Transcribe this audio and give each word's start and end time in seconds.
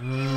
Mm. 0.00 0.27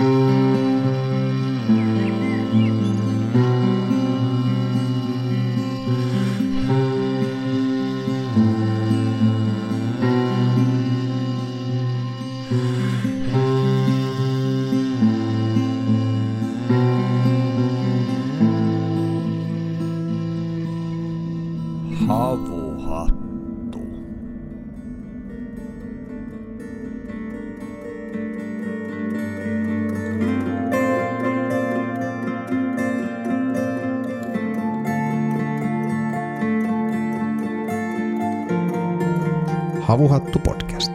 Havuhattu 40.02 40.40
podcast. 40.40 40.92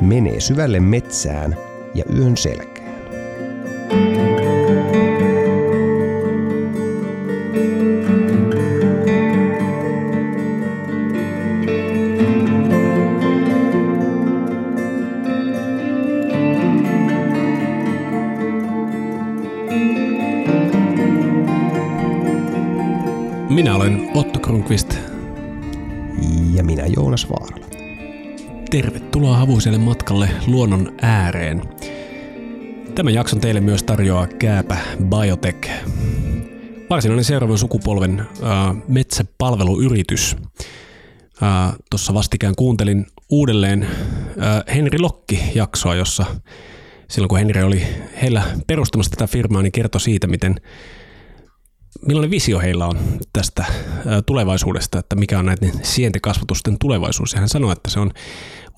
Menee 0.00 0.40
syvälle 0.40 0.80
metsään 0.80 1.56
ja 1.94 2.04
yön 2.18 2.36
selkään. 2.36 2.69
Havuiselle 29.40 29.78
matkalle 29.78 30.30
luonnon 30.46 30.92
ääreen. 31.02 31.62
Tämän 32.94 33.14
jakson 33.14 33.40
teille 33.40 33.60
myös 33.60 33.82
tarjoaa 33.82 34.26
Kääpä 34.26 34.76
Biotech. 35.04 35.70
Varsinainen 36.90 37.24
seuraavan 37.24 37.58
sukupolven 37.58 38.20
äh, 38.20 38.26
metsäpalveluyritys. 38.88 40.36
Äh, 41.42 41.72
Tuossa 41.90 42.14
vastikään 42.14 42.54
kuuntelin 42.56 43.06
uudelleen 43.30 43.82
äh, 43.82 44.74
Henri 44.74 44.98
Lokki-jaksoa, 44.98 45.94
jossa 45.94 46.26
silloin 47.08 47.28
kun 47.28 47.38
Henri 47.38 47.62
oli 47.62 47.82
heillä 48.22 48.42
perustamassa 48.66 49.10
tätä 49.10 49.26
firmaa, 49.26 49.62
niin 49.62 49.72
kertoi 49.72 50.00
siitä, 50.00 50.26
miten 50.26 50.54
millainen 52.06 52.30
visio 52.30 52.58
heillä 52.58 52.86
on 52.86 52.98
tästä 53.32 53.64
tulevaisuudesta, 54.26 54.98
että 54.98 55.16
mikä 55.16 55.38
on 55.38 55.46
näiden 55.46 55.72
sientekasvatusten 55.82 56.76
tulevaisuus. 56.80 57.32
Ja 57.32 57.40
hän 57.40 57.48
sanoi, 57.48 57.72
että 57.72 57.90
se 57.90 58.00
on 58.00 58.10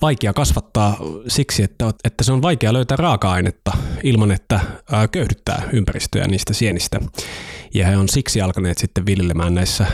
vaikea 0.01 0.33
kasvattaa 0.33 0.97
siksi, 1.27 1.63
että, 1.63 1.91
että 2.03 2.23
se 2.23 2.31
on 2.31 2.41
vaikea 2.41 2.73
löytää 2.73 2.97
raaka-ainetta 2.97 3.71
ilman, 4.03 4.31
että 4.31 4.59
ää, 4.91 5.07
köyhdyttää 5.07 5.69
ympäristöä 5.73 6.27
niistä 6.27 6.53
sienistä. 6.53 6.99
Ja 7.73 7.87
he 7.87 7.97
on 7.97 8.09
siksi 8.09 8.41
alkaneet 8.41 8.77
sitten 8.77 9.05
viljelemään 9.05 9.55
näissä 9.55 9.85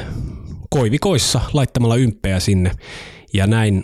koivikoissa 0.70 1.42
laittamalla 1.54 1.96
ymppejä 1.96 2.40
sinne. 2.40 2.72
Ja 3.34 3.48
näin 3.48 3.84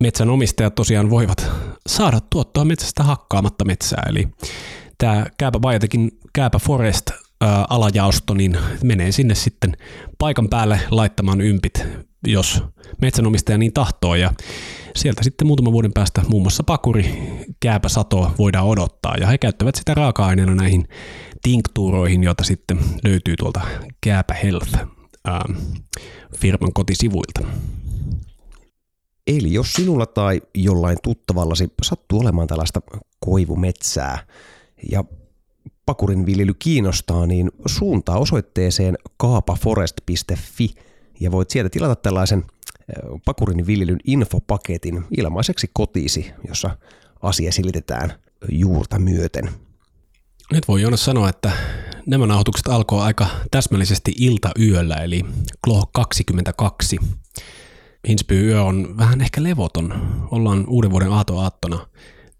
metsänomistajat 0.00 0.74
tosiaan 0.74 1.10
voivat 1.10 1.50
saada 1.88 2.20
tuottoa 2.30 2.64
metsästä 2.64 3.02
hakkaamatta 3.02 3.64
metsää. 3.64 4.02
Eli 4.08 4.28
tämä 4.98 5.26
Kääpä 5.38 5.58
Biotekin 5.60 6.10
Kääpä 6.32 6.58
Forest 6.58 7.10
alajaosto, 7.68 8.34
niin 8.34 8.58
menee 8.84 9.12
sinne 9.12 9.34
sitten 9.34 9.76
paikan 10.18 10.48
päälle 10.48 10.80
laittamaan 10.90 11.40
ympit, 11.40 11.86
jos 12.26 12.62
metsänomistaja 13.02 13.58
niin 13.58 13.72
tahtoo. 13.72 14.14
Ja 14.14 14.32
sieltä 14.96 15.22
sitten 15.22 15.46
muutaman 15.46 15.72
vuoden 15.72 15.92
päästä 15.92 16.22
muun 16.28 16.42
muassa 16.42 16.64
pakuri, 16.64 17.22
kääpä 17.60 17.88
sato 17.88 18.32
voidaan 18.38 18.66
odottaa. 18.66 19.16
Ja 19.16 19.26
he 19.26 19.38
käyttävät 19.38 19.74
sitä 19.74 19.94
raaka-aineena 19.94 20.54
näihin 20.54 20.88
tinktuuroihin, 21.42 22.24
joita 22.24 22.44
sitten 22.44 22.78
löytyy 23.04 23.36
tuolta 23.36 23.60
Kääpä 24.00 24.34
Health 24.34 24.78
ää, 25.24 25.44
firman 26.38 26.72
kotisivuilta. 26.72 27.40
Eli 29.26 29.52
jos 29.52 29.72
sinulla 29.72 30.06
tai 30.06 30.42
jollain 30.54 30.98
tuttavallasi 31.02 31.68
sattuu 31.82 32.20
olemaan 32.20 32.48
tällaista 32.48 32.80
koivumetsää 33.20 34.18
ja 34.90 35.04
pakurin 35.86 36.26
viljely 36.26 36.54
kiinnostaa, 36.58 37.26
niin 37.26 37.50
suuntaa 37.66 38.18
osoitteeseen 38.18 38.98
kaapaforest.fi 39.16 40.74
ja 41.20 41.32
voit 41.32 41.50
sieltä 41.50 41.70
tilata 41.70 41.96
tällaisen 41.96 42.44
pakurin 43.24 43.66
viljelyn 43.66 44.00
infopaketin 44.04 45.04
ilmaiseksi 45.16 45.70
kotiisi, 45.72 46.30
jossa 46.48 46.76
asia 47.22 47.52
silitetään 47.52 48.12
juurta 48.48 48.98
myöten. 48.98 49.50
Nyt 50.52 50.68
voi 50.68 50.82
Joonas 50.82 51.04
sanoa, 51.04 51.28
että 51.28 51.52
nämä 52.06 52.26
nauhoitukset 52.26 52.68
alkoi 52.68 53.02
aika 53.02 53.26
täsmällisesti 53.50 54.12
ilta-yöllä, 54.18 54.96
eli 54.96 55.24
Klo 55.64 55.84
22. 55.92 56.98
Hinsby 58.08 58.40
yö 58.40 58.62
on 58.62 58.96
vähän 58.96 59.20
ehkä 59.20 59.42
levoton. 59.42 59.94
Ollaan 60.30 60.64
uuden 60.68 60.90
vuoden 60.90 61.12
aattona 61.12 61.86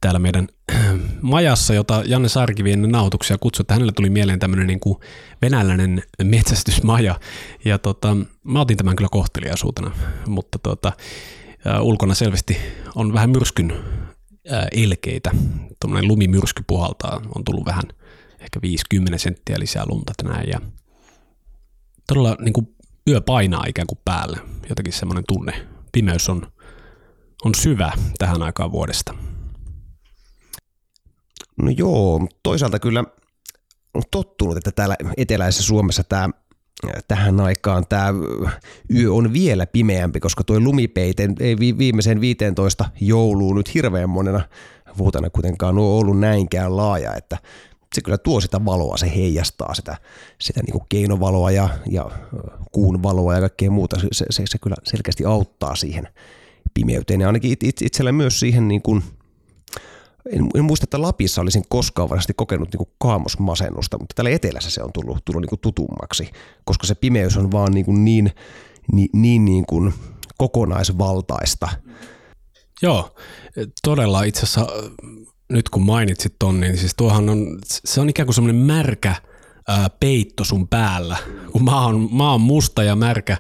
täällä 0.05 0.19
meidän 0.19 0.49
majassa, 1.23 1.75
jota 1.75 2.03
Janne 2.07 2.29
Sarkivi 2.29 2.73
ennen 2.73 2.91
nauhoituksia 2.91 3.39
kutsui, 3.39 3.63
että 3.63 3.75
hänelle 3.75 3.93
tuli 3.93 4.11
mieleen 4.11 4.39
tämmöinen 4.39 4.67
niin 4.67 4.81
kuin 4.81 4.99
venäläinen 5.43 6.03
metsästysmaja. 6.23 7.21
Ja 7.65 7.79
tota, 7.79 8.17
mä 8.45 8.61
otin 8.61 8.77
tämän 8.77 8.97
kyllä 8.97 9.09
kohteliaisuutena, 9.13 9.91
mutta 10.27 10.59
tota, 10.59 10.93
ulkona 11.81 12.15
selvästi 12.15 12.57
on 12.95 13.13
vähän 13.13 13.31
myrskyn 13.31 13.73
ä, 14.53 14.69
elkeitä. 14.73 15.31
Tuommoinen 15.81 16.09
lumimyrsky 16.09 16.65
puhaltaa, 16.67 17.21
on 17.35 17.45
tullut 17.45 17.67
vähän 17.67 17.85
ehkä 18.41 18.63
50 18.63 19.19
senttiä 19.19 19.57
lisää 19.59 19.85
lunta 19.89 20.13
tänään 20.23 20.45
ja 20.49 20.61
todella 22.09 22.37
niin 22.41 22.53
kuin 22.53 22.75
yö 23.09 23.21
painaa 23.21 23.65
ikään 23.69 23.87
kuin 23.87 23.99
päälle. 24.05 24.39
Jotenkin 24.69 24.93
semmoinen 24.93 25.25
tunne. 25.29 25.67
Pimeys 25.93 26.29
on, 26.29 26.53
on 27.45 27.55
syvä 27.55 27.93
tähän 28.19 28.43
aikaan 28.43 28.73
vuodesta. 28.73 29.15
No 31.63 31.71
joo, 31.77 32.27
toisaalta 32.43 32.79
kyllä 32.79 33.05
on 33.95 34.03
tottunut, 34.11 34.57
että 34.57 34.73
täällä 34.73 34.97
eteläisessä 35.17 35.63
Suomessa 35.63 36.05
tämä 36.05 36.29
tähän 37.09 37.41
aikaan 37.41 37.87
tämä 37.89 38.15
yö 38.95 39.13
on 39.13 39.33
vielä 39.33 39.67
pimeämpi, 39.67 40.21
koska 40.21 40.45
tuo 40.45 40.61
lumipeite 40.61 41.29
ei 41.41 41.59
viimeisen 41.59 42.21
15 42.21 42.85
jouluun 43.01 43.57
nyt 43.57 43.75
hirveän 43.75 44.11
monena 44.11 44.41
vuotena 44.99 45.31
kuitenkaan 45.31 45.79
ole 45.79 45.99
ollut 45.99 46.19
näinkään 46.19 46.77
laaja, 46.77 47.15
että 47.15 47.39
se 47.95 48.01
kyllä 48.01 48.19
tuo 48.19 48.41
sitä 48.41 48.65
valoa, 48.65 48.97
se 48.97 49.13
heijastaa 49.17 49.75
sitä, 49.75 49.97
sitä 50.41 50.61
niin 50.61 50.73
kuin 50.73 50.85
keinovaloa 50.89 51.51
ja, 51.51 51.69
ja 51.91 52.11
kuun 52.73 53.03
valoa 53.03 53.35
ja 53.35 53.41
kaikkea 53.41 53.71
muuta. 53.71 54.01
Se, 54.01 54.25
se, 54.31 54.43
se 54.47 54.59
kyllä 54.59 54.77
selkeästi 54.85 55.25
auttaa 55.25 55.77
siihen 55.77 56.09
pimeyteen 56.75 57.21
ja 57.21 57.27
ainakin 57.27 57.57
itsellä 57.63 58.13
myös 58.13 58.41
siihen 58.41 58.69
niin 58.69 58.83
kuin– 58.83 59.03
en, 60.33 60.49
en 60.55 60.65
muista, 60.65 60.85
että 60.85 61.03
Lapissa 61.03 61.41
olisin 61.41 61.65
koskaan 61.69 62.09
varmasti 62.09 62.33
kokenut 62.37 62.69
niin 62.73 62.89
kaamosmasennusta, 62.99 63.99
mutta 63.99 64.15
täällä 64.15 64.31
etelässä 64.31 64.71
se 64.71 64.83
on 64.83 64.93
tullut, 64.93 65.25
tullut 65.25 65.43
niin 65.43 65.49
kuin 65.49 65.61
tutummaksi, 65.61 66.31
koska 66.65 66.87
se 66.87 66.95
pimeys 66.95 67.37
on 67.37 67.53
vaan 67.53 67.73
niin, 67.73 67.85
kuin 67.85 68.05
niin, 68.05 68.31
niin, 68.93 69.09
niin, 69.13 69.45
niin 69.45 69.67
kuin 69.67 69.95
kokonaisvaltaista. 70.39 71.69
Joo, 72.83 73.15
todella 73.83 74.23
itse 74.23 74.43
asiassa 74.43 74.67
nyt 75.49 75.69
kun 75.69 75.83
mainitsit 75.83 76.35
ton, 76.39 76.61
niin 76.61 76.79
siis 76.79 76.95
tuohan 76.97 77.29
on, 77.29 77.59
se 77.65 78.01
on 78.01 78.09
ikään 78.09 78.27
kuin 78.27 78.35
semmoinen 78.35 78.63
märkä 78.63 79.15
ää, 79.69 79.91
peitto 80.01 80.45
sun 80.45 80.69
päällä, 80.69 81.17
kun 81.53 81.65
maa 81.65 81.87
on, 81.87 82.09
maa 82.11 82.35
on 82.35 82.41
musta 82.41 82.83
ja 82.83 82.97
märkä, 82.97 83.37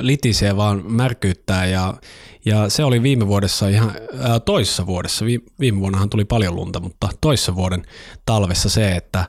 litisee 0.00 0.56
vaan 0.56 0.92
märkyyttää 0.92 1.66
ja, 1.66 1.94
ja 2.44 2.68
se 2.68 2.84
oli 2.84 3.02
viime 3.02 3.26
vuodessa 3.26 3.68
ihan 3.68 3.92
ää, 4.20 4.40
toissa 4.40 4.86
vuodessa, 4.86 5.24
viime 5.60 5.80
vuonnahan 5.80 6.10
tuli 6.10 6.24
paljon 6.24 6.56
lunta, 6.56 6.80
mutta 6.80 7.08
toissa 7.20 7.56
vuoden 7.56 7.82
talvessa 8.26 8.68
se, 8.68 8.92
että 8.92 9.24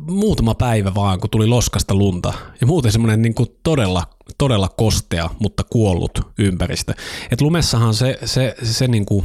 muutama 0.00 0.54
päivä 0.54 0.94
vaan, 0.94 1.20
kun 1.20 1.30
tuli 1.30 1.46
loskasta 1.46 1.94
lunta 1.94 2.32
ja 2.60 2.66
muuten 2.66 2.92
semmoinen 2.92 3.22
niin 3.22 3.34
todella, 3.62 4.02
todella 4.38 4.68
kostea, 4.68 5.30
mutta 5.38 5.64
kuollut 5.64 6.20
ympäristö. 6.38 6.94
Et 7.30 7.40
lumessahan 7.40 7.94
se, 7.94 8.18
se, 8.24 8.54
se, 8.62 8.72
se 8.72 8.88
niin 8.88 9.06
kuin 9.06 9.24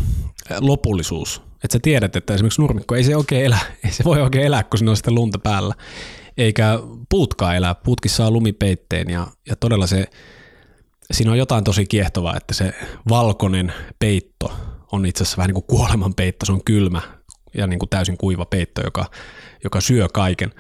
lopullisuus, 0.60 1.42
että 1.64 1.74
sä 1.74 1.80
tiedät, 1.82 2.16
että 2.16 2.34
esimerkiksi 2.34 2.62
nurmikko 2.62 2.96
ei 2.96 3.04
se 3.04 3.16
oikein 3.16 3.46
elä, 3.46 3.60
ei 3.86 3.92
se 3.92 4.04
voi 4.04 4.22
oikein 4.22 4.46
elää, 4.46 4.64
kun 4.64 4.78
siinä 4.78 4.92
on 4.92 4.98
sitä 4.98 5.12
lunta 5.12 5.40
päällä. 5.40 5.76
eikä 6.38 6.80
puutkaan 7.10 7.56
elää. 7.56 7.76
Puutkin 7.76 8.12
saa 8.12 8.32
lumipeitteen 8.32 9.10
ja, 9.10 9.28
ja 9.50 9.56
todella 9.56 9.88
se, 9.88 10.06
siinä 11.12 11.32
on 11.32 11.38
jotain 11.38 11.64
tosi 11.64 11.86
kiehtovaa, 11.86 12.38
että 12.38 12.54
se 12.54 12.74
valkoinen 13.10 13.74
peitto 14.00 14.52
on 14.92 15.06
itse 15.06 15.24
asiassa 15.24 15.38
vähän 15.38 15.48
niin 15.48 15.64
kuin 15.64 15.78
kuoleman 15.78 16.14
peitto, 16.14 16.46
se 16.46 16.52
on 16.52 16.64
kylmä 16.64 17.02
ja 17.54 17.68
niin 17.68 17.80
kuin 17.80 17.90
täysin 17.90 18.18
kuiva 18.18 18.46
peitto, 18.46 18.82
joka, 18.82 19.06
joka 19.64 19.82
syö 19.82 20.08
kaiken 20.14 20.52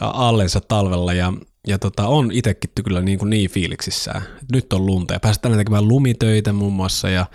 allensa 0.00 0.60
talvella 0.60 1.12
ja, 1.12 1.32
ja 1.66 1.78
tota, 1.78 2.06
on 2.06 2.32
itsekin 2.32 2.70
kyllä 2.84 3.00
niin, 3.00 3.18
kuin 3.18 3.30
niin 3.30 3.50
fiiliksissä. 3.50 4.22
Nyt 4.52 4.72
on 4.72 4.86
lunta 4.86 5.14
ja 5.14 5.20
päästään 5.20 5.56
tekemään 5.56 5.88
lumitöitä 5.88 6.52
muun 6.52 6.72
muassa 6.72 7.08
ja 7.10 7.26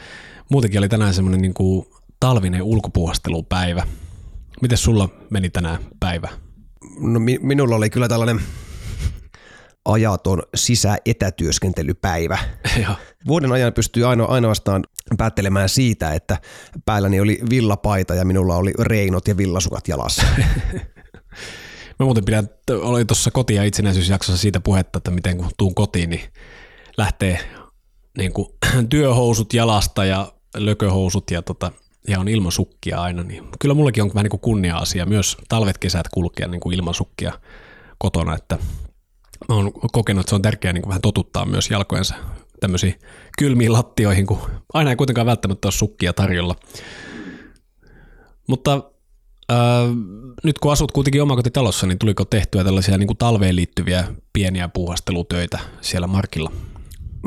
muutenkin 0.50 0.80
oli 0.80 0.90
tänään 0.90 1.14
semmoinen 1.14 1.42
niin 1.42 1.54
kuin 1.54 1.86
talvinen 2.20 2.64
ulkopuhastelupäivä. 2.64 3.88
Miten 4.62 4.78
sulla 4.78 5.10
meni 5.30 5.50
tänään 5.50 5.78
päivä? 6.00 6.30
No 7.00 7.20
mi- 7.20 7.40
minulla 7.42 7.76
oli 7.76 7.90
kyllä 7.90 8.08
tällainen 8.08 8.42
ajaton 9.86 10.44
sisäetätyöskentelypäivä. 10.56 12.38
Vuoden 13.28 13.52
ajan 13.52 13.74
pystyy 13.74 14.10
aino, 14.10 14.28
ainoastaan 14.28 14.84
päättelemään 15.18 15.70
siitä, 15.70 16.14
että 16.14 16.38
päälläni 16.86 17.20
oli 17.20 17.40
villapaita 17.50 18.16
ja 18.16 18.26
minulla 18.26 18.56
oli 18.56 18.74
reinot 18.80 19.28
ja 19.28 19.38
villasukat 19.38 19.88
jalassa. 19.88 20.24
Mä 22.00 22.06
muuten 22.06 22.26
pidän, 22.26 22.50
oli 22.82 23.06
tuossa 23.06 23.32
koti- 23.32 23.56
ja 23.56 23.64
itsenäisyysjaksossa 23.64 24.42
siitä 24.42 24.60
puhetta, 24.60 24.98
että 24.98 25.12
miten 25.12 25.38
kun 25.38 25.50
tuun 25.58 25.76
kotiin, 25.76 26.10
niin 26.10 26.22
lähtee 26.98 27.40
niin 28.18 28.34
kuin, 28.34 28.48
työhousut 28.90 29.54
jalasta 29.54 30.06
ja 30.06 30.32
lököhousut 30.58 31.32
ja, 31.32 31.42
tota, 31.42 31.72
ja 32.08 32.20
on 32.20 32.28
ilmasukkia 32.28 33.02
aina. 33.02 33.24
Niin 33.24 33.48
kyllä 33.60 33.76
mullakin 33.76 34.04
on 34.04 34.10
vähän 34.14 34.24
niin 34.24 34.30
kuin 34.30 34.42
kunnia-asia 34.42 35.06
myös 35.06 35.38
talvet, 35.50 35.78
kesät 35.78 36.08
kulkea 36.14 36.48
niin 36.48 36.62
kuin 36.62 36.76
ilmasukkia 36.76 37.40
kotona, 37.98 38.36
että 38.36 38.58
mä 39.50 39.56
oon 39.56 39.72
kokenut, 39.92 40.22
että 40.22 40.30
se 40.30 40.36
on 40.36 40.42
tärkeää 40.42 40.74
niin 40.74 40.82
kuin 40.82 40.90
vähän 40.90 41.02
totuttaa 41.02 41.46
myös 41.46 41.72
jalkojensa 41.72 42.16
tämmöisiin 42.60 43.00
kylmiin 43.38 43.74
lattioihin, 43.74 44.26
kun 44.26 44.40
aina 44.74 44.90
ei 44.90 44.96
kuitenkaan 44.96 45.28
välttämättä 45.28 45.68
ole 45.68 45.72
sukkia 45.72 46.14
tarjolla. 46.14 46.56
Mutta 48.48 48.82
äh, 49.52 49.58
nyt 50.44 50.60
kun 50.60 50.72
asut 50.72 50.92
kuitenkin 50.92 51.22
omakotitalossa, 51.22 51.88
niin 51.88 52.00
tuliko 52.00 52.26
tehtyä 52.26 52.64
tällaisia 52.64 52.98
niin 52.98 53.08
kuin 53.08 53.18
talveen 53.18 53.56
liittyviä 53.56 54.08
pieniä 54.34 54.68
puuhastelutöitä 54.68 55.60
siellä 55.82 56.08
markilla? 56.08 56.52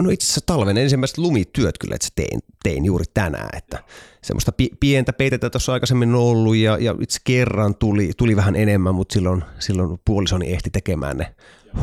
No 0.02 0.10
itse 0.10 0.24
asiassa 0.24 0.40
talven 0.46 0.78
ensimmäiset 0.78 1.18
lumityöt 1.18 1.78
kyllä, 1.78 1.94
että 1.94 2.08
tein, 2.14 2.40
tein 2.62 2.84
juuri 2.84 3.04
tänään, 3.14 3.58
että 3.58 3.84
semmoista 4.22 4.52
pi- 4.52 4.70
pientä 4.80 5.12
peitettä 5.12 5.50
tuossa 5.50 5.72
aikaisemmin 5.72 6.14
on 6.14 6.20
ollut 6.20 6.56
ja, 6.56 6.78
ja 6.78 6.94
itse 7.00 7.18
kerran 7.24 7.74
tuli, 7.74 8.10
tuli 8.16 8.36
vähän 8.36 8.56
enemmän, 8.56 8.94
mutta 8.94 9.12
silloin, 9.12 9.44
silloin 9.58 10.00
puolisoni 10.04 10.52
ehti 10.52 10.70
tekemään 10.70 11.16
ne 11.16 11.34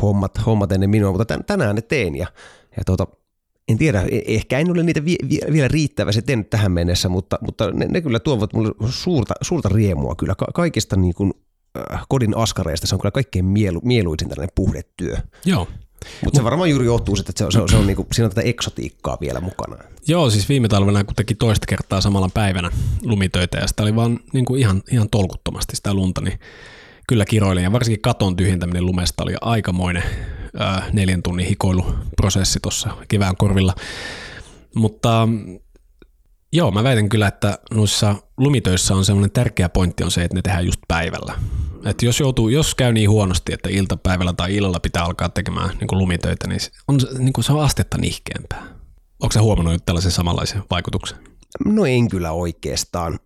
hommat, 0.02 0.46
hommat 0.46 0.72
ennen 0.72 0.90
minua, 0.90 1.12
mutta 1.12 1.38
tänään 1.46 1.76
ne 1.76 1.82
tein 1.82 2.16
ja, 2.16 2.26
ja 2.76 2.82
tuota, 2.86 3.06
en 3.68 3.78
tiedä, 3.78 4.02
e-, 4.02 4.22
ehkä 4.26 4.58
en 4.58 4.70
ole 4.70 4.82
niitä 4.82 5.04
vie, 5.04 5.16
vie, 5.28 5.38
vielä 5.52 5.68
riittävästi 5.68 6.22
tehnyt 6.22 6.50
tähän 6.50 6.72
mennessä, 6.72 7.08
mutta, 7.08 7.38
mutta 7.40 7.70
ne, 7.70 7.86
ne 7.86 8.00
kyllä 8.00 8.20
tuovat 8.20 8.52
mulle 8.52 8.72
suurta, 8.90 9.34
suurta 9.42 9.68
riemua 9.68 10.14
kyllä. 10.14 10.34
Ka- 10.34 10.46
kaikista 10.54 10.96
niin 10.96 11.14
kuin, 11.14 11.32
äh, 11.92 12.06
kodin 12.08 12.36
askareista 12.36 12.86
se 12.86 12.94
on 12.94 13.00
kyllä 13.00 13.12
kaikkein 13.12 13.44
mielu, 13.44 13.80
mieluisin 13.84 14.28
tällainen 14.28 14.52
puhdetyö. 14.54 15.16
Joo. 15.44 15.68
Mutta 16.24 16.38
se 16.38 16.44
varmaan 16.44 16.70
juuri 16.70 16.86
johtuu, 16.86 17.16
että 17.20 17.32
se, 17.36 17.44
on, 17.44 17.52
se, 17.52 17.60
on, 17.60 17.68
se 17.68 17.76
on 17.76 17.86
niinku, 17.86 18.06
siinä 18.12 18.26
on 18.26 18.30
tätä 18.30 18.48
eksotiikkaa 18.48 19.18
vielä 19.20 19.40
mukana. 19.40 19.76
Joo, 20.08 20.30
siis 20.30 20.48
viime 20.48 20.68
talvena 20.68 21.04
kun 21.04 21.14
teki 21.14 21.34
toista 21.34 21.66
kertaa 21.66 22.00
samalla 22.00 22.28
päivänä 22.34 22.70
lumitöitä 23.02 23.58
ja 23.58 23.66
sitä 23.66 23.82
oli 23.82 23.96
vaan 23.96 24.20
niin 24.32 24.44
kuin 24.44 24.60
ihan, 24.60 24.82
ihan 24.90 25.08
tolkuttomasti 25.10 25.76
sitä 25.76 25.94
lunta, 25.94 26.20
niin 26.20 26.38
kyllä 27.08 27.24
kiroilin. 27.24 27.64
Ja 27.64 27.72
varsinkin 27.72 28.02
katon 28.02 28.36
tyhjentäminen 28.36 28.86
lumesta 28.86 29.22
oli 29.22 29.34
aikamoinen 29.40 30.02
ää, 30.58 30.90
neljän 30.92 31.22
tunnin 31.22 31.46
hikoiluprosessi 31.46 32.60
tuossa 32.60 32.90
kevään 33.08 33.36
korvilla. 33.36 33.74
Mutta 34.74 35.28
joo, 36.52 36.70
mä 36.70 36.84
väitän 36.84 37.08
kyllä, 37.08 37.28
että 37.28 37.58
noissa 37.74 38.14
lumitöissä 38.36 38.94
on 38.94 39.04
semmoinen 39.04 39.30
tärkeä 39.30 39.68
pointti 39.68 40.04
on 40.04 40.10
se, 40.10 40.24
että 40.24 40.34
ne 40.34 40.42
tehdään 40.42 40.66
just 40.66 40.80
päivällä. 40.88 41.34
Et 41.84 42.02
jos, 42.02 42.20
joutuu, 42.20 42.48
jos 42.48 42.74
käy 42.74 42.92
niin 42.92 43.10
huonosti, 43.10 43.52
että 43.52 43.68
iltapäivällä 43.68 44.32
tai 44.32 44.56
illalla 44.56 44.80
pitää 44.80 45.04
alkaa 45.04 45.28
tekemään 45.28 45.70
niin 45.80 45.88
kuin 45.88 45.98
lumitöitä, 45.98 46.48
niin, 46.48 46.60
on, 46.88 46.98
niin 47.18 47.32
kuin 47.32 47.44
se 47.44 47.52
on 47.52 47.62
astetta 47.62 47.98
nihkeämpää. 47.98 48.62
Onko 49.20 49.32
sä 49.32 49.42
huomannut 49.42 49.86
tällaisen 49.86 50.10
samanlaisen 50.10 50.62
vaikutuksen? 50.70 51.18
No 51.64 51.86
en 51.86 52.08
kyllä 52.08 52.32
oikeastaan. 52.32 53.18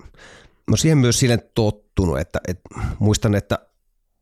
No 0.71 0.77
siihen 0.77 0.99
myös 0.99 1.19
sille 1.19 1.37
tottunut, 1.37 2.19
että, 2.19 2.41
että 2.49 2.63
muistan, 2.99 3.35
että 3.35 3.59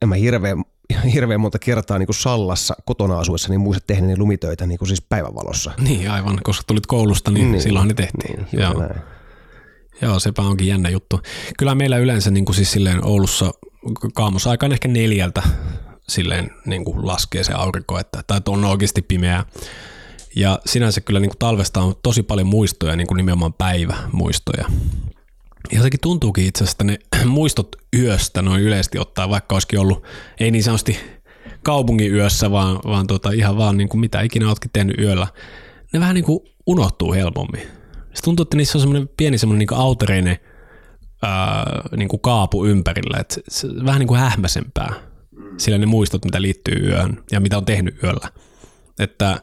en 0.02 0.08
mä 0.08 0.14
hirveän, 0.14 0.64
hirveän 1.14 1.40
monta 1.40 1.58
kertaa 1.58 1.98
niin 1.98 2.06
kuin 2.06 2.16
Sallassa 2.16 2.74
kotona 2.84 3.18
asuessa 3.18 3.48
niin 3.48 3.60
muistat 3.60 3.86
tehneeni 3.86 4.18
lumitöitä 4.18 4.66
niin 4.66 4.78
kuin 4.78 4.88
siis 4.88 5.02
päivänvalossa. 5.02 5.72
Niin 5.80 6.10
aivan, 6.10 6.38
koska 6.42 6.64
tulit 6.66 6.86
koulusta, 6.86 7.30
niin, 7.30 7.52
niin 7.52 7.62
silloin 7.62 7.88
ne 7.88 7.94
tehtiin. 7.94 8.36
Niin, 8.36 8.60
Joo. 8.60 8.80
Näin. 8.80 9.00
Joo, 10.02 10.18
sepä 10.18 10.42
onkin 10.42 10.66
jännä 10.66 10.88
juttu. 10.88 11.20
Kyllä 11.58 11.74
meillä 11.74 11.98
yleensä 11.98 12.30
niin 12.30 12.44
kuin 12.44 12.56
siis 12.56 12.72
silleen 12.72 13.04
Oulussa 13.04 13.50
kaamosaikaan 14.14 14.72
ehkä 14.72 14.88
neljältä 14.88 15.42
silleen 16.08 16.50
niin 16.66 16.84
kuin 16.84 17.06
laskee 17.06 17.44
se 17.44 17.52
aurinko, 17.52 17.98
että, 17.98 18.22
tai 18.26 18.40
on 18.48 18.64
oikeasti 18.64 19.02
pimeää. 19.02 19.44
Ja 20.36 20.58
sinänsä 20.66 21.00
kyllä 21.00 21.20
niin 21.20 21.30
kuin 21.30 21.38
talvesta 21.38 21.80
on 21.80 21.94
tosi 22.02 22.22
paljon 22.22 22.46
muistoja, 22.46 22.96
niin 22.96 23.06
kuin 23.06 23.16
nimenomaan 23.16 23.52
päivämuistoja. 23.52 24.64
Jotenkin 25.72 26.00
tuntuukin 26.00 26.46
itse 26.46 26.64
asiassa, 26.64 26.84
että 26.84 26.84
ne 26.84 27.24
muistot 27.38 27.76
yöstä 27.96 28.42
noin 28.42 28.62
yleisesti 28.62 28.98
ottaa, 28.98 29.28
vaikka 29.28 29.54
olisikin 29.54 29.78
ollut, 29.78 30.04
ei 30.40 30.50
niin 30.50 30.64
sanotusti 30.64 30.98
kaupungin 31.62 32.14
yössä, 32.14 32.50
vaan, 32.50 32.80
vaan 32.84 33.06
tota, 33.06 33.30
ihan 33.30 33.56
vaan 33.56 33.76
niin 33.76 33.88
kuin 33.88 34.00
mitä 34.00 34.20
ikinä 34.20 34.48
oletkin 34.48 34.70
tehnyt 34.72 34.98
yöllä, 34.98 35.26
ne 35.92 36.00
vähän 36.00 36.14
niin 36.14 36.24
kuin 36.24 36.40
unohtuu 36.66 37.12
helpommin. 37.12 37.62
Se 38.14 38.22
tuntuu, 38.22 38.42
että 38.42 38.56
niissä 38.56 38.78
on 38.78 38.80
semmoinen 38.80 39.08
pieni 39.16 39.38
semmoinen 39.38 39.58
niin 39.58 39.80
autereinen 39.80 40.38
ää, 41.22 41.64
niin 41.96 42.08
kuin 42.08 42.20
kaapu 42.20 42.66
ympärillä, 42.66 43.18
että 43.20 43.40
se 43.48 43.66
on 43.66 43.86
vähän 43.86 43.98
niin 43.98 44.08
kuin 44.08 44.20
hähmäsempää, 44.20 44.92
sillä 45.56 45.78
ne 45.78 45.86
muistot, 45.86 46.24
mitä 46.24 46.42
liittyy 46.42 46.74
yöhön 46.74 47.24
ja 47.32 47.40
mitä 47.40 47.58
on 47.58 47.64
tehnyt 47.64 48.02
yöllä. 48.02 48.28
Että 48.98 49.42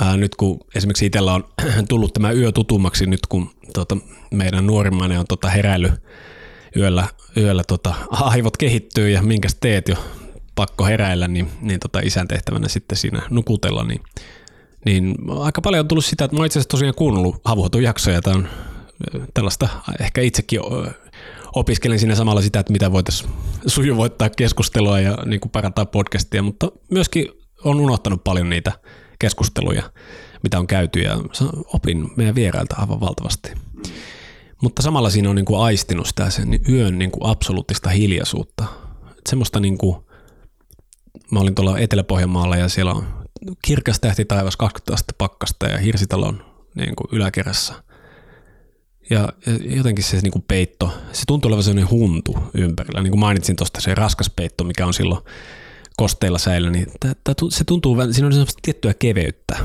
ää, 0.00 0.16
nyt 0.16 0.34
kun 0.34 0.60
esimerkiksi 0.74 1.06
itsellä 1.06 1.34
on 1.34 1.44
tullut 1.88 2.12
tämä 2.12 2.32
yö 2.32 2.52
tutummaksi 2.52 3.06
nyt, 3.06 3.20
kun 3.28 3.50
tota, 3.74 3.96
meidän 4.30 4.66
nuorimmainen 4.66 5.18
on 5.18 5.26
tota, 5.28 5.48
heräily 5.48 5.92
yöllä, 6.76 7.08
yöllä 7.36 7.62
tota, 7.68 7.94
aivot 8.10 8.56
kehittyy 8.56 9.10
ja 9.10 9.22
minkäs 9.22 9.56
teet 9.60 9.88
jo 9.88 9.96
pakko 10.54 10.84
heräillä, 10.84 11.28
niin, 11.28 11.50
niin 11.60 11.80
tota, 11.80 12.00
isän 12.00 12.28
tehtävänä 12.28 12.68
sitten 12.68 12.98
siinä 12.98 13.22
nukutella, 13.30 13.84
niin, 13.84 14.00
niin 14.84 15.14
aika 15.40 15.60
paljon 15.60 15.80
on 15.80 15.88
tullut 15.88 16.04
sitä, 16.04 16.24
että 16.24 16.36
mä 16.36 16.46
itse 16.46 16.58
asiassa 16.58 16.68
tosiaan 16.68 16.94
kuunnellut 16.94 17.40
havuhatun 17.44 17.82
jaksoja, 17.82 18.22
tämä 18.22 18.36
on 18.36 18.48
tällaista 19.34 19.68
ehkä 20.00 20.20
itsekin 20.20 20.60
opiskelin 21.54 21.98
siinä 21.98 22.14
samalla 22.14 22.42
sitä, 22.42 22.60
että 22.60 22.72
mitä 22.72 22.92
voitaisiin 22.92 23.30
sujuvoittaa 23.66 24.30
keskustelua 24.30 25.00
ja 25.00 25.18
niin 25.24 25.40
kuin 25.40 25.50
parantaa 25.50 25.86
podcastia, 25.86 26.42
mutta 26.42 26.72
myöskin 26.90 27.28
on 27.64 27.80
unohtanut 27.80 28.24
paljon 28.24 28.50
niitä 28.50 28.72
keskusteluja, 29.18 29.82
mitä 30.42 30.58
on 30.58 30.66
käyty 30.66 31.00
ja 31.00 31.18
opin 31.74 32.10
meidän 32.16 32.34
vierailta 32.34 32.76
aivan 32.78 33.00
valtavasti. 33.00 33.52
Mutta 34.62 34.82
samalla 34.82 35.10
siinä 35.10 35.30
on 35.30 35.36
niin 35.36 35.44
kuin 35.44 35.60
aistinut 35.60 36.06
sitä 36.06 36.30
sen 36.30 36.60
yön 36.68 36.98
niin 36.98 37.10
kuin 37.10 37.30
absoluuttista 37.30 37.90
hiljaisuutta. 37.90 38.64
Et 39.10 39.26
semmoista 39.28 39.60
niin 39.60 39.78
kuin, 39.78 39.96
mä 41.30 41.40
olin 41.40 41.54
tuolla 41.54 41.78
Etelä-Pohjanmaalla 41.78 42.56
ja 42.56 42.68
siellä 42.68 42.92
on 42.92 43.06
kirkas 43.62 44.00
tähti 44.00 44.24
taivas 44.24 44.56
20 44.56 44.94
astetta 44.94 45.14
pakkasta 45.18 45.66
ja 45.66 45.78
hirsitalon 45.78 46.44
niin 46.74 46.96
kuin 46.96 47.08
yläkerrassa– 47.12 47.74
ja 49.10 49.32
jotenkin 49.76 50.04
se 50.04 50.20
niin 50.20 50.32
kuin 50.32 50.44
peitto, 50.48 50.92
se 51.12 51.22
tuntuu 51.26 51.48
olevan 51.48 51.62
sellainen 51.62 51.90
huntu 51.90 52.38
ympärillä. 52.54 53.02
Niin 53.02 53.10
kuin 53.10 53.20
mainitsin 53.20 53.56
tuosta 53.56 53.80
se 53.80 53.94
raskas 53.94 54.30
peitto, 54.30 54.64
mikä 54.64 54.86
on 54.86 54.94
silloin 54.94 55.24
kosteilla 55.98 56.38
säillä, 56.38 56.70
niin 56.70 56.86
se 57.50 57.64
tuntuu, 57.64 57.96
siinä 58.10 58.26
on 58.26 58.32
sellaista 58.32 58.58
tiettyä 58.62 58.94
keveyttä. 58.94 59.58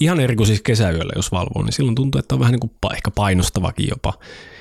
Ihan 0.00 0.20
eri 0.20 0.36
kuin 0.36 0.46
siis 0.46 0.62
kesäyöllä, 0.62 1.12
jos 1.16 1.32
valvoo, 1.32 1.62
niin 1.62 1.72
silloin 1.72 1.94
tuntuu, 1.94 2.18
että 2.18 2.34
on 2.34 2.40
vähän 2.40 2.52
niin 2.52 2.60
kuin 2.60 2.72
ehkä 2.94 3.10
painostavakin 3.10 3.88
jopa. 3.88 4.12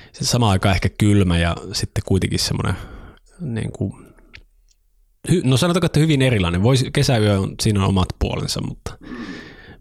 Sitten 0.06 0.28
samaan 0.28 0.52
aikaan 0.52 0.76
ehkä 0.76 0.90
kylmä 0.90 1.38
ja 1.38 1.56
sitten 1.74 2.04
kuitenkin 2.06 2.40
semmoinen, 2.40 2.76
niin 3.40 3.72
kuin, 3.72 3.94
no 5.44 5.58
sanotaanko, 5.58 5.86
että 5.86 6.00
hyvin 6.00 6.22
erilainen. 6.22 6.64
Voisi, 6.64 6.92
kesäyö 6.92 7.40
on, 7.40 7.56
siinä 7.62 7.84
on 7.84 7.90
omat 7.90 8.10
puolensa, 8.20 8.62
mutta 8.62 8.98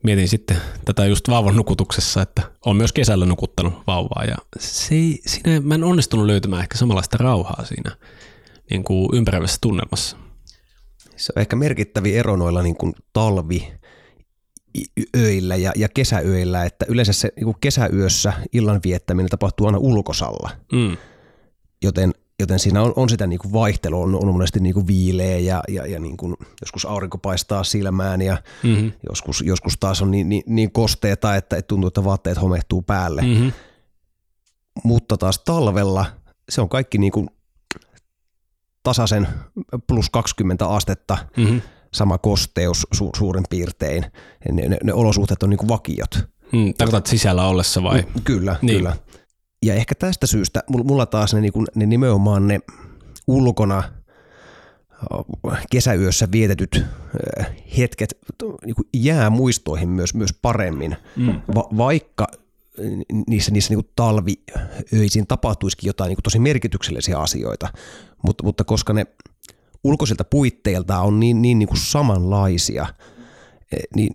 mietin 0.02 0.28
sitten 0.28 0.56
tätä 0.85 1.06
just 1.06 1.28
vauvan 1.28 1.56
nukutuksessa, 1.56 2.23
että 2.23 2.42
on 2.66 2.76
myös 2.76 2.92
kesällä 2.92 3.26
nukuttanut 3.26 3.75
vauvaa 3.87 4.25
ja 4.25 4.37
se 4.59 4.94
ei, 4.94 5.21
siinä 5.26 5.61
mä 5.61 5.75
en 5.75 5.85
onnistunut 5.85 6.26
löytämään 6.26 6.62
ehkä 6.62 6.78
samanlaista 6.78 7.16
rauhaa 7.21 7.64
siinä 7.64 7.97
niin 8.71 8.85
kuin 8.85 9.09
ympäröivässä 9.12 9.59
tunnelmassa. 9.61 10.24
Se 11.16 11.33
on 11.37 11.40
ehkä 11.40 11.56
merkittävi 11.56 12.16
ero 12.16 12.37
noilla 12.37 12.62
niin 12.62 12.76
kuin 12.76 12.92
talvi 13.12 13.73
öillä 15.16 15.56
ja, 15.56 15.73
ja 15.76 15.88
kesäöillä, 15.88 16.64
että 16.64 16.87
yleensä 16.88 17.12
se 17.12 17.33
niin 17.37 17.54
kesäyössä 17.61 18.33
illan 18.52 18.80
viettäminen 18.85 19.30
tapahtuu 19.30 19.66
aina 19.66 19.78
ulkosalla. 19.78 20.50
Mm. 20.73 20.97
Joten 21.83 22.12
joten 22.40 22.59
siinä 22.59 22.83
on, 22.83 22.92
on 22.97 23.09
sitä 23.09 23.26
niin 23.26 23.38
kuin 23.38 23.52
vaihtelua, 23.52 24.04
on, 24.04 24.14
on 24.14 24.33
monesti 24.33 24.61
niin 24.61 24.75
kuin 24.75 24.87
viileä 24.87 25.38
ja, 25.38 25.62
ja, 25.68 25.87
ja 25.87 26.00
niin 26.00 26.16
kuin 26.16 26.35
joskus 26.61 26.85
aurinko 26.85 27.18
paistaa 27.18 27.64
silmään 27.64 28.23
ja 28.23 28.37
mm-hmm. 28.62 28.92
joskus, 29.09 29.42
joskus 29.42 29.78
taas 29.80 30.02
on 30.02 30.11
niin, 30.11 30.28
niin, 30.28 30.42
niin 30.47 30.73
kosteeta, 30.73 31.37
että 31.37 31.62
tuntuu, 31.62 31.88
että 31.88 32.04
vaatteet 32.04 32.40
homehtuu 32.40 32.83
päälle. 32.83 33.23
Mm-hmm. 33.23 33.52
Mutta 34.85 35.16
taas 35.16 35.38
talvella 35.38 36.06
se 36.49 36.61
on 36.61 36.68
kaikki 36.68 36.99
niin 36.99 37.12
kuin 37.12 37.28
tasaisen 38.84 39.28
plus 39.86 40.10
20 40.10 40.66
astetta, 40.66 41.18
mm-hmm. 41.36 41.60
sama 41.94 42.18
kosteus 42.18 42.86
su, 42.92 43.10
suurin 43.16 43.44
piirtein. 43.50 44.04
Ne, 44.52 44.68
ne, 44.68 44.78
ne 44.82 44.92
olosuhteet 44.92 45.42
on 45.42 45.50
niin 45.50 45.58
kuin 45.58 45.68
vakiot. 45.68 46.28
Mm, 46.52 46.74
tarkoitat 46.78 47.06
sisällä 47.06 47.46
ollessa 47.46 47.82
vai? 47.82 48.02
Mm, 48.02 48.22
kyllä, 48.24 48.56
niin. 48.62 48.76
kyllä. 48.76 48.96
Ja 49.62 49.74
ehkä 49.74 49.94
tästä 49.94 50.26
syystä 50.26 50.62
mulla 50.68 51.06
taas 51.06 51.34
ne, 51.34 51.40
niin 51.40 51.52
kuin, 51.52 51.66
ne 51.74 51.86
nimenomaan 51.86 52.48
ne 52.48 52.60
ulkona 53.26 53.82
kesäyössä 55.70 56.28
vietetyt 56.32 56.84
hetket 57.78 58.18
niin 58.64 58.74
kuin 58.74 58.88
jää 58.94 59.30
muistoihin 59.30 59.88
myös, 59.88 60.14
myös 60.14 60.30
paremmin, 60.42 60.96
mm. 61.16 61.40
Va- 61.54 61.68
vaikka 61.76 62.26
niissä, 63.26 63.50
niissä 63.50 63.75
niin 63.75 63.88
talviöisin 63.97 65.26
tapahtuisikin 65.26 65.88
jotain 65.88 66.09
niin 66.09 66.23
tosi 66.23 66.38
merkityksellisiä 66.38 67.19
asioita, 67.19 67.69
mutta, 68.23 68.45
mutta 68.45 68.64
koska 68.64 68.93
ne 68.93 69.07
ulkoisilta 69.85 70.25
puitteilta 70.25 71.00
on 71.00 71.21
niin, 71.21 71.43
niin, 71.43 71.59
niin 71.59 71.69
kuin 71.69 71.78
samanlaisia, 71.78 72.87
e, 73.73 73.76
niin 73.97 74.12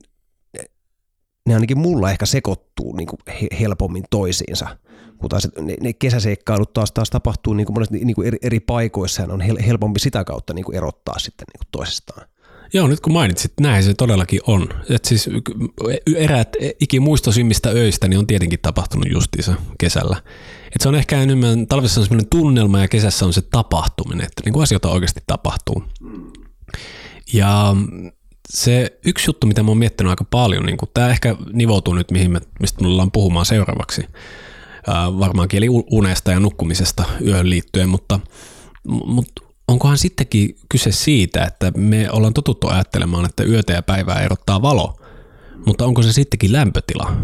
ne 1.45 1.53
ainakin 1.53 1.77
mulla 1.77 2.11
ehkä 2.11 2.25
sekoittuu 2.25 2.95
niin 2.95 3.07
kuin 3.07 3.19
helpommin 3.59 4.03
toisiinsa. 4.09 4.77
Kun 5.17 5.29
taas 5.29 5.47
ne, 5.61 5.75
ne 5.81 5.93
kesäseikkailut 5.93 6.73
taas, 6.73 6.91
taas 6.91 7.09
tapahtuu 7.09 7.53
niin 7.53 7.65
kuin 7.65 7.75
monesti 7.75 8.05
niin 8.05 8.15
kuin 8.15 8.27
eri, 8.27 8.37
eri 8.41 8.59
paikoissa 8.59 9.21
ja 9.21 9.33
on 9.33 9.41
helpompi 9.41 9.99
sitä 9.99 10.23
kautta 10.23 10.53
niin 10.53 10.65
kuin 10.65 10.75
erottaa 10.75 11.19
sitten 11.19 11.45
niin 11.53 11.59
kuin 11.59 11.67
toisestaan. 11.71 12.27
Joo, 12.73 12.87
nyt 12.87 12.99
kun 12.99 13.13
mainitsit, 13.13 13.53
näin 13.61 13.83
se 13.83 13.93
todellakin 13.93 14.39
on. 14.47 14.69
Et 14.89 15.05
siis 15.05 15.29
eräät 16.15 16.49
ikimuistosimmista 16.79 17.69
öistä 17.69 18.07
niin 18.07 18.19
on 18.19 18.27
tietenkin 18.27 18.59
tapahtunut 18.61 19.11
justiinsa 19.11 19.53
kesällä. 19.77 20.21
Et 20.75 20.81
se 20.81 20.89
on 20.89 20.95
ehkä 20.95 21.21
enemmän, 21.21 21.67
talvessa 21.67 22.01
on 22.01 22.05
sellainen 22.05 22.29
tunnelma 22.29 22.79
ja 22.79 22.87
kesässä 22.87 23.25
on 23.25 23.33
se 23.33 23.41
tapahtuminen, 23.41 24.25
että 24.25 24.41
niin 24.45 24.53
kuin 24.53 24.63
asioita 24.63 24.89
oikeasti 24.89 25.21
tapahtuu. 25.27 25.83
Ja 27.33 27.75
se 28.49 28.99
yksi 29.05 29.29
juttu, 29.29 29.47
mitä 29.47 29.63
mä 29.63 29.71
oon 29.71 29.77
miettinyt 29.77 30.09
aika 30.09 30.23
paljon, 30.23 30.65
niin 30.65 30.77
tämä 30.93 31.09
ehkä 31.09 31.35
nivoutuu 31.53 31.93
nyt, 31.93 32.11
mihin 32.11 32.31
me, 32.31 32.41
mistä 32.59 32.81
me 32.81 32.87
ollaan 32.87 33.11
puhumaan 33.11 33.45
seuraavaksi, 33.45 34.03
ää, 34.87 35.19
varmaankin 35.19 35.57
eli 35.57 35.67
unesta 35.91 36.31
ja 36.31 36.39
nukkumisesta 36.39 37.03
yöhön 37.25 37.49
liittyen, 37.49 37.89
mutta, 37.89 38.19
mutta 39.05 39.41
onkohan 39.69 39.97
sittenkin 39.97 40.55
kyse 40.69 40.91
siitä, 40.91 41.43
että 41.43 41.71
me 41.77 42.11
ollaan 42.11 42.33
totuttu 42.33 42.67
ajattelemaan, 42.67 43.25
että 43.25 43.43
yötä 43.43 43.73
ja 43.73 43.83
päivää 43.83 44.21
erottaa 44.21 44.61
valo, 44.61 44.99
mutta 45.65 45.85
onko 45.85 46.03
se 46.03 46.13
sittenkin 46.13 46.53
lämpötila? 46.53 47.15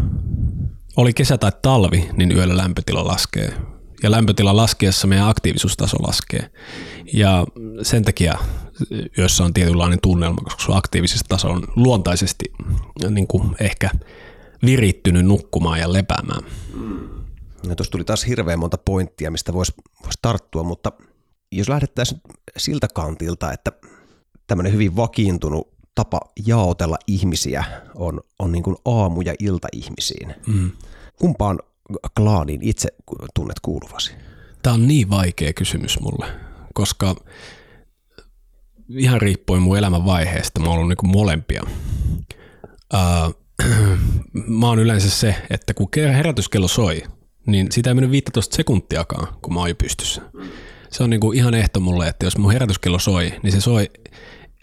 Oli 0.96 1.12
kesä 1.12 1.38
tai 1.38 1.52
talvi, 1.62 2.08
niin 2.16 2.32
yöllä 2.32 2.56
lämpötila 2.56 3.06
laskee. 3.06 3.52
Ja 4.02 4.10
lämpötila 4.10 4.56
laskiessa 4.56 5.06
meidän 5.06 5.28
aktiivisuustaso 5.28 5.96
laskee. 5.96 6.50
Ja 7.12 7.46
sen 7.82 8.04
takia 8.04 8.38
yössä 9.18 9.44
on 9.44 9.54
tietynlainen 9.54 9.98
tunnelma, 10.02 10.40
koska 10.44 10.62
sun 10.62 10.76
aktiivisuustaso 10.76 11.50
on 11.50 11.62
luontaisesti 11.76 12.44
niin 13.10 13.26
kuin 13.26 13.56
ehkä 13.60 13.90
virittynyt 14.64 15.26
nukkumaan 15.26 15.80
ja 15.80 15.92
lepäämään. 15.92 16.42
No, 17.66 17.74
tuossa 17.74 17.90
tuli 17.90 18.04
taas 18.04 18.26
hirveän 18.26 18.58
monta 18.58 18.78
pointtia, 18.78 19.30
mistä 19.30 19.52
voisi 19.52 19.72
vois 20.02 20.18
tarttua, 20.22 20.62
mutta– 20.62 20.92
jos 21.52 21.68
lähdettäisiin 21.68 22.20
siltä 22.56 22.88
kantilta, 22.94 23.52
että 23.52 23.72
tämmöinen 24.46 24.72
hyvin 24.72 24.96
vakiintunut 24.96 25.68
tapa 25.94 26.20
jaotella 26.46 26.96
ihmisiä 27.06 27.64
on, 27.94 28.20
on 28.38 28.52
niin 28.52 28.62
kuin 28.62 28.76
aamu- 28.84 29.20
ja 29.20 29.34
ilta-ihmisiin. 29.38 30.34
Mm. 30.46 30.70
Kumpaan 31.18 31.58
klaaniin 32.16 32.62
itse 32.62 32.88
tunnet 33.34 33.60
kuuluvasi? 33.62 34.12
Tämä 34.62 34.74
on 34.74 34.88
niin 34.88 35.10
vaikea 35.10 35.52
kysymys 35.52 36.00
mulle, 36.00 36.26
koska 36.74 37.16
ihan 38.88 39.20
riippuen 39.20 39.62
mun 39.62 39.78
elämän 39.78 40.04
vaiheesta, 40.04 40.60
mä 40.60 40.66
oon 40.66 40.74
ollut 40.78 40.88
niin 40.88 41.12
molempia. 41.12 41.62
Uh, 42.94 43.34
mä 44.60 44.68
oon 44.68 44.78
yleensä 44.78 45.10
se, 45.10 45.34
että 45.50 45.74
kun 45.74 45.88
herätyskello 45.96 46.68
soi, 46.68 47.02
niin 47.46 47.72
sitä 47.72 47.90
ei 47.90 47.94
mennyt 47.94 48.10
15 48.10 48.56
sekuntiakaan, 48.56 49.34
kun 49.42 49.54
mä 49.54 49.60
oon 49.60 49.68
jo 49.68 49.74
pystyssä 49.74 50.22
se 50.96 51.02
on 51.02 51.10
niinku 51.10 51.32
ihan 51.32 51.54
ehto 51.54 51.80
mulle, 51.80 52.08
että 52.08 52.26
jos 52.26 52.38
mun 52.38 52.52
herätyskello 52.52 52.98
soi, 52.98 53.32
niin 53.42 53.52
se 53.52 53.60
soi, 53.60 53.90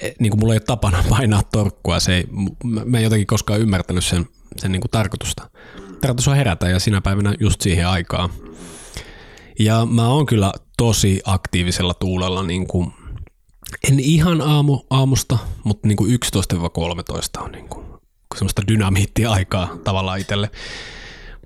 e, 0.02 0.12
niin 0.20 0.30
kuin 0.30 0.40
mulla 0.40 0.54
ei 0.54 0.58
ole 0.58 0.66
tapana 0.66 1.04
painaa 1.10 1.44
torkkua, 1.44 2.00
se 2.00 2.16
ei, 2.16 2.28
mä 2.64 2.98
en 2.98 3.04
jotenkin 3.04 3.28
koskaan 3.28 3.62
ymmärtänyt 3.62 4.06
sen, 4.06 4.26
sen 4.58 4.72
niinku 4.72 4.88
tarkoitusta. 4.88 5.50
Tarkoitus 6.02 6.28
on 6.28 6.36
herätä 6.36 6.70
ja 6.70 6.80
sinä 6.80 7.02
päivänä 7.02 7.36
just 7.40 7.62
siihen 7.62 7.88
aikaan. 7.88 8.30
Ja 9.60 9.86
mä 9.86 10.08
oon 10.08 10.26
kyllä 10.26 10.54
tosi 10.78 11.22
aktiivisella 11.26 11.94
tuulella, 11.94 12.44
niin 12.44 12.68
kuin, 12.68 12.94
en 13.92 14.00
ihan 14.00 14.42
aamu, 14.42 14.80
aamusta, 14.90 15.38
mutta 15.64 15.88
niin 15.88 15.98
kuin 15.98 16.20
11-13 17.40 17.44
on 17.44 17.52
niin 17.52 17.70
kuin, 17.70 17.86
semmoista 18.36 18.62
dynamiittia-aikaa 18.68 19.78
tavallaan 19.84 20.20
itselle. 20.20 20.50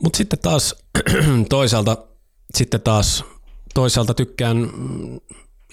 Mutta 0.03 0.17
sitten 0.17 0.39
taas 0.39 0.75
toisaalta 1.49 1.97
sitten 2.55 2.81
taas 2.81 3.23
toisaalta 3.73 4.13
tykkään 4.13 4.69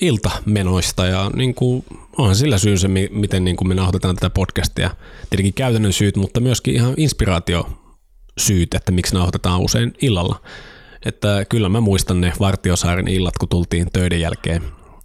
iltamenoista 0.00 1.06
ja 1.06 1.30
niin 1.34 1.54
kuin, 1.54 1.84
onhan 2.18 2.36
sillä 2.36 2.58
syynsä, 2.58 2.88
miten 3.10 3.44
niin 3.44 3.56
kuin 3.56 3.68
me 3.68 3.74
nauhoitetaan 3.74 4.16
tätä 4.16 4.30
podcastia. 4.30 4.90
Tietenkin 5.30 5.54
käytännön 5.54 5.92
syyt, 5.92 6.16
mutta 6.16 6.40
myöskin 6.40 6.74
ihan 6.74 6.94
inspiraatio 6.96 7.68
syyt, 8.38 8.74
että 8.74 8.92
miksi 8.92 9.14
nauhoitetaan 9.14 9.60
usein 9.60 9.92
illalla. 10.02 10.40
Että 11.06 11.44
kyllä 11.48 11.68
mä 11.68 11.80
muistan 11.80 12.20
ne 12.20 12.32
Vartiosaaren 12.40 13.08
illat, 13.08 13.38
kun 13.38 13.48
tultiin 13.48 13.88
töiden 13.92 14.20
jälkeen 14.20 14.62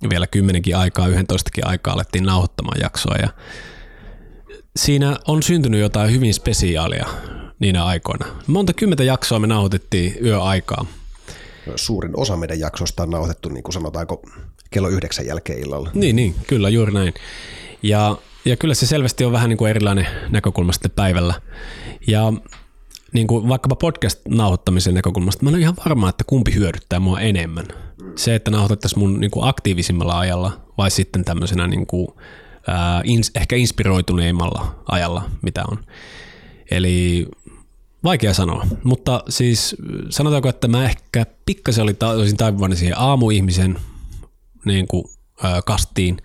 vielä 0.09 0.27
kymmenenkin 0.27 0.77
aikaa, 0.77 1.07
yhdentoistakin 1.07 1.67
aikaa 1.67 1.93
alettiin 1.93 2.23
nauhoittamaan 2.23 2.81
jaksoa 2.81 3.15
ja 3.15 3.29
siinä 4.75 5.17
on 5.27 5.43
syntynyt 5.43 5.81
jotain 5.81 6.11
hyvin 6.11 6.33
spesiaalia 6.33 7.07
niinä 7.59 7.85
aikoina. 7.85 8.25
Monta 8.47 8.73
kymmentä 8.73 9.03
jaksoa 9.03 9.39
me 9.39 9.47
nauhoitettiin 9.47 10.25
yöaikaa 10.25 10.85
suurin 11.75 12.19
osa 12.19 12.37
meidän 12.37 12.59
jaksosta 12.59 13.03
on 13.03 13.09
nauhoitettu, 13.09 13.49
niin 13.49 13.63
kuin 13.63 13.73
sanotaanko, 13.73 14.21
kello 14.71 14.89
yhdeksän 14.89 15.25
jälkeen 15.25 15.59
illalla. 15.59 15.89
Niin, 15.93 16.15
niin 16.15 16.35
kyllä, 16.47 16.69
juuri 16.69 16.93
näin. 16.93 17.13
Ja, 17.83 18.17
ja 18.45 18.57
kyllä 18.57 18.73
se 18.73 18.85
selvästi 18.85 19.25
on 19.25 19.31
vähän 19.31 19.49
niin 19.49 19.57
kuin 19.57 19.69
erilainen 19.69 20.07
näkökulma 20.29 20.71
sitten 20.71 20.91
päivällä. 20.91 21.33
Ja 22.07 22.33
niin 23.13 23.27
kuin 23.27 23.49
vaikkapa 23.49 23.75
podcast-nauhoittamisen 23.75 24.93
näkökulmasta, 24.93 25.43
mä 25.43 25.49
olen 25.49 25.61
ihan 25.61 25.75
varma, 25.85 26.09
että 26.09 26.23
kumpi 26.23 26.53
hyödyttää 26.53 26.99
mua 26.99 27.19
enemmän. 27.19 27.65
Se, 28.15 28.35
että 28.35 28.51
nauhoitettaisiin 28.51 28.99
mun 28.99 29.19
niin 29.19 29.31
kuin 29.31 29.47
aktiivisimmalla 29.47 30.19
ajalla 30.19 30.61
vai 30.77 30.91
sitten 30.91 31.25
tämmöisenä 31.25 31.67
niin 31.67 31.87
kuin, 31.87 32.07
ää, 32.67 33.01
ins, 33.03 33.31
ehkä 33.35 33.55
inspiroituneimmalla 33.55 34.75
ajalla, 34.91 35.29
mitä 35.41 35.63
on. 35.71 35.77
Eli 36.71 37.27
Vaikea 38.03 38.33
sanoa, 38.33 38.67
mutta 38.83 39.23
siis 39.29 39.75
sanotaanko, 40.09 40.49
että 40.49 40.67
mä 40.67 40.85
ehkä 40.85 41.25
pikkasen 41.45 41.85
olisin 42.15 42.37
taipuvainen 42.37 42.77
siihen 42.77 42.97
aamuihmisen 42.97 43.79
niin 44.65 44.87
kuin, 44.87 45.03
ää, 45.43 45.61
kastiin 45.61 46.17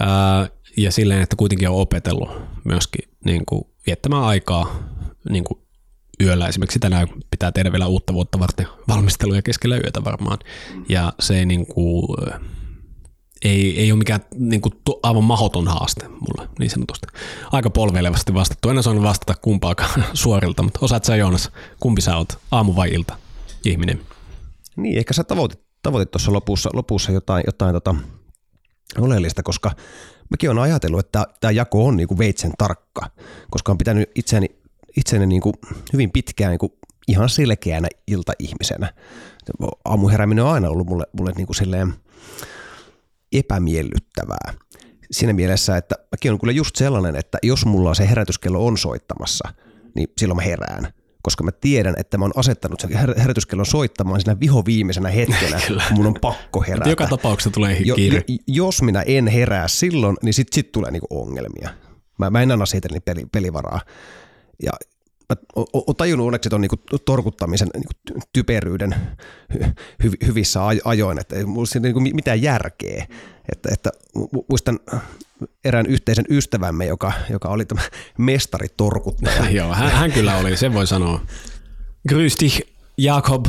ää, 0.00 0.48
ja 0.76 0.92
silleen, 0.92 1.22
että 1.22 1.36
kuitenkin 1.36 1.68
on 1.68 1.80
opetellut 1.80 2.30
myöskin 2.64 3.08
niin 3.24 3.42
kuin, 3.46 3.64
viettämään 3.86 4.22
aikaa 4.22 4.76
niin 5.30 5.44
kuin 5.44 5.60
yöllä. 6.20 6.48
Esimerkiksi 6.48 6.78
tänään 6.78 7.08
pitää 7.30 7.52
tehdä 7.52 7.72
vielä 7.72 7.86
uutta 7.86 8.14
vuotta 8.14 8.38
varten 8.38 8.66
valmisteluja 8.88 9.42
keskellä 9.42 9.76
yötä 9.76 10.04
varmaan. 10.04 10.38
Ja 10.88 11.12
se 11.20 11.38
ei 11.38 11.46
niin 11.46 11.66
kuin, 11.66 12.04
ei, 13.46 13.80
ei 13.80 13.92
ole 13.92 13.98
mikään 13.98 14.20
niin 14.34 14.60
kuin, 14.60 14.72
aivan 15.02 15.24
mahoton 15.24 15.68
haaste 15.68 16.08
mulle 16.08 16.48
niin 16.58 16.70
sanotusti. 16.70 17.06
Aika 17.52 17.70
polveilevasti 17.70 18.34
vastattu. 18.34 18.68
En 18.70 18.78
osannut 18.78 19.04
vastata 19.04 19.40
kumpaakaan 19.42 20.04
suorilta, 20.14 20.62
mutta 20.62 20.78
osaat 20.82 21.04
sä 21.04 21.16
Joonas, 21.16 21.50
kumpi 21.80 22.00
sä 22.00 22.16
oot, 22.16 22.38
aamu 22.50 22.76
vai 22.76 22.88
ilta 22.90 23.16
ihminen? 23.64 24.00
Niin, 24.76 24.98
ehkä 24.98 25.14
sä 25.14 25.24
tavoitit, 25.24 25.60
tavoitit 25.82 26.10
tuossa 26.10 26.32
lopussa, 26.32 26.70
lopussa 26.72 27.12
jotain, 27.12 27.44
jotain 27.46 27.72
tota, 27.72 27.94
oleellista, 28.98 29.42
koska 29.42 29.70
mäkin 30.30 30.50
olen 30.50 30.62
ajatellut, 30.62 31.00
että 31.00 31.26
tämä 31.40 31.50
jako 31.50 31.86
on 31.86 31.96
niin 31.96 32.08
kuin 32.08 32.18
veitsen 32.18 32.52
tarkka, 32.58 33.10
koska 33.50 33.72
on 33.72 33.78
pitänyt 33.78 34.10
itseäni, 34.14 34.46
itseäni 34.96 35.26
niin 35.26 35.42
kuin 35.42 35.54
hyvin 35.92 36.10
pitkään 36.10 36.50
niin 36.50 36.58
kuin 36.58 36.72
ihan 37.08 37.28
selkeänä 37.28 37.88
iltaihmisenä. 38.06 38.92
Aamuherääminen 39.84 40.44
on 40.44 40.52
aina 40.52 40.68
ollut 40.68 40.86
mulle, 40.86 41.06
mulle 41.12 41.32
niin 41.36 41.46
kuin 41.46 41.56
silleen– 41.56 41.94
epämiellyttävää. 43.32 44.54
Siinä 45.10 45.32
mielessä, 45.32 45.76
että 45.76 45.94
mäkin 46.12 46.32
on 46.32 46.38
kyllä 46.38 46.52
just 46.52 46.76
sellainen, 46.76 47.16
että 47.16 47.38
jos 47.42 47.66
mulla 47.66 47.94
se 47.94 48.08
herätyskello 48.08 48.66
on 48.66 48.78
soittamassa, 48.78 49.48
niin 49.94 50.08
silloin 50.18 50.36
mä 50.36 50.42
herään. 50.42 50.92
koska 51.22 51.44
mä 51.44 51.52
tiedän, 51.52 51.94
että 51.98 52.18
mä 52.18 52.24
oon 52.24 52.32
asettanut 52.36 52.80
sen 52.80 52.90
her- 52.90 53.20
herätyskellon 53.20 53.66
soittamaan 53.66 54.20
siinä 54.20 54.40
viho 54.40 54.62
viimeisenä 54.66 55.08
hetkenä, 55.08 55.60
kun 55.66 55.78
mun 55.90 56.06
on 56.06 56.14
pakko 56.20 56.62
herätä. 56.62 56.90
Joka 56.90 57.06
tapauksessa 57.06 57.50
tulee 57.50 57.82
kiire. 57.94 58.16
Jo, 58.16 58.22
jo, 58.28 58.36
jos 58.46 58.82
minä 58.82 59.02
en 59.06 59.26
herää 59.26 59.68
silloin, 59.68 60.16
niin 60.22 60.34
sitten 60.34 60.54
sit 60.54 60.72
tulee 60.72 60.90
niinku 60.90 61.06
ongelmia. 61.10 61.70
Mä, 62.18 62.30
mä 62.30 62.42
en 62.42 62.50
anna 62.50 62.66
siitä 62.66 62.88
niin 62.92 63.02
peli, 63.02 63.26
pelivaraa. 63.32 63.80
Ja 64.62 64.72
mä 65.30 65.36
oon 65.72 65.96
tajunnut 65.96 66.26
onneksi 66.26 66.48
on 66.52 66.60
niinku 66.60 66.76
torkuttamisen 67.04 67.68
niinku 67.74 68.22
typeryyden 68.32 68.94
hy, 70.04 70.12
hyvissä 70.26 70.60
ajoin, 70.84 71.18
että 71.20 71.36
ei 71.36 71.44
mulla 71.44 71.80
niinku 71.80 72.00
mitään 72.00 72.42
järkeä. 72.42 73.06
Että, 73.52 73.68
että 73.72 73.90
muistan 74.48 74.80
erään 75.64 75.86
yhteisen 75.86 76.24
ystävämme, 76.30 76.86
joka, 76.86 77.12
joka 77.30 77.48
oli 77.48 77.64
tämä 77.64 77.80
mestaritorkuttaja. 78.18 79.50
Joo, 79.58 79.74
hän, 79.74 79.90
hän 79.90 80.12
kyllä 80.12 80.36
oli, 80.36 80.56
sen 80.56 80.74
voi 80.74 80.86
sanoa. 80.86 81.20
Grüß 82.12 82.36
dich, 82.40 82.62
Jakob 82.98 83.46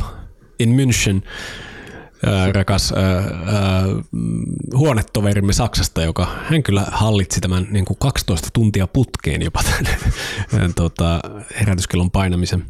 in 0.60 0.70
München 0.70 1.24
rakas 2.52 2.94
äh, 2.98 3.18
äh, 3.18 3.34
huonetoverimme 4.74 5.54
Saksasta, 5.54 6.02
joka 6.02 6.28
hän 6.44 6.64
kyllä 6.64 6.86
hallitsi 6.92 7.42
tämän 7.42 7.68
niin 7.72 7.86
kuin 7.86 7.98
12 8.00 8.50
tuntia 8.54 8.88
putkeen 8.88 9.42
jopa 9.42 9.64
tämän 10.52 10.74
tota, 10.74 11.20
herätyskellon 11.60 12.12
painamisen. 12.12 12.66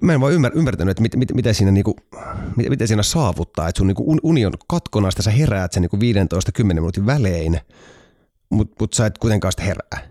Mä 0.00 0.14
en 0.14 0.20
vaan 0.20 0.32
ymmär, 0.32 0.52
ymmärtänyt, 0.54 0.90
että 0.90 1.02
mit, 1.02 1.16
mit, 1.16 1.34
mitä, 1.34 1.52
siinä, 1.52 1.70
niinku, 1.70 1.96
mit, 2.56 2.68
mitä 2.68 2.86
siinä 2.86 3.02
saavuttaa, 3.02 3.68
että 3.68 3.78
sun 3.78 3.86
niinku 3.86 4.18
uni 4.22 4.46
on 4.46 4.52
katkona, 4.68 5.10
sä 5.20 5.30
heräät 5.30 5.72
sen 5.72 5.82
niinku 5.82 5.96
15-10 5.96 6.64
minuutin 6.64 7.06
välein, 7.06 7.60
mutta 8.50 8.76
mut 8.80 8.92
sä 8.92 9.06
et 9.06 9.18
kuitenkaan 9.18 9.52
sitä 9.52 9.62
herää. 9.62 10.10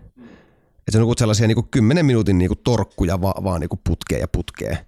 Et 0.88 0.92
se 0.92 0.98
on 0.98 1.14
sellaisia 1.18 1.46
niinku 1.46 1.68
10 1.70 2.06
minuutin 2.06 2.38
niinku 2.38 2.56
torkkuja 2.56 3.20
va, 3.20 3.34
vaan 3.44 3.60
niinku 3.60 3.80
putkeen 3.84 4.20
ja 4.20 4.28
putkeen 4.28 4.78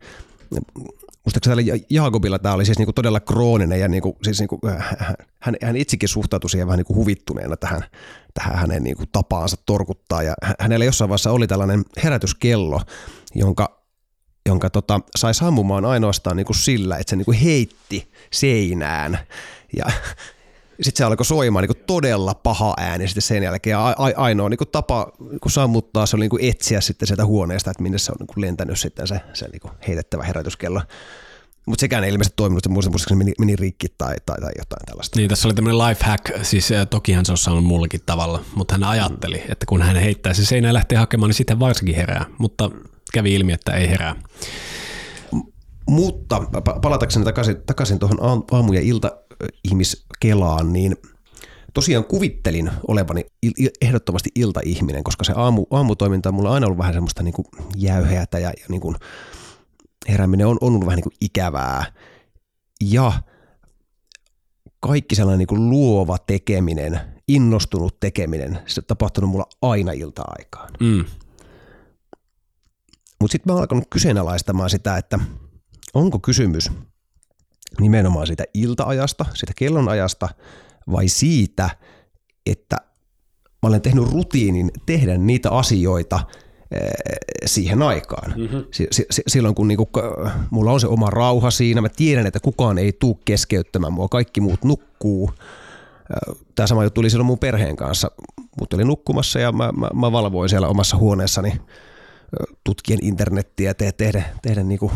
muistaakseni 1.24 1.64
täällä 1.64 1.84
Jaakobilla 1.90 2.38
tämä 2.38 2.54
oli 2.54 2.64
siis 2.64 2.78
niinku 2.78 2.92
todella 2.92 3.20
krooninen 3.20 3.80
ja 3.80 3.88
niinku, 3.88 4.16
siis 4.22 4.38
niinku, 4.38 4.58
äh, 4.68 4.96
hän, 5.40 5.56
hän 5.62 5.76
itsekin 5.76 6.08
suhtautui 6.08 6.50
siihen 6.50 6.66
vähän 6.66 6.78
niinku 6.78 6.94
huvittuneena 6.94 7.56
tähän, 7.56 7.84
tähän 8.34 8.56
hänen 8.56 8.82
niinku 8.82 9.04
tapaansa 9.12 9.56
torkuttaa. 9.66 10.22
Ja 10.22 10.34
hänellä 10.60 10.84
jossain 10.84 11.08
vaiheessa 11.08 11.32
oli 11.32 11.46
tällainen 11.46 11.84
herätyskello, 12.04 12.80
jonka, 13.34 13.82
jonka 14.48 14.70
tota, 14.70 15.00
sai 15.18 15.34
sammumaan 15.34 15.84
ainoastaan 15.84 16.36
niinku 16.36 16.54
sillä, 16.54 16.98
että 16.98 17.10
se 17.10 17.16
niinku 17.16 17.34
heitti 17.44 18.12
seinään. 18.32 19.18
Ja 19.76 19.84
sitten 20.80 20.98
se 20.98 21.04
alkoi 21.04 21.26
soimaan 21.26 21.64
niin 21.64 21.84
todella 21.86 22.34
paha 22.34 22.74
ääni 22.76 23.08
sitten 23.08 23.22
sen 23.22 23.42
jälkeen. 23.42 23.72
Ja 23.72 23.96
ainoa 24.16 24.48
niin 24.48 24.58
tapa 24.72 25.12
niin 25.18 25.40
sammuttaa 25.48 26.06
se 26.06 26.16
oli 26.16 26.28
niin 26.28 26.50
etsiä 26.50 26.80
sitten 26.80 27.06
sieltä 27.06 27.26
huoneesta, 27.26 27.70
että 27.70 27.82
minne 27.82 27.98
se 27.98 28.12
on 28.12 28.26
niin 28.26 28.46
lentänyt 28.46 28.78
sitten 28.78 29.06
se, 29.06 29.20
se 29.32 29.48
niin 29.48 29.72
heitettävä 29.88 30.24
herätyskello. 30.24 30.82
Mutta 31.66 31.80
sekään 31.80 32.04
ei 32.04 32.10
ilmeisesti 32.10 32.36
toiminut, 32.36 32.66
että 32.66 32.68
muistaakseni 32.68 33.18
meni, 33.18 33.32
meni 33.38 33.56
rikki 33.56 33.86
tai, 33.98 34.16
tai, 34.26 34.40
tai 34.40 34.50
jotain 34.58 34.86
tällaista. 34.86 35.18
Niin, 35.18 35.28
tässä 35.28 35.48
oli 35.48 35.54
tämmöinen 35.54 35.78
life 35.78 36.04
hack, 36.04 36.30
siis 36.42 36.68
tokihan 36.90 37.26
se 37.26 37.32
on 37.32 37.38
saanut 37.38 37.64
mullakin 37.64 38.00
tavalla, 38.06 38.44
mutta 38.54 38.74
hän 38.74 38.84
ajatteli, 38.84 39.42
että 39.48 39.66
kun 39.66 39.82
hän 39.82 39.96
heittää 39.96 40.34
se 40.34 40.44
seinään 40.44 40.68
ja 40.68 40.74
lähtee 40.74 40.98
hakemaan, 40.98 41.28
niin 41.28 41.34
sitten 41.34 41.60
varsinkin 41.60 41.96
herää, 41.96 42.24
mutta 42.38 42.70
kävi 43.12 43.34
ilmi, 43.34 43.52
että 43.52 43.72
ei 43.72 43.88
herää. 43.88 44.16
Mutta 45.86 46.42
palatakseni 46.82 47.24
takaisin, 47.24 47.56
takaisin 47.66 47.98
tuohon 47.98 48.44
aamu- 48.50 48.72
ja 48.72 48.80
ilta-ihmiskelaan, 49.42 50.72
niin 50.72 50.96
tosiaan 51.74 52.04
kuvittelin 52.04 52.70
olevani 52.88 53.24
ehdottomasti 53.80 54.30
iltaihminen, 54.34 55.04
koska 55.04 55.24
se 55.24 55.32
aamu, 55.36 55.66
aamutoiminta 55.70 56.28
on 56.28 56.34
mulla 56.34 56.54
aina 56.54 56.66
ollut 56.66 56.78
vähän 56.78 56.94
semmoista 56.94 57.22
niin 57.22 57.34
kuin 57.34 57.46
jäyheätä 57.76 58.38
ja, 58.38 58.48
ja 58.48 58.66
niin 58.68 58.80
kuin 58.80 58.96
herääminen 60.08 60.46
on, 60.46 60.58
on 60.60 60.68
ollut 60.68 60.86
vähän 60.86 60.96
niin 60.96 61.02
kuin 61.02 61.16
ikävää. 61.20 61.84
Ja 62.80 63.12
kaikki 64.80 65.14
sellainen 65.14 65.38
niin 65.38 65.46
kuin 65.46 65.70
luova 65.70 66.18
tekeminen, 66.18 67.00
innostunut 67.28 68.00
tekeminen, 68.00 68.58
se 68.66 68.80
on 68.80 68.84
tapahtunut 68.86 69.30
mulla 69.30 69.46
aina 69.62 69.92
ilta-aikaan. 69.92 70.70
Mm. 70.80 71.04
Mutta 73.20 73.32
sitten 73.32 73.50
mä 73.50 73.54
oon 73.54 73.60
alkanut 73.60 73.84
kyseenalaistamaan 73.90 74.70
sitä, 74.70 74.96
että– 74.96 75.18
onko 75.94 76.18
kysymys 76.18 76.70
nimenomaan 77.80 78.26
siitä 78.26 78.44
iltaajasta, 78.54 79.24
siitä 79.34 79.52
kellonajasta 79.56 80.28
vai 80.92 81.08
siitä, 81.08 81.70
että 82.46 82.76
mä 83.62 83.68
olen 83.68 83.80
tehnyt 83.80 84.12
rutiinin 84.12 84.70
tehdä 84.86 85.18
niitä 85.18 85.50
asioita 85.50 86.20
eh, 86.70 86.90
siihen 87.46 87.82
aikaan. 87.82 88.34
Mm-hmm. 88.36 88.64
Silloin 89.26 89.54
kun 89.54 89.68
niinku, 89.68 89.88
mulla 90.50 90.72
on 90.72 90.80
se 90.80 90.86
oma 90.86 91.10
rauha 91.10 91.50
siinä, 91.50 91.80
mä 91.80 91.88
tiedän, 91.88 92.26
että 92.26 92.40
kukaan 92.40 92.78
ei 92.78 92.92
tule 92.92 93.16
keskeyttämään 93.24 93.92
mua, 93.92 94.08
kaikki 94.08 94.40
muut 94.40 94.64
nukkuu. 94.64 95.30
Tämä 96.54 96.66
sama 96.66 96.84
juttu 96.84 96.94
tuli 96.94 97.10
silloin 97.10 97.26
mun 97.26 97.38
perheen 97.38 97.76
kanssa. 97.76 98.10
Mut 98.60 98.72
oli 98.72 98.84
nukkumassa 98.84 99.38
ja 99.40 99.52
mä, 99.52 99.72
mä, 99.72 99.90
mä 99.94 100.12
valvoin 100.12 100.48
siellä 100.48 100.68
omassa 100.68 100.96
huoneessani 100.96 101.52
tutkien 102.64 102.98
internettiä 103.02 103.70
ja 103.70 103.74
te- 103.74 103.92
tehdä, 103.92 104.22
tehdä 104.42 104.62
niinku 104.62 104.92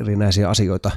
erinäisiä 0.00 0.48
asioita. 0.48 0.90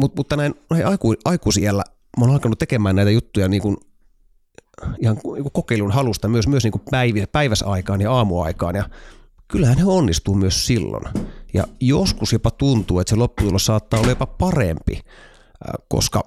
Mut, 0.00 0.16
mutta 0.16 0.36
näin 0.36 0.54
näin 0.70 0.86
aiku, 0.86 1.14
aikuisiellä 1.24 1.82
mä 2.18 2.24
oon 2.24 2.30
alkanut 2.30 2.58
tekemään 2.58 2.96
näitä 2.96 3.10
juttuja 3.10 3.48
niinku 3.48 3.76
ihan 5.02 5.16
niinku 5.16 5.50
kokeilun 5.50 5.90
halusta 5.90 6.28
myös, 6.28 6.48
myös 6.48 6.64
niinku 6.64 6.80
päiv- 6.90 7.26
päiväsaikaan 7.32 8.00
ja 8.00 8.12
aamuaikaan 8.12 8.76
ja 8.76 8.88
kyllähän 9.48 9.76
ne 9.76 9.84
onnistuu 9.84 10.34
myös 10.34 10.66
silloin. 10.66 11.04
Ja 11.54 11.64
joskus 11.80 12.32
jopa 12.32 12.50
tuntuu, 12.50 13.00
että 13.00 13.10
se 13.10 13.16
lopputulos 13.16 13.66
saattaa 13.66 14.00
olla 14.00 14.10
jopa 14.10 14.26
parempi, 14.26 15.00
koska 15.88 16.24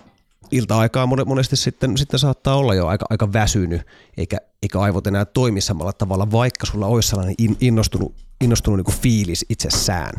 ilta-aikaa 0.51 1.05
monesti 1.25 1.55
sitten, 1.55 1.97
sitten 1.97 2.19
saattaa 2.19 2.55
olla 2.55 2.73
jo 2.73 2.87
aika, 2.87 3.05
aika 3.09 3.33
väsynyt, 3.33 3.81
eikä, 4.17 4.37
eikä 4.61 4.79
aivot 4.79 5.07
enää 5.07 5.25
toimi 5.25 5.61
samalla 5.61 5.93
tavalla, 5.93 6.31
vaikka 6.31 6.65
sulla 6.65 6.87
olisi 6.87 7.09
sellainen 7.09 7.35
innostunut 7.59 8.15
innostunut 8.41 8.77
niin 8.77 8.85
kuin 8.85 8.95
fiilis 8.95 9.45
itsessään. 9.49 10.13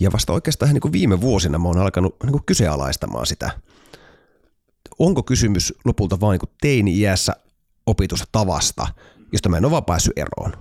Ja 0.00 0.12
vasta 0.12 0.32
oikeastaan 0.32 0.72
niin 0.72 0.80
kuin 0.80 0.92
viime 0.92 1.20
vuosina 1.20 1.58
mä 1.58 1.68
oon 1.68 1.78
alkanut 1.78 2.16
niin 2.22 2.32
kuin 2.32 2.44
kyseenalaistamaan 2.46 3.26
sitä. 3.26 3.50
Onko 4.98 5.22
kysymys 5.22 5.74
lopulta 5.84 6.20
vain 6.20 6.40
niin 6.42 6.54
teini-iässä 6.60 7.32
opitusta 7.86 8.26
tavasta, 8.32 8.86
josta 9.32 9.48
mä 9.48 9.56
en 9.56 9.64
ole 9.64 9.70
vaan 9.70 9.84
päässyt 9.84 10.18
eroon? 10.18 10.52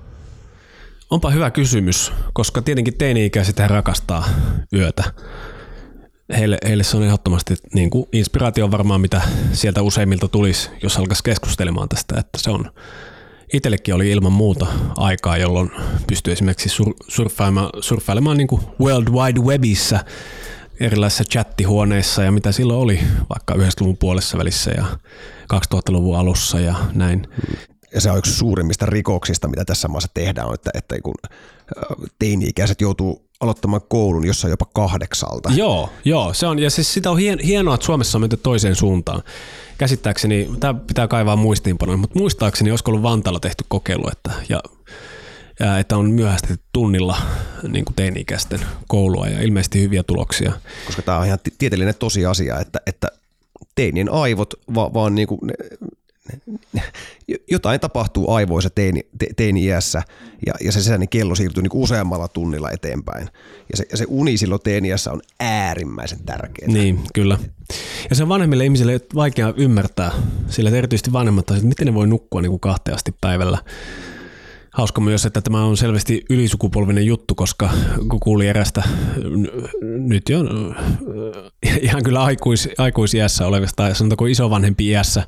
Onpa 1.10 1.30
hyvä 1.30 1.52
kysymys, 1.52 2.12
koska 2.34 2.62
tietenkin 2.62 2.98
teini-ikäiset 2.98 3.60
rakastaa 3.60 4.30
yötä. 4.74 5.04
Heille, 6.38 6.58
heille 6.66 6.84
se 6.84 6.98
on 6.98 7.04
ehdottomasti 7.04 7.56
niin 7.74 7.90
kuin 7.90 8.06
inspiraatio 8.12 8.72
varmaan, 8.72 9.02
mitä 9.02 9.22
sieltä 9.54 9.82
useimmilta 9.82 10.28
tulisi, 10.28 10.70
jos 10.84 10.98
alkaisi 10.98 11.24
keskustelemaan 11.24 11.90
tästä, 11.90 12.20
että 12.20 12.38
se 12.38 12.52
on 12.52 12.72
itsellekin 13.54 13.96
oli 13.96 14.12
ilman 14.12 14.32
muuta 14.32 14.68
aikaa, 14.96 15.38
jolloin 15.38 15.72
pystyi 16.08 16.34
esimerkiksi 16.34 16.70
sur, 16.70 16.94
surffailemaan, 17.08 17.70
surffailemaan 17.80 18.38
niin 18.38 18.48
kuin 18.48 18.62
World 18.80 19.08
Wide 19.08 19.40
Webissä 19.40 20.06
erilaisissa 20.80 21.24
chattihuoneissa 21.24 22.24
ja 22.24 22.32
mitä 22.32 22.52
silloin 22.52 22.80
oli 22.80 23.00
vaikka 23.30 23.54
90-luvun 23.54 23.98
puolessa 23.98 24.38
välissä 24.38 24.72
ja 24.72 24.86
2000-luvun 25.54 26.18
alussa 26.18 26.60
ja 26.60 26.76
näin. 26.94 27.28
Ja 27.94 28.02
se 28.02 28.12
on 28.12 28.18
yksi 28.18 28.34
suurimmista 28.34 28.86
rikoksista, 28.86 29.48
mitä 29.48 29.66
tässä 29.66 29.88
maassa 29.88 30.10
tehdään, 30.14 30.54
että, 30.54 30.72
että 30.74 30.96
kun 31.04 31.16
teini-ikäiset 32.20 32.82
joutuu 32.82 33.31
aloittamaan 33.42 33.82
koulun 33.88 34.28
jossain 34.28 34.52
jopa 34.52 34.66
kahdeksalta. 34.74 35.50
Joo, 35.56 35.90
joo 36.06 36.34
se 36.34 36.48
on, 36.48 36.60
ja 36.60 36.70
siis 36.70 36.94
sitä 36.94 37.12
on 37.12 37.18
hienoa, 37.44 37.76
että 37.76 37.86
Suomessa 37.86 38.18
on 38.18 38.22
menty 38.22 38.38
toiseen 38.38 38.76
suuntaan 38.76 39.24
käsittääkseni, 39.78 40.50
tämä 40.60 40.74
pitää 40.74 41.08
kaivaa 41.08 41.36
muistiinpanoja, 41.36 41.98
mutta 41.98 42.20
muistaakseni 42.20 42.72
olisiko 42.72 42.92
ollut 42.92 43.04
Vantaalla 43.04 43.40
tehty 43.40 43.64
kokeilu, 43.68 44.10
että, 44.12 44.32
ja, 44.50 44.60
ja, 45.60 45.80
että 45.80 45.98
on 45.98 46.12
myöhästi 46.12 46.54
tunnilla 46.74 47.18
niin 47.68 47.86
kuin 47.86 47.96
teini-ikäisten 47.96 48.60
koulua 48.88 49.28
ja 49.28 49.42
ilmeisesti 49.42 49.82
hyviä 49.82 50.04
tuloksia. 50.04 50.52
Koska 50.86 51.02
tämä 51.02 51.18
on 51.18 51.26
ihan 51.26 51.40
tieteellinen 51.58 51.96
tosiasia, 52.00 52.60
että, 52.60 52.80
että 52.88 53.08
teinien 53.76 54.12
aivot 54.12 54.54
va, 54.76 54.94
vaan 54.94 55.16
niin 55.16 55.28
kuin, 55.28 55.40
ne, 55.44 55.54
jotain 57.52 57.80
tapahtuu 57.80 58.32
aivoissa 58.32 58.70
teini, 58.70 59.02
te, 59.18 59.28
teini-iässä 59.36 60.02
ja, 60.46 60.54
ja 60.66 60.72
se 60.72 60.80
sisäinen 60.82 61.10
kello 61.10 61.36
siirtyy 61.36 61.64
niin 61.64 61.72
useammalla 61.74 62.28
tunnilla 62.28 62.72
eteenpäin. 62.72 63.30
Ja 63.72 63.78
se, 63.78 63.86
ja 63.92 63.98
se 63.98 64.06
uni 64.08 64.38
silloin 64.38 64.62
teini-iässä 64.62 65.12
on 65.12 65.22
äärimmäisen 65.40 66.20
tärkeää. 66.26 66.72
Niin, 66.72 67.00
kyllä. 67.14 67.38
Ja 68.10 68.16
se 68.16 68.24
on 68.24 68.30
vanhemmille 68.30 68.64
ihmisille 68.64 69.02
vaikea 69.16 69.54
ymmärtää, 69.58 70.12
sillä 70.48 70.70
erityisesti 70.70 71.14
vanhemmat 71.14 71.52
että 71.52 71.68
miten 71.68 71.88
ne 71.88 71.94
voi 71.94 72.08
nukkua 72.08 72.42
niin 72.42 72.50
kuin 72.52 72.60
kahteasti 72.60 73.16
päivällä. 73.22 73.58
Hauska 74.74 75.02
myös, 75.02 75.26
että 75.26 75.42
tämä 75.42 75.66
on 75.66 75.78
selvästi 75.78 76.26
ylisukupolvinen 76.30 77.06
juttu, 77.06 77.36
koska 77.36 77.70
kun 78.10 78.20
kuuli 78.20 78.48
erästä 78.48 78.84
nyt 79.82 80.30
jo 80.30 80.40
ihan 81.82 82.04
kyllä 82.04 82.24
aikuis, 82.24 82.70
aikuisiässä 82.78 83.48
olevasta, 83.48 83.76
tai 83.76 83.96
sanotaanko 83.96 84.26
isovanhempi 84.26 84.88
iässä 84.88 85.28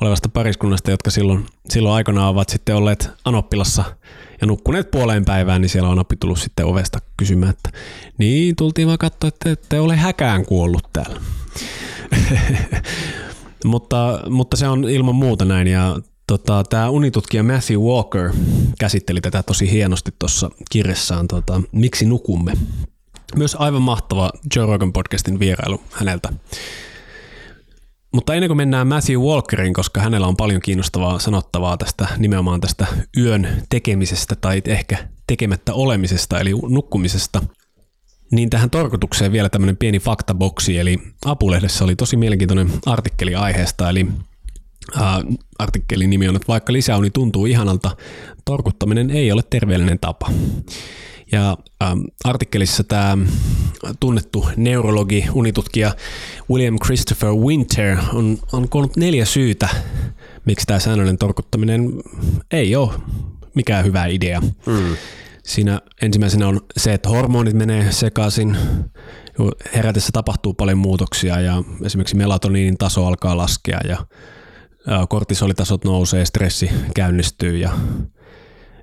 olevasta 0.00 0.28
pariskunnasta, 0.28 0.90
jotka 0.90 1.10
silloin, 1.10 1.46
silloin 1.68 1.94
aikanaan 1.94 2.28
ovat 2.28 2.48
sitten 2.48 2.76
olleet 2.76 3.10
Anoppilassa 3.24 3.84
ja 4.40 4.46
nukkuneet 4.46 4.90
puoleen 4.90 5.24
päivään, 5.24 5.60
niin 5.60 5.68
siellä 5.68 5.88
on 5.88 5.98
appi 5.98 6.16
tullut 6.16 6.38
sitten 6.38 6.66
ovesta 6.66 6.98
kysymään, 7.16 7.50
että 7.50 7.78
niin, 8.18 8.56
tultiin 8.56 8.86
vaan 8.86 8.98
katsoa, 8.98 9.28
että 9.28 9.50
ette 9.50 9.80
ole 9.80 9.96
häkään 9.96 10.46
kuollut 10.46 10.88
täällä. 10.92 11.20
mutta, 13.64 14.20
mutta 14.30 14.56
se 14.56 14.68
on 14.68 14.88
ilman 14.88 15.14
muuta 15.14 15.44
näin 15.44 15.66
ja 15.66 15.96
tota, 16.26 16.64
tämä 16.70 16.90
unitutkija 16.90 17.42
Matthew 17.42 17.78
Walker 17.78 18.32
käsitteli 18.78 19.20
tätä 19.20 19.42
tosi 19.42 19.70
hienosti 19.70 20.10
tuossa 20.18 20.50
kirjassaan 20.70 21.28
tota, 21.28 21.62
Miksi 21.72 22.06
nukumme? 22.06 22.52
Myös 23.36 23.56
aivan 23.58 23.82
mahtava 23.82 24.30
Joe 24.56 24.66
Rogan 24.66 24.92
podcastin 24.92 25.38
vierailu 25.38 25.80
häneltä. 25.90 26.32
Mutta 28.12 28.34
ennen 28.34 28.48
kuin 28.48 28.56
mennään 28.56 28.86
Matthew 28.86 29.16
Walkerin, 29.16 29.72
koska 29.72 30.00
hänellä 30.00 30.26
on 30.26 30.36
paljon 30.36 30.60
kiinnostavaa 30.60 31.18
sanottavaa 31.18 31.76
tästä 31.76 32.08
nimenomaan 32.18 32.60
tästä 32.60 32.86
yön 33.16 33.62
tekemisestä 33.68 34.36
tai 34.36 34.62
ehkä 34.64 35.08
tekemättä 35.26 35.74
olemisesta 35.74 36.40
eli 36.40 36.50
nukkumisesta, 36.68 37.42
niin 38.32 38.50
tähän 38.50 38.70
torkutukseen 38.70 39.32
vielä 39.32 39.48
tämmöinen 39.48 39.76
pieni 39.76 39.98
faktaboksi, 39.98 40.78
eli 40.78 40.98
Apulehdessä 41.24 41.84
oli 41.84 41.96
tosi 41.96 42.16
mielenkiintoinen 42.16 42.72
artikkeli 42.86 43.34
aiheesta, 43.34 43.90
eli 43.90 44.06
artikkelin 45.58 46.10
nimi 46.10 46.28
on, 46.28 46.36
että 46.36 46.48
vaikka 46.48 46.72
lisäuni 46.72 47.10
tuntuu 47.10 47.46
ihanalta, 47.46 47.96
torkuttaminen 48.44 49.10
ei 49.10 49.32
ole 49.32 49.42
terveellinen 49.50 49.98
tapa. 49.98 50.30
Ja 51.32 51.56
ähm, 51.82 52.00
artikkelissa 52.24 52.84
tämä 52.84 53.18
tunnettu 54.00 54.48
neurologi, 54.56 55.24
unitutkija 55.32 55.92
William 56.50 56.78
Christopher 56.84 57.30
Winter 57.30 57.96
on, 58.12 58.38
on 58.52 58.68
koonnut 58.68 58.96
neljä 58.96 59.24
syytä, 59.24 59.68
miksi 60.44 60.66
tämä 60.66 60.78
säännöllinen 60.78 61.18
torkuttaminen 61.18 61.92
ei 62.50 62.76
ole 62.76 62.92
mikään 63.54 63.84
hyvä 63.84 64.06
idea. 64.06 64.40
Mm. 64.40 64.96
Siinä 65.44 65.80
ensimmäisenä 66.02 66.48
on 66.48 66.60
se, 66.76 66.92
että 66.92 67.08
hormonit 67.08 67.54
menee 67.54 67.92
sekaisin, 67.92 68.56
herätessä 69.74 70.10
tapahtuu 70.12 70.54
paljon 70.54 70.78
muutoksia 70.78 71.40
ja 71.40 71.62
esimerkiksi 71.84 72.16
melatoniinin 72.16 72.78
taso 72.78 73.06
alkaa 73.06 73.36
laskea 73.36 73.80
ja 73.88 73.98
kortisolitasot 75.08 75.84
nousee, 75.84 76.24
stressi 76.24 76.70
käynnistyy 76.94 77.56
ja 77.56 77.72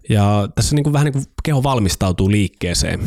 ja 0.09 0.49
tässä 0.55 0.75
niin 0.75 0.83
kuin 0.83 0.93
vähän 0.93 1.05
niin 1.05 1.13
kuin 1.13 1.25
keho 1.43 1.63
valmistautuu 1.63 2.31
liikkeeseen. 2.31 2.99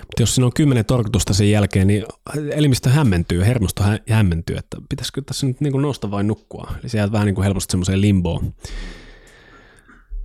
Mutta 0.00 0.22
jos 0.22 0.34
siinä 0.34 0.46
on 0.46 0.52
kymmenen 0.54 0.84
torkutusta 0.84 1.34
sen 1.34 1.50
jälkeen, 1.50 1.86
niin 1.86 2.04
elimistö 2.50 2.90
hämmentyy, 2.90 3.44
hermosto 3.44 3.82
hämmentyy, 4.10 4.56
että 4.56 4.76
pitäisikö 4.88 5.22
tässä 5.26 5.46
nyt 5.46 5.60
niin 5.60 5.72
kuin 5.72 5.82
nousta 5.82 6.10
vai 6.10 6.24
nukkua. 6.24 6.72
Eli 6.80 6.88
se 6.88 6.98
jää 6.98 7.12
vähän 7.12 7.26
niin 7.26 7.34
kuin 7.34 7.44
helposti 7.44 7.72
semmoiseen 7.72 8.00
limboon. 8.00 8.54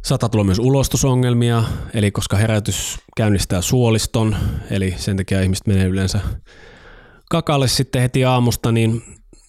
Saattaa 0.06 0.30
tulla 0.30 0.43
myös 0.43 0.60
ulostusongelmia, 0.60 1.63
eli 1.93 2.12
koska 2.12 2.38
herätys 2.38 2.99
käynnistää 3.17 3.62
suoliston, 3.62 4.36
eli 4.69 4.93
sen 4.97 5.17
takia 5.17 5.41
ihmiset 5.41 5.67
menee 5.67 5.86
yleensä 5.86 6.19
kakalle 7.30 7.67
sitten 7.67 8.01
heti 8.01 8.25
aamusta, 8.25 8.71
niin 8.71 9.04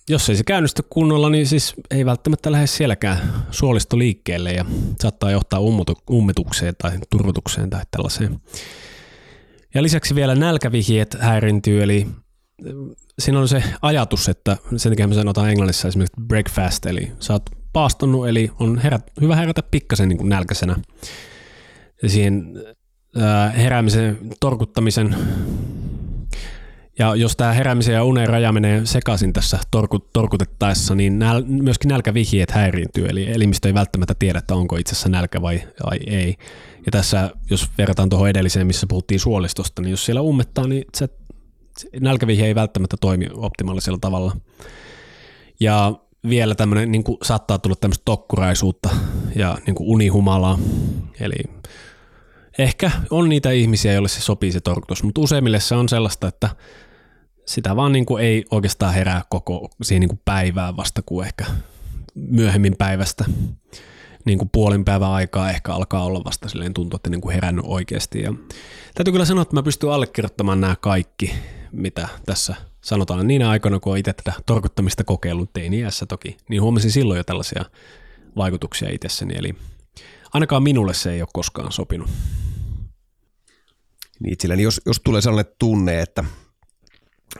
jos 0.08 0.30
ei 0.30 0.36
se 0.36 0.44
käynnisty 0.44 0.82
kunnolla, 0.90 1.30
niin 1.30 1.46
siis 1.46 1.74
ei 1.90 2.06
välttämättä 2.06 2.52
lähde 2.52 2.66
sielläkään 2.66 3.18
suolisto 3.50 3.98
liikkeelle 3.98 4.52
ja 4.52 4.64
saattaa 5.00 5.30
johtaa 5.30 5.60
ummitukseen 6.10 6.74
tai 6.78 6.92
turvotukseen 7.10 7.70
tai 7.70 7.82
tällaiseen. 7.90 8.40
Ja 9.74 9.82
lisäksi 9.82 10.14
vielä 10.14 10.34
nälkävihjeet 10.34 11.16
häirintyy, 11.20 11.82
eli 11.82 12.06
äh, 12.66 12.72
siinä 13.18 13.40
on 13.40 13.48
se 13.48 13.62
ajatus, 13.82 14.28
että 14.28 14.56
sen 14.76 14.92
takia 14.92 15.08
me 15.08 15.14
sanotaan 15.14 15.50
englannissa 15.50 15.88
esimerkiksi 15.88 16.20
breakfast, 16.26 16.86
eli 16.86 17.12
sä 17.20 17.32
oot 17.32 17.42
paastonut, 17.72 18.28
eli 18.28 18.50
on 18.58 18.78
herät, 18.78 19.12
hyvä 19.20 19.36
herätä 19.36 19.62
pikkasen 19.70 20.08
niin 20.08 20.28
nälkäisenä. 20.28 20.76
Ja 22.02 22.08
siihen 22.08 22.44
äh, 23.22 23.56
heräämisen, 23.56 24.18
torkuttamisen 24.40 25.16
ja 26.98 27.14
jos 27.16 27.37
tämä 27.37 27.52
heräämisen 27.52 27.94
ja 27.94 28.05
unen 28.05 28.28
raja 28.28 28.52
menee 28.52 28.87
sekaisin 28.87 29.33
tässä 29.33 29.59
torkut, 29.70 30.12
torkutettaessa, 30.12 30.94
niin 30.94 31.18
näl, 31.18 31.42
myöskin 31.46 31.88
nälkävihjeet 31.88 32.50
häiriintyy, 32.50 33.07
eli 33.07 33.33
elimistö 33.33 33.68
ei 33.68 33.74
välttämättä 33.74 34.14
tiedä, 34.18 34.38
että 34.38 34.55
onko 34.55 34.76
itse 34.76 34.92
asiassa 34.92 35.09
nälkä 35.09 35.42
vai, 35.42 35.62
vai 35.87 35.98
ei. 36.07 36.37
Ja 36.87 36.92
tässä, 36.92 37.31
jos 37.50 37.68
verrataan 37.78 38.09
tuohon 38.09 38.28
edelliseen, 38.28 38.66
missä 38.66 38.87
puhuttiin 38.87 39.20
suolistosta, 39.20 39.83
niin 39.83 39.90
jos 39.90 40.05
siellä 40.05 40.20
ummettaa, 40.20 40.66
niin 40.66 40.85
se, 40.94 41.09
se 41.78 41.88
nälkävihje 42.00 42.46
ei 42.46 42.55
välttämättä 42.55 42.96
toimi 43.00 43.26
optimaalisella 43.35 43.98
tavalla. 44.00 44.37
Ja 45.61 45.94
vielä 46.28 46.55
tämmöinen, 46.55 46.92
niin 46.92 47.05
saattaa 47.22 47.59
tulla 47.59 47.76
tämmöistä 47.81 48.02
tokkuraisuutta 48.05 48.88
ja 49.37 49.59
niin 49.66 49.76
unihumalaa, 49.81 50.59
eli 51.20 51.37
ehkä 52.58 52.90
on 53.10 53.28
niitä 53.28 53.50
ihmisiä, 53.50 53.92
joille 53.92 54.08
se 54.08 54.20
sopii 54.20 54.52
se 54.52 54.60
torkutus, 54.60 55.02
mutta 55.02 55.20
useimmille 55.20 55.60
se 55.60 55.74
on 55.74 55.88
sellaista, 55.88 56.28
että 56.28 56.48
sitä 57.46 57.76
vaan 57.76 57.92
niin 57.92 58.06
kuin 58.06 58.24
ei 58.24 58.44
oikeastaan 58.50 58.94
herää 58.94 59.22
koko 59.30 59.68
siihen 59.82 60.00
niin 60.00 60.08
kuin 60.08 60.20
päivään 60.24 60.76
vasta 60.76 61.02
kuin 61.06 61.26
ehkä 61.26 61.44
myöhemmin 62.14 62.76
päivästä. 62.78 63.24
Niin 64.24 64.38
kuin 64.38 64.50
puolin 64.52 64.84
päivän 64.84 65.10
aikaa 65.10 65.50
ehkä 65.50 65.72
alkaa 65.72 66.04
olla 66.04 66.24
vasta 66.24 66.48
silleen 66.48 66.74
tuntuu, 66.74 66.96
että 66.96 67.10
niin 67.10 67.20
kuin 67.20 67.34
herännyt 67.34 67.64
oikeasti. 67.68 68.22
Ja 68.22 68.34
täytyy 68.94 69.12
kyllä 69.12 69.24
sanoa, 69.24 69.42
että 69.42 69.54
mä 69.54 69.62
pystyn 69.62 69.90
allekirjoittamaan 69.90 70.60
nämä 70.60 70.76
kaikki, 70.80 71.34
mitä 71.72 72.08
tässä 72.26 72.54
sanotaan 72.80 73.26
niinä 73.26 73.50
aikoina, 73.50 73.80
kun 73.80 73.98
itse 73.98 74.12
tätä 74.12 74.32
torkuttamista 74.46 75.04
kokeillut 75.04 75.52
teini-iässä 75.52 76.06
toki, 76.06 76.36
niin 76.48 76.62
huomasin 76.62 76.90
silloin 76.90 77.16
jo 77.16 77.24
tällaisia 77.24 77.64
vaikutuksia 78.36 78.90
itsessäni. 78.90 79.34
Eli 79.38 79.54
ainakaan 80.34 80.62
minulle 80.62 80.94
se 80.94 81.12
ei 81.12 81.22
ole 81.22 81.28
koskaan 81.32 81.72
sopinut. 81.72 82.10
Niin 84.20 84.32
itselläni, 84.32 84.62
jos, 84.62 84.80
jos 84.86 85.00
tulee 85.04 85.20
sellainen 85.20 85.54
tunne, 85.58 86.00
että 86.00 86.24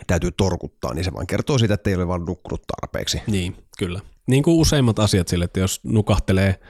täytyy 0.07 0.31
torkuttaa, 0.33 0.95
niin 0.95 1.05
se 1.05 1.13
vaan 1.13 1.27
kertoo 1.27 1.59
siitä, 1.59 1.75
että 1.75 1.91
ei 1.91 1.97
ole 1.97 2.09
vaan 2.09 2.25
nukkunut 2.25 2.63
tarpeeksi. 2.67 3.23
Niin, 3.27 3.57
kyllä. 3.79 4.01
Niin 4.27 4.43
kuin 4.43 4.57
useimmat 4.57 4.99
asiat 4.99 5.29
sille, 5.29 5.45
että 5.45 5.61
jos 5.61 5.81
nukahtelee, 5.85 6.61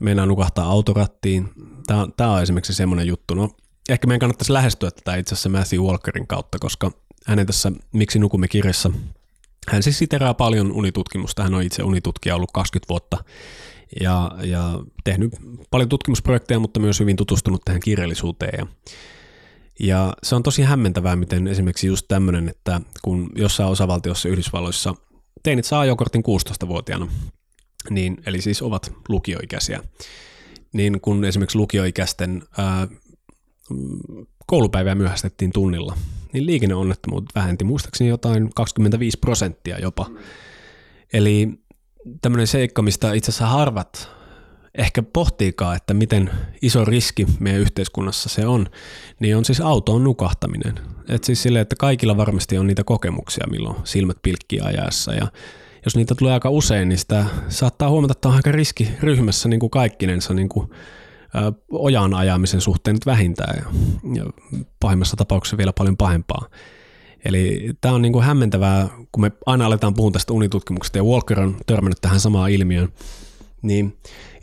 meinaa 0.00 0.26
nukahtaa 0.26 0.66
autorattiin, 0.66 1.48
tämä, 1.86 2.08
tämä 2.16 2.32
on 2.32 2.42
esimerkiksi 2.42 2.74
semmoinen 2.74 3.06
juttu. 3.06 3.34
No, 3.34 3.50
ehkä 3.88 4.06
meidän 4.06 4.20
kannattaisi 4.20 4.52
lähestyä 4.52 4.90
tätä 4.90 5.16
itse 5.16 5.34
asiassa 5.34 5.48
Matthew 5.48 5.80
Walkerin 5.80 6.26
kautta, 6.26 6.58
koska 6.58 6.90
hänen 7.26 7.46
tässä 7.46 7.72
Miksi 7.92 8.18
nukumme 8.18 8.48
kirjassa, 8.48 8.90
hän 9.68 9.82
siis 9.82 9.98
siteraa 9.98 10.34
paljon 10.34 10.72
unitutkimusta, 10.72 11.42
hän 11.42 11.54
on 11.54 11.62
itse 11.62 11.82
unitutkija 11.82 12.36
ollut 12.36 12.50
20 12.52 12.88
vuotta 12.88 13.24
ja, 14.00 14.30
ja 14.42 14.80
tehnyt 15.04 15.32
paljon 15.70 15.88
tutkimusprojekteja, 15.88 16.60
mutta 16.60 16.80
myös 16.80 17.00
hyvin 17.00 17.16
tutustunut 17.16 17.62
tähän 17.64 17.80
kirjallisuuteen. 17.80 18.58
Ja, 18.58 18.66
ja 19.80 20.12
se 20.22 20.34
on 20.34 20.42
tosi 20.42 20.62
hämmentävää, 20.62 21.16
miten 21.16 21.46
esimerkiksi 21.46 21.86
just 21.86 22.06
tämmöinen, 22.08 22.48
että 22.48 22.80
kun 23.02 23.30
jossain 23.34 23.70
osavaltiossa 23.70 24.28
Yhdysvalloissa 24.28 24.94
teinit 25.42 25.64
saa 25.64 25.80
ajokortin 25.80 26.22
16-vuotiaana, 26.22 27.08
niin, 27.90 28.16
eli 28.26 28.40
siis 28.40 28.62
ovat 28.62 28.92
lukioikäisiä, 29.08 29.82
niin 30.72 31.00
kun 31.00 31.24
esimerkiksi 31.24 31.58
lukioikäisten 31.58 32.42
ää, 32.58 32.88
koulupäivää 34.46 34.94
myöhästettiin 34.94 35.52
tunnilla, 35.52 35.96
niin 36.32 36.46
liikenneonnettomuudet 36.46 37.34
vähenti 37.34 37.64
muistaakseni 37.64 38.10
jotain 38.10 38.50
25 38.54 39.18
prosenttia 39.18 39.78
jopa. 39.78 40.10
Eli 41.12 41.48
tämmöinen 42.22 42.46
seikka, 42.46 42.82
mistä 42.82 43.12
itse 43.12 43.30
asiassa 43.30 43.46
harvat 43.46 44.10
ehkä 44.74 45.02
pohtiikaan, 45.02 45.76
että 45.76 45.94
miten 45.94 46.30
iso 46.62 46.84
riski 46.84 47.26
meidän 47.40 47.60
yhteiskunnassa 47.60 48.28
se 48.28 48.46
on, 48.46 48.66
niin 49.20 49.36
on 49.36 49.44
siis 49.44 49.60
autoon 49.60 50.04
nukahtaminen. 50.04 50.74
Et 51.08 51.24
siis 51.24 51.42
sille, 51.42 51.60
että 51.60 51.76
kaikilla 51.76 52.16
varmasti 52.16 52.58
on 52.58 52.66
niitä 52.66 52.84
kokemuksia, 52.84 53.46
milloin 53.50 53.76
silmät 53.84 54.16
pilkkii 54.22 54.60
ajassa 54.60 55.14
ja 55.14 55.26
jos 55.84 55.96
niitä 55.96 56.14
tulee 56.14 56.32
aika 56.32 56.50
usein, 56.50 56.88
niin 56.88 56.98
sitä 56.98 57.24
saattaa 57.48 57.90
huomata, 57.90 58.12
että 58.12 58.28
on 58.28 58.34
aika 58.34 58.52
riski 58.52 58.88
ryhmässä 59.00 59.48
niin 59.48 59.60
kuin 59.60 59.70
kaikkinensa 59.70 60.34
niin 60.34 60.48
kuin, 60.48 60.70
ä, 61.36 61.52
ojan 61.70 62.14
ajamisen 62.14 62.60
suhteen 62.60 62.94
nyt 62.94 63.06
vähintään 63.06 63.64
ja 64.14 64.24
pahimmassa 64.80 65.16
tapauksessa 65.16 65.56
vielä 65.56 65.72
paljon 65.72 65.96
pahempaa. 65.96 66.46
Eli 67.24 67.70
tämä 67.80 67.94
on 67.94 68.02
niin 68.02 68.12
kuin 68.12 68.24
hämmentävää, 68.24 68.88
kun 69.12 69.20
me 69.20 69.32
aina 69.46 69.66
aletaan 69.66 69.94
puhua 69.94 70.10
tästä 70.10 70.32
unitutkimuksesta 70.32 70.98
ja 70.98 71.04
Walker 71.04 71.40
on 71.40 71.56
törmännyt 71.66 71.98
tähän 72.00 72.20
samaan 72.20 72.50
ilmiöön, 72.50 72.88
niin 73.62 73.96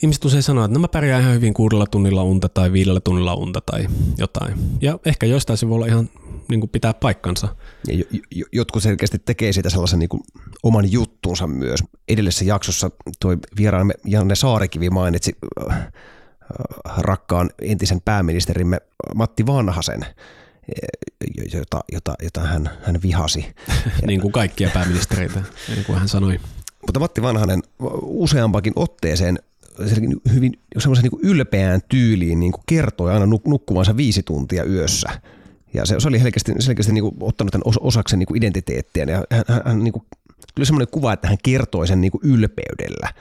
ihmiset 0.04 0.26
usein 0.26 0.44
sanoo, 0.44 0.66
että 0.66 0.74
no 0.74 0.80
mä 0.80 0.88
pärjään 0.88 1.22
ihan 1.22 1.36
hyvin 1.36 1.54
kuudella 1.54 1.86
tunnilla 1.86 2.24
unta 2.24 2.50
tai 2.50 2.72
viidellä 2.72 3.00
tunnilla 3.00 3.34
unta 3.34 3.62
tai 3.62 3.88
jotain. 4.18 4.56
Ja 4.82 5.00
ehkä 5.06 5.26
joistain 5.26 5.58
se 5.58 5.70
voi 5.70 5.76
olla 5.76 5.86
ihan 5.86 6.10
niin 6.50 6.60
kuin 6.60 6.70
pitää 6.70 6.94
paikkansa. 6.94 7.56
Ja 7.88 8.04
jotkut 8.52 8.84
selkeästi 8.84 9.20
tekee 9.20 9.54
siitä 9.54 9.70
sellaisen 9.70 10.00
niin 10.00 10.10
kuin 10.10 10.24
oman 10.64 10.92
juttunsa 10.92 11.48
myös. 11.48 11.84
Edellisessä 12.08 12.46
jaksossa 12.46 12.92
tuo 13.20 13.38
vieraamme 13.58 13.94
Janne 14.06 14.36
Saarikivi 14.36 14.90
mainitsi 14.90 15.36
äh, 15.70 15.78
äh, 15.78 15.88
rakkaan 16.98 17.50
entisen 17.62 18.02
pääministerimme 18.02 18.78
Matti 19.16 19.46
Vanhasen, 19.46 20.06
jota, 21.54 21.82
jota, 21.92 22.16
jota 22.24 22.42
hän, 22.42 22.70
hän 22.84 23.02
vihasi. 23.02 23.46
niin 24.08 24.22
kuin 24.22 24.32
kaikkia 24.32 24.70
pääministereitä, 24.74 25.44
niin 25.68 25.86
kuin 25.86 26.00
hän 26.00 26.08
sanoi. 26.08 26.40
Mutta 26.88 27.00
Matti 27.00 27.22
Vanhanen 27.22 27.64
useampakin 28.02 28.74
otteeseen 28.76 29.40
hyvin 30.34 30.60
semmoisen 30.78 31.04
niin 31.04 31.32
ylpeään 31.32 31.82
tyyliin 31.90 32.40
niin 32.40 32.52
kuin 32.52 32.64
kertoi 32.66 33.12
aina 33.12 33.26
nukkuvansa 33.46 33.98
viisi 33.98 34.24
tuntia 34.24 34.64
yössä. 34.64 35.10
Ja 35.74 35.86
se, 35.86 35.96
se 36.00 36.08
oli 36.08 36.20
selkeästi, 36.20 36.54
selkeästi 36.60 36.94
niin 36.94 37.04
kuin 37.04 37.16
ottanut 37.22 37.52
tämän 37.52 37.74
osaksi 37.80 38.18
niin 38.18 38.38
identiteettiä. 38.38 39.04
Ja 39.04 39.24
hän, 39.32 39.44
hän, 39.48 39.62
hän 39.66 39.84
niin 39.84 39.92
kuin, 39.92 40.04
kyllä 40.56 40.66
semmoinen 40.66 40.88
kuva, 40.92 41.14
että 41.14 41.28
hän 41.28 41.38
kertoi 41.44 41.88
sen 41.88 42.02
niin 42.02 42.12
kuin 42.12 42.22
ylpeydellä. 42.24 43.14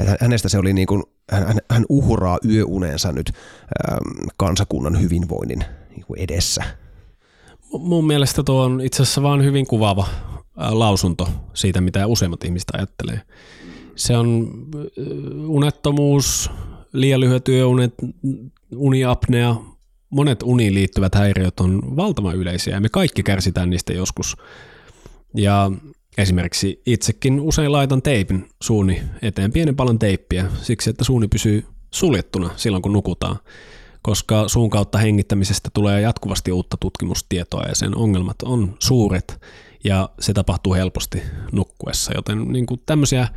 Että 0.00 0.16
hänestä 0.20 0.48
se 0.48 0.58
oli 0.58 0.72
niin 0.72 0.86
kuin, 0.86 1.02
hän, 1.30 1.58
hän 1.70 1.84
uhraa 1.88 2.38
yöunensa 2.48 3.12
nyt 3.12 3.32
ähm, 3.90 4.28
kansakunnan 4.36 5.00
hyvinvoinnin 5.00 5.64
niin 5.90 6.04
kuin 6.06 6.20
edessä. 6.20 6.64
Mun 7.72 8.06
mielestä 8.06 8.42
tuo 8.42 8.62
on 8.62 8.80
itse 8.80 9.02
asiassa 9.02 9.22
vaan 9.22 9.44
hyvin 9.44 9.66
kuvaava 9.66 10.06
lausunto 10.56 11.28
siitä, 11.54 11.80
mitä 11.80 12.06
useimmat 12.06 12.44
ihmiset 12.44 12.70
ajattelee. 12.72 13.20
Se 13.96 14.16
on 14.16 14.48
unettomuus, 15.46 16.50
liian 16.92 17.20
lyhyet 17.20 17.48
yöunet, 17.48 17.94
uniapnea, 18.76 19.56
monet 20.10 20.42
uniin 20.42 20.74
liittyvät 20.74 21.14
häiriöt 21.14 21.60
on 21.60 21.96
valtavan 21.96 22.36
yleisiä 22.36 22.74
ja 22.74 22.80
me 22.80 22.88
kaikki 22.88 23.22
kärsitään 23.22 23.70
niistä 23.70 23.92
joskus. 23.92 24.36
Ja 25.34 25.70
esimerkiksi 26.18 26.82
itsekin 26.86 27.40
usein 27.40 27.72
laitan 27.72 28.02
teipin 28.02 28.48
suuni 28.62 29.02
eteen, 29.22 29.52
pienen 29.52 29.76
paljon 29.76 29.98
teippiä, 29.98 30.46
siksi 30.62 30.90
että 30.90 31.04
suuni 31.04 31.28
pysyy 31.28 31.64
suljettuna 31.90 32.50
silloin 32.56 32.82
kun 32.82 32.92
nukutaan, 32.92 33.36
koska 34.08 34.48
suun 34.48 34.70
kautta 34.70 34.98
hengittämisestä 34.98 35.70
tulee 35.74 36.00
jatkuvasti 36.00 36.52
uutta 36.52 36.76
tutkimustietoa 36.80 37.62
ja 37.62 37.74
sen 37.74 37.96
ongelmat 37.96 38.42
on 38.42 38.76
suuret 38.78 39.40
ja 39.84 40.08
se 40.20 40.32
tapahtuu 40.32 40.74
helposti 40.74 41.22
nukkuessa, 41.52 42.12
joten 42.14 42.52
niin 42.52 42.66
kuin 42.66 42.82
tämmöisiä 42.86 43.28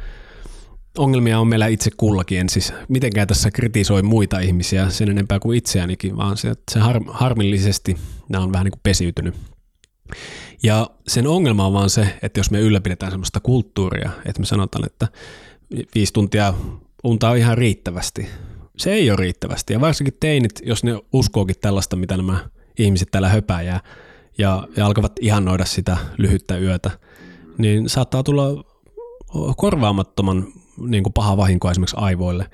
ongelmia 0.97 1.39
on 1.39 1.47
meillä 1.47 1.67
itse 1.67 1.91
kullakin. 1.97 2.39
En 2.39 2.49
siis 2.49 2.73
mitenkään 2.89 3.27
tässä 3.27 3.51
kritisoi 3.51 4.01
muita 4.01 4.39
ihmisiä 4.39 4.89
sen 4.89 5.10
enempää 5.10 5.39
kuin 5.39 5.57
itseänikin, 5.57 6.17
vaan 6.17 6.38
se, 6.38 6.53
se 6.71 6.79
har, 6.79 7.01
harmillisesti 7.07 7.97
nämä 8.29 8.43
on 8.43 8.53
vähän 8.53 8.65
niin 8.65 8.71
kuin 8.71 8.84
pesiytynyt. 8.84 9.36
Ja 10.63 10.89
sen 11.07 11.27
ongelma 11.27 11.65
on 11.65 11.73
vaan 11.73 11.89
se, 11.89 12.19
että 12.21 12.39
jos 12.39 12.51
me 12.51 12.60
ylläpidetään 12.60 13.12
sellaista 13.12 13.39
kulttuuria, 13.39 14.12
että 14.25 14.39
me 14.39 14.45
sanotaan, 14.45 14.86
että 14.86 15.07
viisi 15.95 16.13
tuntia 16.13 16.53
unta 17.03 17.29
on 17.29 17.38
ihan 17.38 17.57
riittävästi. 17.57 18.27
Se 18.82 18.94
ei 18.94 19.12
ole 19.12 19.15
riittävästi. 19.15 19.74
Ja 19.74 19.82
varsinkin 19.82 20.17
teinit, 20.20 20.52
jos 20.63 20.84
ne 20.84 20.91
uskookin 21.13 21.56
tällaista, 21.62 21.96
mitä 21.96 22.17
nämä 22.17 22.50
ihmiset 22.80 23.08
täällä 23.12 23.30
höpääjää, 23.30 23.80
ja, 24.38 24.67
ja 24.78 24.86
alkavat 24.86 25.12
ihannoida 25.20 25.65
sitä 25.65 25.98
lyhyttä 26.17 26.58
yötä, 26.58 26.91
niin 27.58 27.89
saattaa 27.89 28.24
tulla 28.24 28.63
korvaamattoman 29.58 30.48
niin 30.78 31.04
kuin 31.04 31.13
paha 31.13 31.38
vahinko 31.38 31.72
esimerkiksi 31.72 31.96
aivoille. 32.00 32.46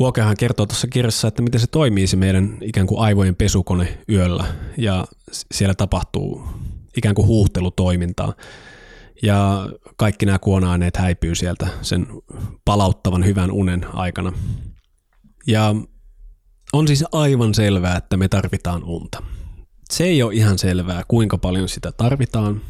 Walkerhan 0.00 0.36
kertoo 0.36 0.66
tuossa 0.66 0.86
kirjassa, 0.86 1.28
että 1.28 1.42
miten 1.42 1.60
se 1.60 1.66
toimii 1.66 2.06
se 2.06 2.16
meidän 2.16 2.58
ikään 2.60 2.86
kuin 2.86 3.00
aivojen 3.00 3.36
pesukone 3.36 3.98
yöllä 4.08 4.44
ja 4.76 5.04
siellä 5.52 5.74
tapahtuu 5.74 6.42
ikään 6.96 7.14
kuin 7.14 7.26
huuhtelutoimintaa. 7.26 8.34
Ja 9.22 9.68
kaikki 9.96 10.26
nämä 10.26 10.38
kuona-aineet 10.38 10.96
häipyy 10.96 11.34
sieltä 11.34 11.68
sen 11.82 12.06
palauttavan 12.64 13.24
hyvän 13.24 13.50
unen 13.50 13.86
aikana. 13.94 14.32
Ja 15.46 15.74
on 16.72 16.86
siis 16.86 17.04
aivan 17.12 17.54
selvää, 17.54 17.96
että 17.96 18.16
me 18.16 18.28
tarvitaan 18.28 18.84
unta. 18.84 19.22
Se 19.90 20.04
ei 20.04 20.22
ole 20.22 20.34
ihan 20.34 20.58
selvää, 20.58 21.02
kuinka 21.08 21.38
paljon 21.38 21.68
sitä 21.68 21.92
tarvitaan. 21.92 22.60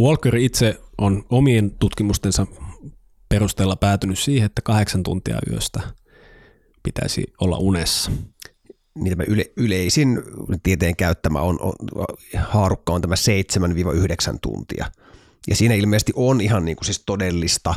Walker 0.00 0.36
itse 0.36 0.80
on 0.98 1.24
omien 1.30 1.70
tutkimustensa 1.70 2.46
perusteella 3.28 3.76
päätynyt 3.76 4.18
siihen, 4.18 4.46
että 4.46 4.62
kahdeksan 4.62 5.02
tuntia 5.02 5.38
yöstä 5.50 5.80
pitäisi 6.82 7.26
olla 7.40 7.58
unessa. 7.58 8.10
Niin 8.94 9.10
tämä 9.10 9.24
yle, 9.28 9.44
yleisin 9.56 10.22
tieteen 10.62 10.96
käyttämä 10.96 11.40
on, 11.40 11.58
on, 11.60 11.74
haarukka 12.36 12.92
on 12.92 13.00
tämä 13.00 13.14
7-9 14.34 14.38
tuntia. 14.42 14.86
Ja 15.48 15.56
siinä 15.56 15.74
ilmeisesti 15.74 16.12
on 16.16 16.40
ihan 16.40 16.64
niin 16.64 16.76
kuin 16.76 16.84
siis 16.84 17.02
todellista 17.06 17.74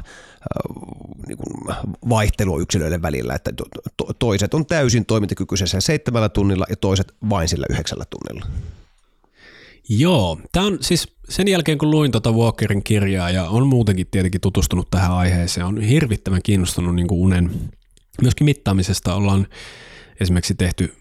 niin 1.28 1.38
kuin 1.38 1.76
vaihtelua 2.10 2.60
yksilöiden 2.60 3.02
välillä, 3.02 3.36
että 3.36 3.52
to, 3.56 3.64
to, 3.98 4.14
toiset 4.20 4.54
on 4.54 4.66
täysin 4.66 5.06
toimintakykyisessä 5.06 5.82
seitsemällä 5.82 6.30
tunnilla 6.30 6.66
ja 6.70 6.76
toiset 6.76 7.14
vain 7.30 7.48
sillä 7.48 7.66
yhdeksällä 7.70 8.06
tunnilla. 8.10 8.48
Joo, 9.90 10.40
tämä 10.52 10.66
on 10.66 10.78
siis 10.82 11.08
sen 11.30 11.48
jälkeen 11.48 11.78
kun 11.78 11.92
luin 11.92 12.12
tuota 12.12 12.32
Walkerin 12.32 12.84
kirjaa 12.84 13.30
ja 13.30 13.50
on 13.50 13.68
muutenkin 13.68 14.08
tietenkin 14.12 14.42
tutustunut 14.42 14.90
tähän 14.92 15.12
aiheeseen, 15.12 15.66
on 15.66 15.82
hirvittävän 15.82 16.42
kiinnostunut 16.44 16.96
niin 16.96 17.08
kuin 17.08 17.22
unen 17.22 17.52
myöskin 18.22 18.46
mittaamisesta. 18.46 19.16
Ollaan 19.16 19.48
esimerkiksi 20.20 20.56
tehty 20.56 20.94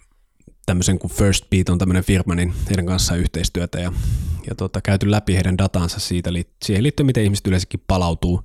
tämmöisen 0.71 0.99
kuin 0.99 1.13
First 1.13 1.51
Beat 1.51 1.69
on 1.69 1.79
tämmöinen 1.79 2.05
firma, 2.05 2.35
niin 2.35 2.53
heidän 2.69 2.87
kanssaan 2.87 3.21
yhteistyötä 3.21 3.81
ja, 3.81 3.93
ja 4.49 4.55
tota, 4.55 4.81
käyty 4.81 5.11
läpi 5.11 5.35
heidän 5.35 5.59
datansa 5.59 6.01
siitä, 6.01 6.31
siihen 6.65 6.83
liittyen, 6.83 7.07
miten 7.07 7.25
ihmiset 7.25 7.47
yleensäkin 7.47 7.83
palautuu. 7.87 8.41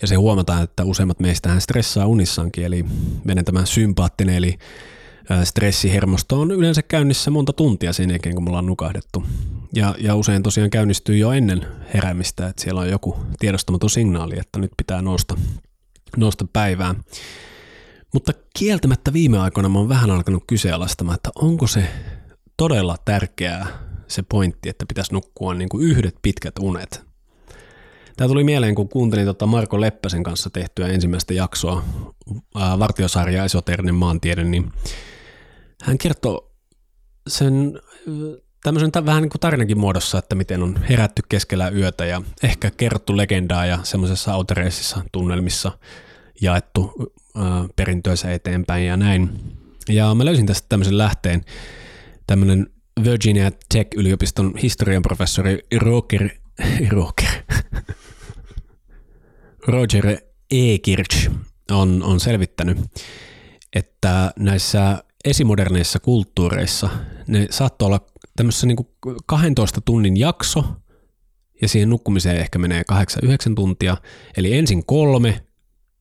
Ja 0.00 0.08
se 0.08 0.14
huomataan, 0.14 0.62
että 0.62 0.84
useimmat 0.84 1.20
meistä 1.20 1.60
stressaa 1.60 2.06
unissaankin, 2.06 2.64
eli 2.64 2.84
meidän 3.24 3.44
tämä 3.44 3.64
sympaattinen, 3.64 4.34
eli 4.34 4.58
stressihermosto 5.44 6.40
on 6.40 6.50
yleensä 6.50 6.82
käynnissä 6.82 7.30
monta 7.30 7.52
tuntia 7.52 7.92
sen 7.92 8.10
jälkeen, 8.10 8.34
kun 8.34 8.44
me 8.44 8.48
ollaan 8.48 8.66
nukahdettu. 8.66 9.24
Ja, 9.74 9.94
ja 9.98 10.14
usein 10.14 10.42
tosiaan 10.42 10.70
käynnistyy 10.70 11.16
jo 11.16 11.32
ennen 11.32 11.66
heräämistä, 11.94 12.48
että 12.48 12.62
siellä 12.62 12.80
on 12.80 12.90
joku 12.90 13.16
tiedostamaton 13.38 13.90
signaali, 13.90 14.38
että 14.38 14.58
nyt 14.58 14.72
pitää 14.76 15.02
nousta, 15.02 15.36
nousta 16.16 16.46
päivään. 16.52 17.04
Mutta 18.14 18.32
kieltämättä 18.58 19.12
viime 19.12 19.38
aikoina 19.38 19.68
mä 19.68 19.78
oon 19.78 19.88
vähän 19.88 20.10
alkanut 20.10 20.44
kyseenalaistamaan, 20.46 21.14
että 21.14 21.30
onko 21.34 21.66
se 21.66 21.88
todella 22.56 22.96
tärkeää 23.04 23.66
se 24.08 24.22
pointti, 24.22 24.68
että 24.68 24.86
pitäisi 24.86 25.12
nukkua 25.12 25.54
niin 25.54 25.68
kuin 25.68 25.84
yhdet 25.84 26.14
pitkät 26.22 26.54
unet. 26.60 27.08
Tämä 28.16 28.28
tuli 28.28 28.44
mieleen, 28.44 28.74
kun 28.74 28.88
kuuntelin 28.88 29.26
tota 29.26 29.46
Marko 29.46 29.80
Leppäsen 29.80 30.22
kanssa 30.22 30.50
tehtyä 30.50 30.88
ensimmäistä 30.88 31.34
jaksoa, 31.34 31.84
vartiosarja 32.54 33.44
Esoterinen 33.44 33.94
maantiede, 33.94 34.44
niin 34.44 34.72
hän 35.82 35.98
kertoo 35.98 36.52
sen 37.28 37.80
tämmöisen 38.62 38.90
vähän 39.06 39.22
niin 39.22 39.30
kuin 39.30 39.40
tarinankin 39.40 39.78
muodossa, 39.78 40.18
että 40.18 40.34
miten 40.34 40.62
on 40.62 40.76
herätty 40.88 41.22
keskellä 41.28 41.68
yötä 41.68 42.04
ja 42.04 42.22
ehkä 42.42 42.70
kerrottu 42.70 43.16
legendaa 43.16 43.66
ja 43.66 43.78
semmoisessa 43.82 44.32
autoreississa 44.32 45.00
tunnelmissa 45.12 45.72
jaettu 46.40 46.92
perintöönsä 47.76 48.32
eteenpäin 48.32 48.86
ja 48.86 48.96
näin. 48.96 49.30
Ja 49.88 50.14
mä 50.14 50.24
löysin 50.24 50.46
tästä 50.46 50.66
tämmöisen 50.68 50.98
lähteen, 50.98 51.44
tämmöinen 52.26 52.66
Virginia 53.04 53.50
Tech-yliopiston 53.74 54.56
historian 54.62 55.02
professori 55.02 55.58
Roger, 55.76 56.28
Roger, 56.90 57.30
Roger 59.68 60.18
Ekirch 60.50 61.30
on, 61.70 62.02
on 62.02 62.20
selvittänyt, 62.20 62.78
että 63.72 64.32
näissä 64.38 65.04
esimoderneissa 65.24 65.98
kulttuureissa 65.98 66.88
ne 67.26 67.46
saattoi 67.50 67.86
olla 67.86 68.00
tämmöisessä 68.36 68.66
niin 68.66 68.76
kuin 68.76 69.16
12 69.26 69.80
tunnin 69.80 70.16
jakso, 70.16 70.64
ja 71.62 71.68
siihen 71.68 71.90
nukkumiseen 71.90 72.36
ehkä 72.36 72.58
menee 72.58 72.82
8-9 72.92 72.94
tuntia, 73.54 73.96
eli 74.36 74.54
ensin 74.54 74.86
kolme, 74.86 75.40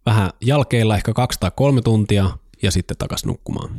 vähän 0.07 0.29
jälkeellä 0.41 0.95
ehkä 0.95 1.13
2 1.13 1.39
tai 1.39 1.51
kolme 1.55 1.81
tuntia, 1.81 2.29
ja 2.61 2.71
sitten 2.71 2.97
takaisin 2.97 3.27
nukkumaan. 3.27 3.69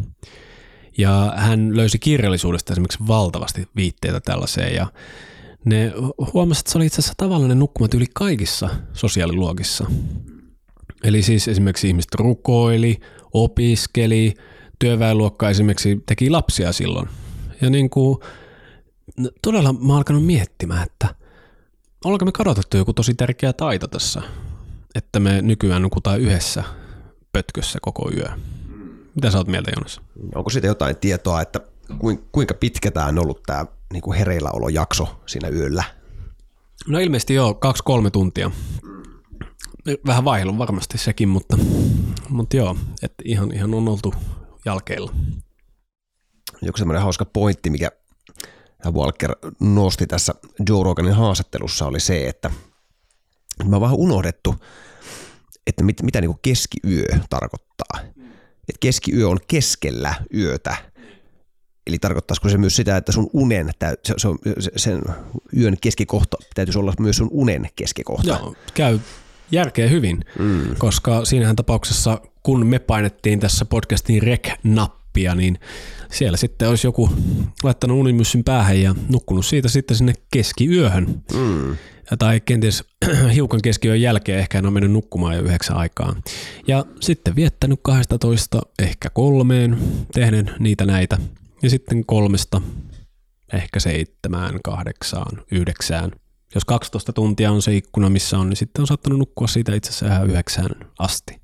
Ja 0.99 1.33
hän 1.37 1.77
löysi 1.77 1.99
kirjallisuudesta 1.99 2.73
esimerkiksi 2.73 3.07
valtavasti 3.07 3.69
viitteitä 3.77 4.21
tällaiseen, 4.21 4.75
ja 4.75 4.87
ne 5.65 5.93
huomasivat, 6.35 6.63
että 6.63 6.73
se 6.73 6.79
oli 6.79 6.87
itse 6.87 7.01
asiassa 7.01 7.15
tavallinen 7.17 7.59
nukkumat 7.59 7.95
yli 7.95 8.07
kaikissa 8.15 8.69
sosiaaliluokissa. 8.93 9.87
Eli 11.05 11.23
siis 11.23 11.49
esimerkiksi 11.49 11.89
ihmiset 11.89 12.15
rukoili, 12.15 13.01
opiskeli, 13.33 14.35
työväenluokka 14.79 15.51
esimerkiksi 15.51 16.03
teki 16.07 16.31
lapsia 16.31 16.73
silloin. 16.73 17.09
Ja 17.61 17.71
niin 17.71 17.91
kuin, 17.91 18.19
no, 19.17 19.31
todella 19.43 19.73
mä 19.73 19.79
oon 19.93 19.97
alkanut 19.97 20.27
miettimään, 20.27 20.83
että 20.83 21.15
ollaanko 22.05 22.25
me 22.25 22.33
kadotettu 22.33 22.77
joku 22.77 22.93
tosi 22.93 23.15
tärkeä 23.15 23.53
taito 23.53 23.87
tässä, 23.87 24.23
että 24.95 25.21
me 25.21 25.43
nykyään 25.43 25.83
nukutaan 25.83 26.21
yhdessä 26.21 26.65
pötkössä 27.33 27.79
koko 27.83 28.11
yö. 28.17 28.29
Mitä 29.15 29.31
sä 29.31 29.39
oot 29.39 29.49
mieltä, 29.49 29.71
Jonas? 29.77 30.01
Onko 30.35 30.51
siitä 30.51 30.67
jotain 30.67 30.97
tietoa, 30.97 31.41
että 31.41 31.61
kuinka 32.33 32.55
pitkä 32.55 32.91
tämä 32.91 33.07
on 33.07 33.19
ollut 33.19 33.43
tämä 33.47 33.67
niin 33.93 34.15
hereilläolojakso 34.19 35.21
siinä 35.27 35.49
yöllä? 35.49 35.85
No 36.87 36.99
ilmeisesti 36.99 37.35
joo, 37.35 37.55
kaksi-kolme 37.55 38.11
tuntia. 38.11 38.51
Vähän 40.07 40.25
vaihelu 40.25 40.59
varmasti 40.59 40.99
sekin, 40.99 41.29
mutta, 41.29 41.59
mutta 42.29 42.57
joo, 42.57 42.77
että 43.03 43.23
ihan, 43.25 43.55
ihan 43.55 43.75
on 43.75 43.89
oltu 43.89 44.15
jalkeilla. 44.65 45.13
Joku 46.63 46.79
semmoinen 46.79 47.03
hauska 47.03 47.25
pointti, 47.25 47.71
mikä 47.71 47.91
Walker 48.91 49.37
nosti 49.61 50.07
tässä 50.07 50.35
Joe 50.69 50.85
Roganin 50.85 51.15
haastattelussa 51.15 51.87
oli 51.87 52.01
se, 52.01 52.29
että 52.29 52.51
me 53.65 53.77
on 53.77 53.83
vähän 53.83 53.97
unohdettu, 53.97 54.55
että 55.67 55.85
mit, 55.85 56.03
mitä 56.03 56.21
niin 56.21 56.39
keskiyö 56.43 57.05
tarkoittaa. 57.31 58.01
että 58.69 58.81
keskiyö 58.81 59.29
on 59.29 59.39
keskellä 59.49 60.15
yötä. 60.35 60.77
Eli 61.87 61.99
tarkoittaisiko 61.99 62.49
se 62.49 62.59
myös 62.59 62.77
sitä, 62.77 62.97
että 62.97 63.13
sun 63.13 63.31
unen, 63.33 63.71
se, 64.05 64.15
se 64.17 64.29
on, 64.29 64.39
sen 64.77 65.03
yön 65.57 65.77
keskikohta 65.81 66.37
täytyisi 66.55 66.79
olla 66.79 66.95
myös 67.01 67.17
sun 67.17 67.29
unen 67.31 67.69
keskikohta? 67.77 68.29
Joo, 68.29 68.55
käy 68.75 68.99
järkeä 69.51 69.89
hyvin, 69.89 70.25
mm. 70.39 70.77
koska 70.79 71.25
siinähän 71.25 71.57
tapauksessa, 71.57 72.21
kun 72.43 72.67
me 72.67 72.79
painettiin 72.79 73.41
tässä 73.41 73.65
podcastin 73.65 74.23
rec-nappia, 74.23 75.35
niin 75.35 75.59
siellä 76.13 76.37
sitten 76.37 76.69
olisi 76.69 76.87
joku 76.87 77.11
laittanut 77.63 77.99
unimyssyn 77.99 78.45
päähän 78.45 78.83
ja 78.83 78.95
nukkunut 79.09 79.47
siitä 79.47 79.69
sitten 79.69 79.97
sinne 79.97 80.13
keskiyöhön. 80.31 81.23
Mm. 81.35 81.77
Tai 82.17 82.41
kenties 82.41 82.85
hiukan 83.35 83.63
keskiyön 83.63 84.01
jälkeen 84.01 84.39
ehkä 84.39 84.59
en 84.59 84.67
ole 84.67 84.73
mennyt 84.73 84.93
nukkumaan 84.93 85.37
jo 85.37 85.43
yhdeksän 85.43 85.77
aikaan. 85.77 86.23
Ja 86.67 86.85
sitten 87.01 87.37
viettänyt 87.37 87.81
12 87.83 88.61
ehkä 88.79 89.11
kolmeen, 89.11 89.79
tehden 90.13 90.51
niitä 90.59 90.87
näitä. 90.87 91.19
Ja 91.63 91.71
sitten 91.71 92.05
kolmesta 92.07 92.61
ehkä 93.53 93.81
seitsemään, 93.81 94.59
kahdeksaan, 94.65 95.43
yhdeksään. 95.51 96.11
Jos 96.55 96.65
12 96.65 97.13
tuntia 97.13 97.53
on 97.53 97.63
se 97.63 97.77
ikkuna, 97.77 98.11
missä 98.11 98.39
on, 98.39 98.49
niin 98.49 98.57
sitten 98.57 98.83
on 98.83 98.87
saattanut 98.87 99.19
nukkua 99.19 99.47
siitä 99.47 99.75
itse 99.75 99.91
asiassa 99.91 100.07
ihan 100.07 100.31
yhdeksään 100.31 100.71
asti. 100.99 101.41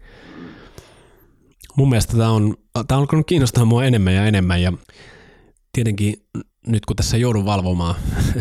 Mun 1.77 1.89
mielestä 1.89 2.13
tämä 2.13 2.31
on, 2.31 2.57
tämä 2.73 2.85
on 2.99 3.01
alkanut 3.01 3.27
kiinnostaa 3.27 3.65
mua 3.65 3.85
enemmän 3.85 4.15
ja 4.15 4.27
enemmän 4.27 4.63
ja 4.63 4.73
tietenkin 5.73 6.27
nyt 6.67 6.87
kun 6.87 6.97
tässä 6.97 7.17
joudun 7.17 7.45
valvomaan 7.45 7.95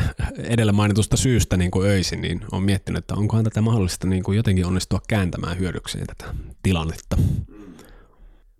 edellä 0.37 0.71
mainitusta 0.71 1.17
syystä 1.17 1.57
niin 1.57 1.71
kuin 1.71 1.89
öisin, 1.89 2.21
niin 2.21 2.41
on 2.51 2.63
miettinyt, 2.63 2.97
että 2.97 3.15
onkohan 3.15 3.43
tätä 3.43 3.61
mahdollista 3.61 4.07
niin 4.07 4.23
kuin 4.23 4.35
jotenkin 4.35 4.65
onnistua 4.65 5.01
kääntämään 5.07 5.59
hyödykseen 5.59 6.07
tätä 6.07 6.33
tilannetta. 6.63 7.17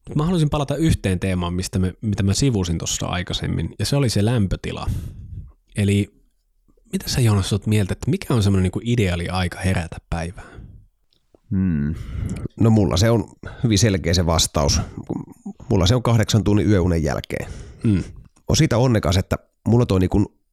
Mutta 0.09 0.15
mä 0.17 0.23
haluaisin 0.23 0.49
palata 0.49 0.75
yhteen 0.75 1.19
teemaan, 1.19 1.53
mistä 1.53 1.79
me, 1.79 1.93
mitä 2.01 2.23
mä 2.23 2.33
sivusin 2.33 2.77
tuossa 2.77 3.05
aikaisemmin, 3.05 3.75
ja 3.79 3.85
se 3.85 3.95
oli 3.95 4.09
se 4.09 4.25
lämpötila. 4.25 4.89
Eli 5.75 6.13
mitä 6.91 7.09
sä 7.09 7.21
Joonas 7.21 7.53
oot 7.53 7.67
mieltä, 7.67 7.93
että 7.93 8.11
mikä 8.11 8.33
on 8.33 8.43
semmoinen 8.43 8.71
niin 8.73 8.89
ideaali 8.89 9.29
aika 9.29 9.59
herätä 9.59 9.97
päivään? 10.09 10.47
Hmm. 11.51 11.95
No 12.59 12.69
mulla 12.69 12.97
se 12.97 13.09
on 13.09 13.25
hyvin 13.63 13.79
selkeä 13.79 14.13
se 14.13 14.25
vastaus. 14.25 14.81
Mulla 15.69 15.87
se 15.87 15.95
on 15.95 16.03
kahdeksan 16.03 16.43
tunnin 16.43 16.69
yöunen 16.69 17.03
jälkeen. 17.03 17.51
Hmm. 17.83 18.03
On 18.47 18.57
siitä 18.57 18.77
onnekas, 18.77 19.17
että 19.17 19.37
mulla 19.67 19.85
tuo 19.85 19.99
niin 19.99 20.09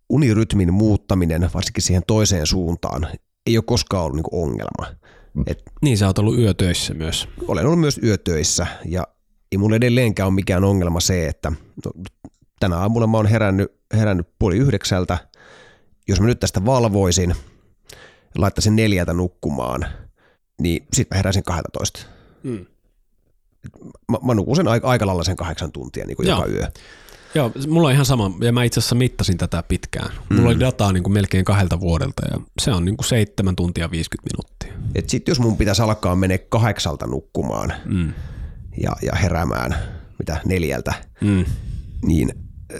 unirytmin 0.08 0.74
muuttaminen, 0.74 1.50
varsinkin 1.54 1.82
siihen 1.82 2.02
toiseen 2.06 2.46
suuntaan, 2.46 3.08
ei 3.46 3.58
ole 3.58 3.64
koskaan 3.66 4.04
ollut 4.04 4.16
niin 4.16 4.24
ongelma. 4.32 5.00
Et, 5.46 5.62
niin 5.82 5.98
sä 5.98 6.06
oot 6.06 6.18
ollut 6.18 6.38
yötöissä 6.38 6.94
myös. 6.94 7.28
Olen 7.48 7.66
ollut 7.66 7.80
myös 7.80 8.00
yötöissä 8.02 8.66
ja 8.84 9.06
ei 9.52 9.58
mulla 9.58 9.76
edelleenkään 9.76 10.26
ole 10.26 10.34
mikään 10.34 10.64
ongelma 10.64 11.00
se, 11.00 11.28
että 11.28 11.52
no, 11.84 11.92
tänä 12.60 12.76
aamulla 12.76 13.06
mä 13.06 13.16
oon 13.16 13.26
herännyt, 13.26 13.72
herännyt 13.92 14.28
puoli 14.38 14.56
yhdeksältä. 14.56 15.18
Jos 16.08 16.20
mä 16.20 16.26
nyt 16.26 16.40
tästä 16.40 16.64
valvoisin, 16.64 17.34
laittaisin 18.38 18.76
neljältä 18.76 19.12
nukkumaan, 19.12 19.86
niin 20.62 20.86
sitten 20.92 21.16
mä 21.16 21.18
heräsin 21.18 21.42
12. 21.42 22.00
Hmm. 22.44 22.66
Mä, 24.10 24.18
mä 24.22 24.34
nukun 24.34 24.56
sen 24.56 24.68
aika, 24.68 24.88
aika 24.88 25.06
lailla 25.06 25.24
sen 25.24 25.36
kahdeksan 25.36 25.72
tuntia 25.72 26.06
niin 26.06 26.16
kuin 26.16 26.28
joka 26.28 26.46
yö. 26.46 26.68
Joo, 27.34 27.52
mulla 27.68 27.88
on 27.88 27.94
ihan 27.94 28.06
sama, 28.06 28.30
ja 28.40 28.52
mä 28.52 28.64
itse 28.64 28.80
asiassa 28.80 28.94
mittasin 28.94 29.38
tätä 29.38 29.62
pitkään. 29.62 30.10
Mulla 30.28 30.42
mm. 30.42 30.46
oli 30.46 30.60
dataa 30.60 30.92
niin 30.92 31.02
kuin 31.02 31.12
melkein 31.12 31.44
kahdelta 31.44 31.80
vuodelta, 31.80 32.22
ja 32.30 32.40
se 32.60 32.70
on 32.72 32.84
niin 32.84 32.96
kuin 32.96 33.06
7 33.06 33.56
tuntia 33.56 33.90
50 33.90 34.30
minuuttia. 34.32 34.90
Et 34.94 35.10
sit 35.10 35.28
jos 35.28 35.40
mun 35.40 35.56
pitäisi 35.56 35.82
alkaa 35.82 36.16
mennä 36.16 36.38
kahdeksalta 36.38 37.06
nukkumaan 37.06 37.72
mm. 37.84 38.12
ja, 38.82 38.92
ja 39.02 39.12
heräämään 39.14 39.76
mitä 40.18 40.40
neljältä, 40.44 40.94
mm. 41.20 41.44
niin 42.04 42.32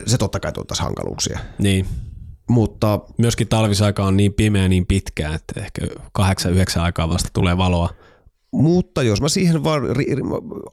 se 0.06 0.18
totta 0.18 0.40
kai 0.40 0.52
tuottaisi 0.52 0.82
hankaluuksia. 0.82 1.38
Niin. 1.58 1.86
Mutta 2.48 3.00
myöskin 3.18 3.48
talvisaika 3.48 4.04
on 4.04 4.16
niin 4.16 4.32
pimeä 4.32 4.68
niin 4.68 4.86
pitkään, 4.86 5.34
että 5.34 5.60
ehkä 5.60 5.86
8-9 6.18 6.80
aikaa 6.80 7.08
vasta 7.08 7.28
tulee 7.32 7.56
valoa. 7.56 7.90
Mutta 8.52 9.02
jos 9.02 9.20
mä 9.20 9.28
siihen 9.28 9.64
vaan 9.64 9.82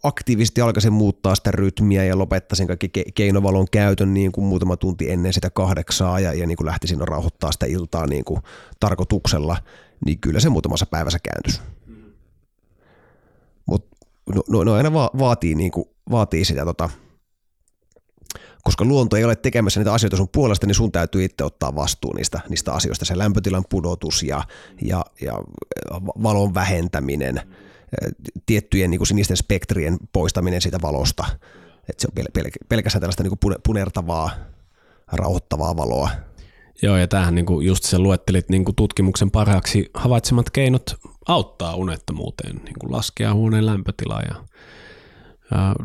aktiivisesti 0.03 0.61
alkaisin 0.61 0.93
muuttaa 0.93 1.35
sitä 1.35 1.51
rytmiä 1.51 2.03
ja 2.03 2.17
lopettaisin 2.17 2.67
kaikki 2.67 2.89
keinovalon 3.15 3.65
käytön 3.71 4.13
niin 4.13 4.31
kuin 4.31 4.45
muutama 4.45 4.77
tunti 4.77 5.11
ennen 5.11 5.33
sitä 5.33 5.49
kahdeksaa 5.49 6.19
ja, 6.19 6.33
ja 6.33 6.47
niin 6.47 6.57
kuin 6.57 6.65
lähtisin 6.65 7.07
rauhoittaa 7.07 7.51
sitä 7.51 7.65
iltaa 7.65 8.07
niin 8.07 8.25
kuin 8.25 8.39
tarkoituksella, 8.79 9.57
niin 10.05 10.19
kyllä 10.19 10.39
se 10.39 10.49
muutamassa 10.49 10.85
päivässä 10.85 11.19
kääntyisi. 11.23 11.61
Mutta 13.65 13.97
no, 14.35 14.43
no, 14.49 14.63
no 14.63 14.73
aina 14.73 14.93
va- 14.93 15.11
vaatii, 15.19 15.55
niin 15.55 15.71
kuin, 15.71 15.85
vaatii 16.11 16.45
sitä 16.45 16.65
tota, 16.65 16.89
koska 18.63 18.85
luonto 18.85 19.15
ei 19.15 19.23
ole 19.23 19.35
tekemässä 19.35 19.79
niitä 19.79 19.93
asioita 19.93 20.17
sun 20.17 20.29
puolesta, 20.29 20.67
niin 20.67 20.75
sun 20.75 20.91
täytyy 20.91 21.23
itse 21.23 21.43
ottaa 21.43 21.75
vastuu 21.75 22.13
niistä, 22.13 22.39
niistä 22.49 22.73
asioista. 22.73 23.05
Se 23.05 23.17
lämpötilan 23.17 23.63
pudotus 23.69 24.23
ja, 24.23 24.43
ja, 24.81 25.05
ja 25.21 25.33
valon 26.23 26.53
vähentäminen, 26.53 27.41
tiettyjen 28.45 28.91
niin 28.91 28.99
kuin 28.99 29.07
sinisten 29.07 29.37
spektrien 29.37 29.97
poistaminen 30.13 30.61
siitä 30.61 30.77
valosta. 30.81 31.25
Et 31.89 31.99
se 31.99 32.07
on 32.07 32.23
pel- 32.23 32.41
pel- 32.41 32.65
pelkästään 32.69 33.01
tällaista 33.01 33.23
niin 33.23 33.37
kuin 33.39 33.55
punertavaa, 33.63 34.29
rauhoittavaa 35.11 35.77
valoa. 35.77 36.09
Joo, 36.81 36.97
ja 36.97 37.07
tämähän 37.07 37.35
niin 37.35 37.45
kuin 37.45 37.67
just 37.67 37.83
sä 37.83 37.99
luettelit 37.99 38.49
niin 38.49 38.65
kuin 38.65 38.75
tutkimuksen 38.75 39.31
parhaaksi 39.31 39.89
havaitsemat 39.93 40.49
keinot 40.49 40.95
auttaa 41.27 41.75
unettomuuteen, 41.75 42.55
niin 42.55 42.75
kuin 42.79 42.91
laskea 42.91 43.33
huoneen 43.33 43.65
lämpötilaa 43.65 44.21
ja 44.21 44.35
ja 45.51 45.75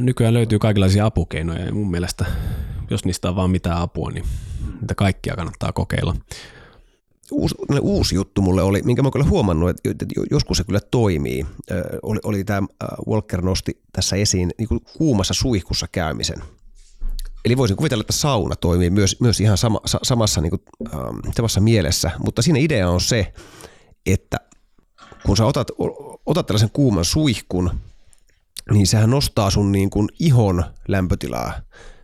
nykyään 0.00 0.34
löytyy 0.34 0.58
kaikenlaisia 0.58 1.06
apukeinoja 1.06 1.64
ja 1.64 1.74
mun 1.74 1.90
mielestä, 1.90 2.26
jos 2.90 3.04
niistä 3.04 3.28
on 3.28 3.36
vaan 3.36 3.50
mitään 3.50 3.78
apua, 3.78 4.10
niin 4.10 4.24
niitä 4.80 4.94
kaikkia 4.94 5.36
kannattaa 5.36 5.72
kokeilla. 5.72 6.14
Uusi, 7.32 7.54
uusi 7.80 8.14
juttu 8.14 8.42
mulle 8.42 8.62
oli, 8.62 8.82
minkä 8.84 9.02
mä 9.02 9.06
oon 9.06 9.12
kyllä 9.12 9.26
huomannut, 9.26 9.70
että 9.70 10.06
joskus 10.30 10.56
se 10.56 10.64
kyllä 10.64 10.80
toimii. 10.80 11.46
Oli, 12.02 12.18
oli 12.24 12.44
tämä 12.44 12.66
Walker 13.08 13.42
nosti 13.42 13.80
tässä 13.92 14.16
esiin 14.16 14.50
niin 14.58 14.68
kuin 14.68 14.80
kuumassa 14.98 15.34
suihkussa 15.34 15.86
käymisen. 15.92 16.42
Eli 17.44 17.56
voisin 17.56 17.76
kuvitella, 17.76 18.00
että 18.00 18.12
sauna 18.12 18.56
toimii 18.56 18.90
myös, 18.90 19.20
myös 19.20 19.40
ihan 19.40 19.58
sama, 19.58 19.80
samassa, 20.02 20.40
niin 20.40 20.50
kuin, 20.50 20.62
ähm, 20.94 21.18
samassa 21.36 21.60
mielessä, 21.60 22.10
mutta 22.24 22.42
siinä 22.42 22.58
idea 22.58 22.90
on 22.90 23.00
se, 23.00 23.32
että 24.06 24.36
kun 25.26 25.36
sä 25.36 25.46
otat, 25.46 25.68
otat 26.26 26.46
tällaisen 26.46 26.70
kuuman 26.72 27.04
suihkun, 27.04 27.70
niin 28.70 28.86
sehän 28.86 29.10
nostaa 29.10 29.50
sun 29.50 29.72
niin 29.72 29.90
kuin 29.90 30.08
ihon 30.18 30.64
lämpötilaa. 30.88 31.52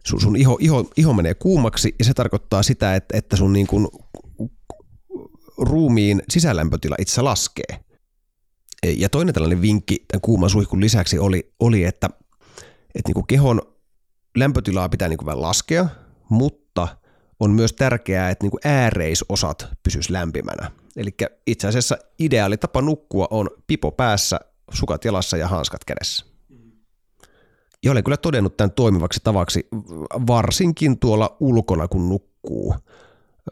Sun, 0.07 0.21
sun 0.21 0.37
iho, 0.37 0.59
iho, 0.61 0.91
iho 0.97 1.13
menee 1.13 1.35
kuumaksi 1.35 1.95
ja 1.99 2.05
se 2.05 2.15
tarkoittaa 2.15 2.63
sitä, 2.63 2.95
että, 2.95 3.19
että 3.19 3.37
sun 3.37 3.53
niin 3.53 3.67
kuin 3.67 3.89
ruumiin 5.59 6.23
sisälämpötila 6.31 6.97
itse 6.99 7.23
laskee. 7.23 7.81
Ja 8.97 9.09
toinen 9.09 9.35
tällainen 9.35 9.63
vinkki 9.63 10.05
tämän 10.09 10.21
kuuman 10.21 10.51
suihkun 10.51 10.81
lisäksi 10.81 11.19
oli, 11.19 11.53
oli 11.61 11.85
että, 11.85 12.11
että 12.95 13.09
niin 13.09 13.15
kuin 13.15 13.27
kehon 13.27 13.63
lämpötilaa 14.37 14.89
pitää 14.89 15.09
niin 15.09 15.19
kuin 15.19 15.27
vähän 15.27 15.43
laskea, 15.43 15.87
mutta 16.29 16.89
on 17.41 17.51
myös 17.51 17.73
tärkeää, 17.73 18.31
että 18.31 18.45
niin 18.45 18.51
kuin 18.51 18.61
ääreisosat 18.65 19.69
pysyisi 19.83 20.13
lämpimänä. 20.13 20.71
Eli 20.97 21.15
itse 21.47 21.69
asiassa 21.69 21.99
ideaali 22.19 22.57
tapa 22.57 22.83
nukkua 22.83 23.29
on 23.31 23.51
pipo 23.67 23.91
päässä, 23.91 24.41
sukat 24.73 25.05
jalassa 25.05 25.37
ja 25.37 25.49
hanskat 25.49 25.85
kädessä. 25.85 26.27
Ja 27.85 27.93
olen 27.93 28.05
kyllä 28.05 28.17
todennut 28.17 28.57
tämän 28.57 28.73
toimivaksi 28.73 29.21
tavaksi 29.25 29.69
varsinkin 30.27 30.99
tuolla 30.99 31.37
ulkona, 31.41 31.89
kun 31.89 32.09
nukkuu. 32.09 32.75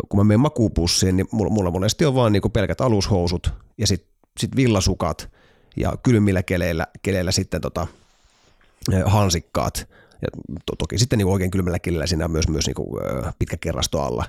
Kun 0.09 0.21
mä 0.21 0.25
menen 0.25 0.41
makuupussiin, 0.41 1.17
niin 1.17 1.27
mulla, 1.31 1.51
mulla 1.51 1.71
monesti 1.71 2.05
on 2.05 2.15
vaan 2.15 2.33
niin 2.33 2.53
pelkät 2.53 2.81
alushousut 2.81 3.53
ja 3.79 3.87
sitten 3.87 4.15
sit 4.39 4.57
villasukat 4.57 5.31
ja 5.77 5.93
kylmillä 6.03 6.43
keleillä, 6.43 6.87
keleillä 7.03 7.33
sitten 7.33 7.61
tota, 7.61 7.87
hansikkaat. 9.07 9.89
Ja 10.23 10.29
to, 10.67 10.77
toki 10.79 10.99
sitten 10.99 11.19
niin 11.19 11.27
oikein 11.27 11.51
kylmällä 11.51 11.79
keleillä 11.79 12.07
siinä 12.07 12.25
on 12.25 12.31
myös, 12.31 12.49
myös 12.49 12.67
niin 12.67 12.77
pitkä 13.39 13.57
kerrasto 13.57 14.03
alla. 14.03 14.25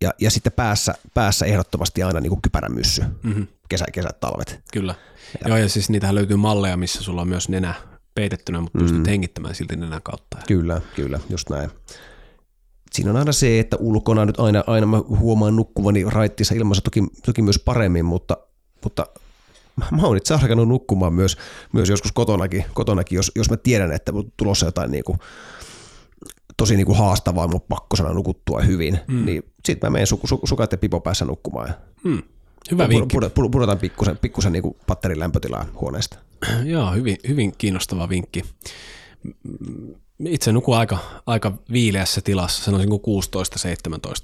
Ja, 0.00 0.10
ja 0.20 0.30
sitten 0.30 0.52
päässä, 0.52 0.94
päässä 1.14 1.46
ehdottomasti 1.46 2.02
aina 2.02 2.20
niin 2.20 2.42
kypärämyssy, 2.42 3.04
mm-hmm. 3.22 3.46
kesä, 3.68 3.84
kesät, 3.92 4.20
talvet. 4.20 4.60
Kyllä. 4.72 4.94
Ja. 5.42 5.48
Joo, 5.48 5.56
ja 5.56 5.68
siis 5.68 5.90
niitähän 5.90 6.14
löytyy 6.14 6.36
malleja, 6.36 6.76
missä 6.76 7.02
sulla 7.02 7.20
on 7.20 7.28
myös 7.28 7.48
nenä 7.48 7.74
peitettynä, 8.14 8.60
mutta 8.60 8.78
pystyt 8.78 9.00
mm. 9.00 9.08
hengittämään 9.08 9.54
silti 9.54 9.76
nenän 9.76 10.02
kautta. 10.02 10.38
Kyllä, 10.46 10.80
kyllä, 10.96 11.20
just 11.30 11.50
näin. 11.50 11.70
Siinä 12.92 13.10
on 13.10 13.16
aina 13.16 13.32
se, 13.32 13.60
että 13.60 13.76
ulkona 13.80 14.24
nyt 14.24 14.40
aina, 14.40 14.64
aina 14.66 14.86
mä 14.86 15.02
huomaan 15.08 15.56
nukkuvani 15.56 16.04
raittissa 16.04 16.54
ilmassa 16.54 16.82
toki, 16.82 17.02
toki 17.26 17.42
myös 17.42 17.58
paremmin, 17.58 18.04
mutta, 18.04 18.36
mutta 18.84 19.06
mä 19.90 20.02
oon 20.02 20.16
itse 20.16 20.34
asiassa 20.34 20.54
nukkumaan 20.54 21.14
myös, 21.14 21.36
myös 21.72 21.88
joskus 21.88 22.12
kotonakin, 22.12 22.64
kotonakin 22.74 23.16
jos, 23.16 23.32
jos 23.34 23.50
mä 23.50 23.56
tiedän, 23.56 23.92
että 23.92 24.12
tulossa 24.36 24.66
jotain 24.66 24.90
niin 24.90 25.04
kuin, 25.04 25.18
tosi 26.56 26.76
niin 26.76 26.86
kuin 26.86 26.98
haastavaa, 26.98 27.48
mun 27.48 27.60
pakko 27.68 27.96
saada 27.96 28.14
nukuttua 28.14 28.60
hyvin, 28.60 28.98
mm. 29.06 29.24
niin 29.24 29.42
sitten 29.64 29.90
mä 29.90 29.92
menen 29.92 30.06
su, 30.06 30.20
su, 30.24 30.40
sukat 30.44 30.72
ja 30.72 30.78
pipo 30.78 31.00
päässä 31.00 31.24
nukkumaan. 31.24 31.74
Mm. 32.04 32.22
Hyvä 32.70 32.88
vinkki. 32.88 33.16
Pudotan 33.34 33.78
pikkusen, 33.78 34.18
pikkusen 34.18 34.52
niin 34.52 34.62
kuin 34.62 34.76
patterin 34.86 35.18
lämpötilaa 35.18 35.66
huoneesta. 35.80 36.18
Joo, 36.64 36.92
hyvin, 36.92 37.16
hyvin 37.28 37.52
kiinnostava 37.58 38.08
vinkki. 38.08 38.42
Itse 40.24 40.52
nukun 40.52 40.76
aika, 40.76 40.98
aika 41.26 41.52
viileässä 41.72 42.20
tilassa, 42.20 42.64
sanoisin 42.64 42.90
kuin 42.90 43.22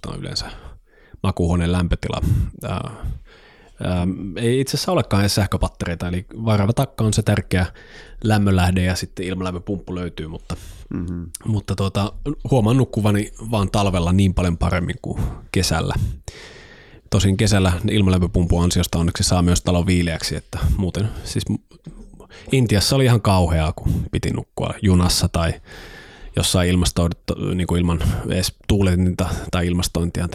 16-17 0.09 0.13
on 0.13 0.21
yleensä 0.21 0.51
makuuhuoneen 1.23 1.73
lämpötila. 1.73 2.21
Ää, 2.63 2.91
ää, 3.85 4.07
ei 4.37 4.61
itse 4.61 4.77
asiassa 4.77 4.93
olekaan 4.93 5.23
edes 5.23 5.35
sähköpattereita, 5.35 6.09
eli 6.09 6.27
varava 6.45 6.73
takka 6.73 7.05
on 7.05 7.13
se 7.13 7.23
tärkeä 7.23 7.67
lämmönlähde 8.25 8.83
ja 8.83 8.97
sitten 8.97 9.27
ilmalämpöpumppu 9.27 9.95
löytyy, 9.95 10.29
mutta, 10.29 10.57
mm-hmm. 10.95 11.31
mutta 11.45 11.77
tuota, 11.77 12.13
huomaan 12.51 12.77
nukkuvani 12.77 13.33
vaan 13.51 13.71
talvella 13.71 14.13
niin 14.13 14.35
paljon 14.35 14.59
paremmin 14.59 14.97
kuin 15.03 15.23
kesällä. 15.53 15.95
Tosin 17.11 17.37
kesällä 17.37 17.73
ilmalämpöpumpun 17.91 18.65
ansiosta 18.65 18.99
onneksi 18.99 19.25
saa 19.25 19.43
myös 19.43 19.63
talon 19.63 19.87
viileäksi, 19.87 20.37
että 20.37 20.59
muuten 20.77 21.09
siis 21.25 21.45
Intiassa 22.53 22.97
oli 22.97 23.05
ihan 23.05 23.23
kauheaa, 23.23 23.73
kun 23.73 23.93
piti 24.13 24.31
nukkua 24.31 24.75
junassa 24.83 25.29
tai 25.29 25.55
jossain 26.37 26.69
ilmastoidutta, 26.69 27.35
niin 27.55 27.67
kuin 27.67 27.79
ilman 27.79 28.03
edes 28.29 28.55
tuuletinta 28.69 29.29
tai 29.51 29.67
ilmastointia 29.67 30.29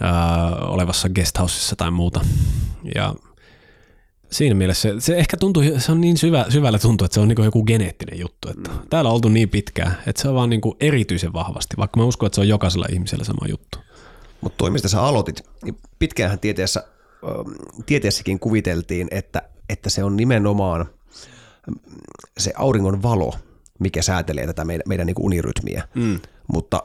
ää, 0.00 0.56
olevassa 0.56 1.08
guesthouseissa 1.08 1.76
tai 1.76 1.90
muuta. 1.90 2.20
Ja 2.94 3.14
siinä 4.30 4.54
mielessä 4.54 4.88
se, 4.88 5.00
se 5.00 5.16
ehkä 5.16 5.36
tuntuu, 5.36 5.62
se 5.78 5.92
on 5.92 6.00
niin 6.00 6.18
syvä, 6.18 6.46
syvällä 6.48 6.78
tuntuu, 6.78 7.04
että 7.04 7.14
se 7.14 7.20
on 7.20 7.28
niin 7.28 7.44
joku 7.44 7.64
geneettinen 7.64 8.20
juttu. 8.20 8.48
Että 8.48 8.70
mm. 8.70 8.78
Täällä 8.90 9.08
on 9.08 9.14
oltu 9.14 9.28
niin 9.28 9.48
pitkään, 9.48 9.98
että 10.06 10.22
se 10.22 10.28
on 10.28 10.34
vaan 10.34 10.50
niin 10.50 10.60
kuin 10.60 10.76
erityisen 10.80 11.32
vahvasti, 11.32 11.76
vaikka 11.76 12.00
mä 12.00 12.06
uskon, 12.06 12.26
että 12.26 12.34
se 12.34 12.40
on 12.40 12.48
jokaisella 12.48 12.86
ihmisellä 12.92 13.24
sama 13.24 13.48
juttu. 13.48 13.78
Mutta 14.40 14.56
toi, 14.56 14.70
mistä 14.70 14.88
sä 14.88 15.02
aloitit, 15.02 15.42
niin 15.64 15.76
pitkäänhän 15.98 16.38
tieteessä, 16.38 16.84
tieteessäkin 17.86 18.38
kuviteltiin, 18.38 19.08
että, 19.10 19.42
että 19.68 19.90
se 19.90 20.04
on 20.04 20.16
nimenomaan 20.16 20.86
se 22.38 22.52
auringon 22.56 23.02
valo, 23.02 23.34
mikä 23.78 24.02
säätelee 24.02 24.46
tätä 24.46 24.64
meidän, 24.64 24.82
meidän 24.88 25.06
niin 25.06 25.16
unirytmiä. 25.18 25.88
Mm. 25.94 26.20
Mutta 26.52 26.82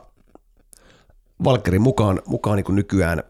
Valkkerin 1.44 1.82
mukaan, 1.82 2.22
mukaan 2.26 2.58
niin 2.58 2.76
nykyään, 2.76 3.24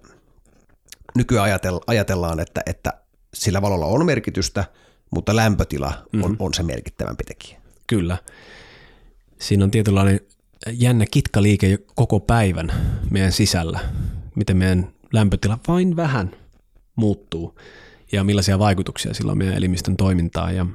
nykyään 1.15 1.59
ajatellaan, 1.87 2.39
että, 2.39 2.61
että 2.65 2.93
sillä 3.33 3.61
valolla 3.61 3.85
on 3.85 4.05
merkitystä, 4.05 4.65
mutta 5.11 5.35
lämpötila 5.35 5.89
mm-hmm. 5.89 6.23
on, 6.23 6.35
on 6.39 6.53
se 6.53 6.63
merkittävämpi 6.63 7.23
tekijä. 7.23 7.61
Kyllä. 7.87 8.17
Siinä 9.39 9.63
on 9.63 9.71
tietynlainen 9.71 10.19
jännä 10.71 11.05
kitkaliike 11.11 11.77
koko 11.95 12.19
päivän 12.19 12.73
meidän 13.09 13.31
sisällä, 13.31 13.79
miten 14.35 14.57
meidän 14.57 14.93
lämpötila 15.13 15.59
vain 15.67 15.95
vähän 15.95 16.35
muuttuu 16.95 17.59
ja 18.11 18.23
millaisia 18.23 18.59
vaikutuksia 18.59 19.13
sillä 19.13 19.31
on 19.31 19.37
meidän 19.37 19.57
elimistön 19.57 19.97
toimintaan. 19.97 20.55
Ja 20.55 20.65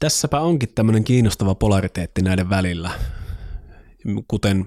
tässäpä 0.00 0.40
onkin 0.40 0.68
tämmöinen 0.74 1.04
kiinnostava 1.04 1.54
polariteetti 1.54 2.22
näiden 2.22 2.50
välillä, 2.50 2.90
kuten 4.28 4.66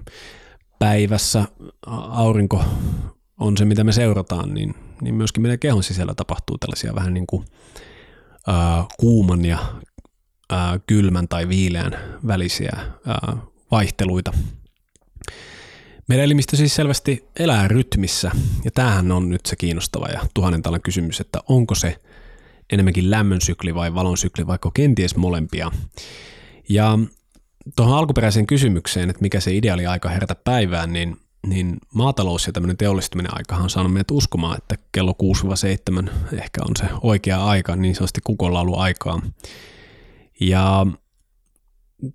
päivässä 0.78 1.44
aurinko 2.10 2.64
on 3.40 3.56
se, 3.56 3.64
mitä 3.64 3.84
me 3.84 3.92
seurataan, 3.92 4.54
niin, 4.54 4.74
niin 5.00 5.14
myöskin 5.14 5.42
meidän 5.42 5.58
kehon 5.58 5.82
sisällä 5.82 6.14
tapahtuu 6.14 6.58
tällaisia 6.58 6.94
vähän 6.94 7.14
niin 7.14 7.26
kuin 7.26 7.44
ää, 8.46 8.84
kuuman 9.00 9.44
ja 9.44 9.58
ää, 10.50 10.78
kylmän 10.86 11.28
tai 11.28 11.48
viileän 11.48 11.98
välisiä 12.26 12.78
ää, 13.06 13.36
vaihteluita. 13.70 14.32
Meidän 16.08 16.24
elimistö 16.24 16.56
siis 16.56 16.74
selvästi 16.74 17.24
elää 17.38 17.68
rytmissä, 17.68 18.30
ja 18.64 18.70
tämähän 18.70 19.12
on 19.12 19.28
nyt 19.28 19.46
se 19.46 19.56
kiinnostava 19.56 20.06
ja 20.06 20.20
tuhannen 20.34 20.62
talan 20.62 20.82
kysymys, 20.82 21.20
että 21.20 21.40
onko 21.48 21.74
se 21.74 21.96
enemmänkin 22.72 23.10
lämmön 23.10 23.40
sykli 23.40 23.74
vai 23.74 23.94
valon 23.94 24.16
sykli, 24.16 24.46
vaikka 24.46 24.70
kenties 24.74 25.16
molempia. 25.16 25.70
Ja 26.68 26.98
tuohon 27.76 27.98
alkuperäiseen 27.98 28.46
kysymykseen, 28.46 29.10
että 29.10 29.22
mikä 29.22 29.40
se 29.40 29.56
ideaali 29.56 29.86
aika 29.86 30.08
herätä 30.08 30.34
päivään, 30.34 30.92
niin, 30.92 31.16
niin 31.46 31.76
maatalous 31.94 32.46
ja 32.46 32.52
tämmöinen 32.52 32.76
teollistuminen 32.76 33.36
aikahan 33.36 33.62
on 33.62 33.70
saanut 33.70 33.92
meidät 33.92 34.10
uskomaan, 34.10 34.58
että 34.58 34.76
kello 34.92 35.14
6-7 36.02 36.10
ehkä 36.32 36.60
on 36.68 36.76
se 36.76 36.84
oikea 37.02 37.44
aika, 37.44 37.76
niin 37.76 37.94
sanotusti 37.94 38.20
kukonlaulu 38.24 38.78
aikaa. 38.78 39.22
Ja 40.40 40.86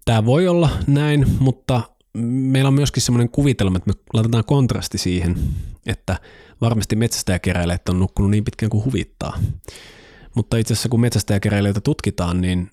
tämä 0.06 0.26
voi 0.26 0.48
olla 0.48 0.70
näin, 0.88 1.26
mutta 1.40 1.82
meillä 2.18 2.68
on 2.68 2.74
myöskin 2.74 3.04
semmoinen 3.04 3.30
kuvitelma, 3.30 3.78
että 3.78 3.90
me 3.90 4.00
laitetaan 4.14 4.46
kontrasti 4.46 4.98
siihen, 4.98 5.40
että 5.86 6.20
varmasti 6.62 6.96
metsästäjäkeräilijät 6.96 7.90
on 7.90 8.00
nukkunut 8.00 8.32
niin 8.32 8.44
pitkään 8.44 8.70
kuin 8.70 8.86
huvittaa. 8.86 9.40
Mutta 10.36 10.58
itse 10.58 10.74
asiassa 10.74 10.90
kun 10.90 11.02
metsästäjäkeräilijöitä 11.02 11.82
tutkitaan, 11.82 12.42
niin 12.42 12.72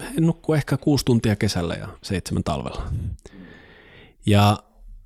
he 0.00 0.20
nukkuu 0.20 0.54
ehkä 0.54 0.76
kuusi 0.76 1.04
tuntia 1.04 1.36
kesällä 1.36 1.74
ja 1.74 1.88
seitsemän 2.02 2.44
talvella. 2.44 2.86
Ja 4.26 4.58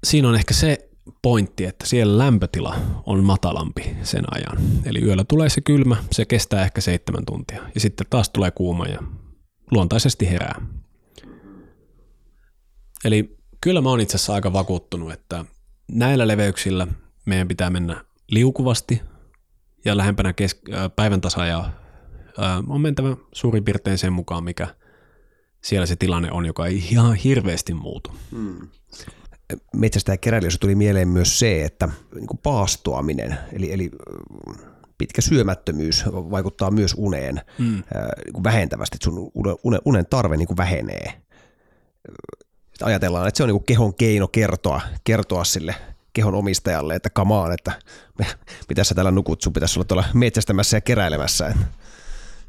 siinä 0.04 0.28
on 0.28 0.34
ehkä 0.34 0.54
se 0.54 0.88
pointti, 1.22 1.64
että 1.64 1.86
siellä 1.86 2.18
lämpötila 2.18 2.76
on 3.06 3.24
matalampi 3.24 3.96
sen 4.02 4.24
ajan. 4.30 4.58
Eli 4.84 5.02
yöllä 5.02 5.24
tulee 5.24 5.48
se 5.48 5.60
kylmä, 5.60 5.96
se 6.12 6.24
kestää 6.24 6.64
ehkä 6.64 6.80
seitsemän 6.80 7.24
tuntia. 7.26 7.62
Ja 7.74 7.80
sitten 7.80 8.06
taas 8.10 8.30
tulee 8.30 8.50
kuuma 8.50 8.86
ja 8.86 9.02
luontaisesti 9.70 10.30
herää. 10.30 10.66
Eli 13.04 13.36
kyllä 13.60 13.80
mä 13.80 13.88
oon 13.88 14.00
itse 14.00 14.16
asiassa 14.16 14.34
aika 14.34 14.52
vakuuttunut, 14.52 15.12
että 15.12 15.44
näillä 15.92 16.28
leveyksillä 16.28 16.86
meidän 17.24 17.48
pitää 17.48 17.70
mennä 17.70 18.04
liukuvasti 18.30 19.02
ja 19.84 19.96
lähempänä 19.96 20.32
kes- 20.32 20.60
päivän 20.96 21.20
ja 21.48 21.70
on 22.68 22.80
mentävä 22.80 23.16
suurin 23.32 23.64
piirtein 23.64 23.98
sen 23.98 24.12
mukaan, 24.12 24.44
mikä 24.44 24.74
siellä 25.64 25.86
se 25.86 25.96
tilanne 25.96 26.32
on, 26.32 26.46
joka 26.46 26.66
ei 26.66 26.76
ihan 26.76 27.14
hirveästi 27.14 27.74
muutu. 27.74 28.10
Hmm. 28.30 28.68
Metsästä 29.76 30.12
ja 30.12 30.16
keräilijöissä 30.16 30.58
tuli 30.60 30.74
mieleen 30.74 31.08
myös 31.08 31.38
se, 31.38 31.64
että 31.64 31.88
niin 32.14 32.26
kuin 32.26 32.38
paastoaminen, 32.42 33.38
eli, 33.52 33.72
eli 33.72 33.90
pitkä 34.98 35.22
syömättömyys 35.22 36.04
vaikuttaa 36.06 36.70
myös 36.70 36.94
uneen 36.98 37.40
hmm. 37.58 37.82
niin 38.24 38.32
kuin 38.32 38.44
vähentävästi, 38.44 38.96
että 38.96 39.04
sun 39.04 39.30
unen, 39.64 39.80
unen 39.84 40.06
tarve 40.06 40.36
niin 40.36 40.48
kuin 40.48 40.56
Ajatellaan, 42.82 43.28
että 43.28 43.36
se 43.38 43.42
on 43.42 43.48
niin 43.48 43.64
kehon 43.64 43.94
keino 43.94 44.28
kertoa, 44.28 44.80
kertoa 45.04 45.44
sille 45.44 45.74
kehon 46.12 46.34
omistajalle, 46.34 46.94
että 46.94 47.10
kamaan, 47.10 47.52
että 47.52 47.72
mitä 48.68 48.84
sä 48.84 48.94
täällä 48.94 49.10
nukut, 49.10 49.42
sun 49.42 49.52
pitäisi 49.52 49.78
olla 49.78 49.84
tuolla 49.84 50.04
metsästämässä 50.14 50.76
ja 50.76 50.80
keräilemässä. 50.80 51.54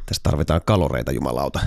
Tässä 0.05 0.23
tarvitaan 0.23 0.61
kaloreita, 0.65 1.11
jumalauta. 1.11 1.59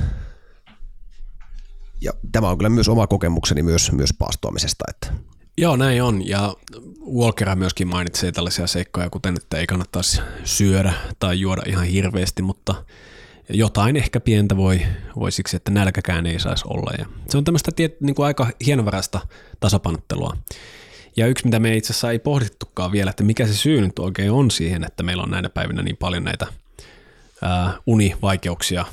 Ja 2.01 2.13
tämä 2.33 2.49
on 2.49 2.59
kyllä 2.59 2.69
myös 2.69 2.89
oma 2.89 3.07
kokemukseni 3.07 3.63
myös, 3.63 3.93
myös 3.93 4.15
paastoamisesta. 4.19 4.85
Että. 4.89 5.13
Joo, 5.59 5.77
näin 5.77 6.03
on. 6.03 6.29
Ja 6.29 6.55
Walker 7.15 7.57
myöskin 7.57 7.89
mainitsee 7.89 8.33
tällaisia 8.33 8.67
seikkoja, 8.67 9.11
kuten 9.11 9.37
että 9.37 9.57
ei 9.57 9.67
kannattaisi 9.67 10.21
syödä 10.45 10.93
tai 11.19 11.41
juoda 11.41 11.63
ihan 11.67 11.85
hirveästi, 11.85 12.43
mutta 12.43 12.75
jotain 13.49 13.97
ehkä 13.97 14.21
pientä 14.21 14.57
voi, 14.57 14.83
voi 15.17 15.33
siksi, 15.33 15.57
että 15.57 15.71
nälkäkään 15.71 16.27
ei 16.27 16.41
saisi 16.41 16.65
olla. 16.67 16.93
Ja 16.99 17.07
se 17.29 17.39
on 17.39 17.45
tämmöistä 17.45 17.73
tiet, 17.77 18.01
niin 18.01 18.15
kuin 18.15 18.27
aika 18.27 18.51
hienovaraista 18.67 19.21
tasapainottelua. 19.61 20.37
Ja 21.17 21.27
yksi, 21.27 21.45
mitä 21.45 21.61
me 21.61 21.77
itse 21.77 21.93
asiassa 21.93 22.11
ei 22.11 22.19
pohdittukaan 22.19 22.93
vielä, 22.93 23.11
että 23.11 23.25
mikä 23.25 23.47
se 23.47 23.55
syy 23.55 23.81
nyt 23.81 23.99
oikein 23.99 24.31
on 24.31 24.51
siihen, 24.51 24.85
että 24.85 25.03
meillä 25.03 25.23
on 25.23 25.31
näinä 25.31 25.49
päivinä 25.49 25.83
niin 25.83 25.97
paljon 25.97 26.25
näitä 26.25 26.47
ää, 27.43 27.79
univaikeuksia. 27.87 28.85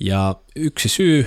Ja 0.00 0.34
yksi 0.56 0.88
syy, 0.88 1.26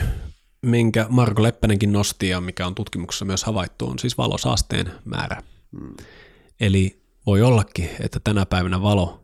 minkä 0.62 1.06
Marko 1.10 1.44
Leppänenkin 1.44 1.92
nosti 1.92 2.30
ja 2.30 2.42
mikä 2.42 2.68
on 2.68 2.76
tutkimuksessa 2.76 3.26
myös 3.26 3.44
havaittu, 3.44 3.88
on 3.88 4.00
siis 4.00 4.18
valosaasteen 4.18 4.92
määrä. 5.06 5.44
Hmm. 5.80 5.96
Eli 6.60 7.02
voi 7.26 7.42
ollakin, 7.42 7.90
että 8.00 8.20
tänä 8.24 8.46
päivänä 8.46 8.82
valo 8.82 9.22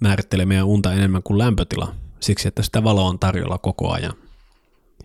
määrittelee 0.00 0.46
meidän 0.46 0.66
unta 0.66 0.92
enemmän 0.92 1.22
kuin 1.22 1.38
lämpötila, 1.38 1.94
siksi 2.24 2.48
että 2.48 2.62
sitä 2.62 2.84
valoa 2.84 3.08
on 3.08 3.18
tarjolla 3.18 3.58
koko 3.58 3.90
ajan 3.90 4.12